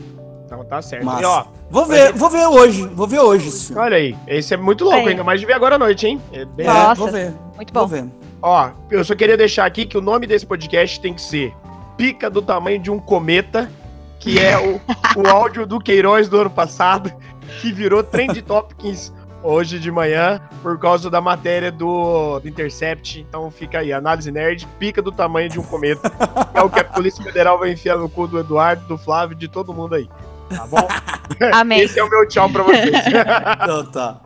Então 0.53 0.65
tá 0.65 0.83
certo. 0.83 1.05
Massa. 1.05 1.23
E, 1.23 1.25
ó, 1.25 1.45
vou 1.71 1.87
ver, 1.87 2.13
vou 2.13 2.29
ver 2.29 2.47
hoje, 2.47 2.87
vou 2.89 3.07
ver 3.07 3.21
hoje 3.21 3.49
esse 3.49 3.67
filme. 3.69 3.81
olha 3.83 3.97
aí, 3.97 4.17
esse 4.27 4.53
é 4.53 4.57
muito 4.57 4.85
louco, 4.85 4.99
Aí. 5.01 5.09
ainda 5.09 5.25
mais 5.25 5.41
de 5.41 5.47
ver 5.47 5.55
agora 5.55 5.77
à 5.77 5.79
noite, 5.79 6.07
hein? 6.07 6.21
É 6.33 6.45
bem- 6.45 6.67
É, 6.67 6.73
Nossa, 6.73 6.95
vou 7.01 7.11
ver, 7.11 7.33
Muito 7.57 7.73
vou 7.73 7.83
bom. 7.83 7.89
ver. 7.89 8.05
Ó, 8.43 8.71
eu 8.91 9.05
só 9.05 9.15
queria 9.15 9.37
deixar 9.37 9.65
aqui 9.65 9.87
que 9.87 9.97
o 9.97 10.01
nome 10.01 10.27
desse 10.27 10.45
podcast 10.45 11.01
tem 11.01 11.15
que 11.15 11.23
ser 11.23 11.55
Pica 11.97 12.29
do 12.29 12.43
tamanho 12.43 12.79
de 12.79 12.91
um 12.91 12.99
cometa, 12.99 13.71
que 14.19 14.39
é 14.39 14.59
o, 14.59 14.81
o 15.21 15.27
áudio 15.29 15.67
do 15.67 15.79
Queiroz 15.79 16.29
do 16.29 16.41
ano 16.41 16.51
passado, 16.51 17.13
que 17.61 17.71
virou 17.73 18.03
Trend 18.03 18.41
Topics 18.43 19.13
hoje 19.45 19.79
de 19.79 19.91
manhã, 19.91 20.41
por 20.63 20.79
causa 20.79 21.11
da 21.11 21.21
matéria 21.21 21.71
do, 21.73 22.39
do 22.41 22.49
Intercept. 22.49 23.21
Então 23.29 23.51
fica 23.51 23.81
aí, 23.81 23.93
análise 23.93 24.31
nerd, 24.31 24.67
pica 24.79 25.03
do 25.03 25.11
tamanho 25.13 25.49
de 25.49 25.59
um 25.59 25.63
cometa. 25.65 26.11
É 26.55 26.63
o 26.63 26.71
que 26.71 26.79
a 26.81 26.85
Polícia 26.85 27.23
Federal 27.25 27.59
vai 27.59 27.73
enfiar 27.73 27.99
no 27.99 28.09
cu 28.09 28.27
do 28.29 28.39
Eduardo, 28.39 28.87
do 28.87 28.97
Flávio, 28.97 29.37
de 29.37 29.49
todo 29.49 29.75
mundo 29.75 29.95
aí. 29.97 30.09
Tá 30.57 30.67
bom? 30.67 30.89
Amém. 31.53 31.81
Esse 31.81 31.99
é 31.99 32.05
o 32.05 32.11
meu 32.11 32.27
tchau 32.29 32.51
pra 32.51 32.63
vocês. 32.63 32.93
Então 33.63 33.91
tá. 33.91 34.21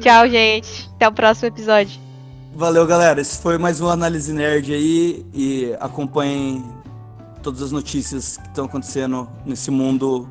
Tchau, 0.00 0.28
gente. 0.28 0.90
Até 0.96 1.08
o 1.08 1.12
próximo 1.12 1.48
episódio. 1.48 2.00
Valeu, 2.54 2.86
galera. 2.86 3.20
Esse 3.20 3.40
foi 3.40 3.58
mais 3.58 3.80
um 3.80 3.88
Análise 3.88 4.32
Nerd 4.32 4.72
aí. 4.72 5.26
E 5.32 5.76
acompanhem 5.80 6.64
todas 7.42 7.62
as 7.62 7.72
notícias 7.72 8.36
que 8.36 8.48
estão 8.48 8.64
acontecendo 8.64 9.28
nesse 9.44 9.70
mundo 9.70 10.28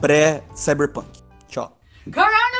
pré-cyberpunk. 0.00 1.08
Tchau. 1.48 1.76
Coronavirus! 2.12 2.50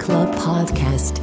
Club 0.00 0.34
Podcast. 0.34 1.19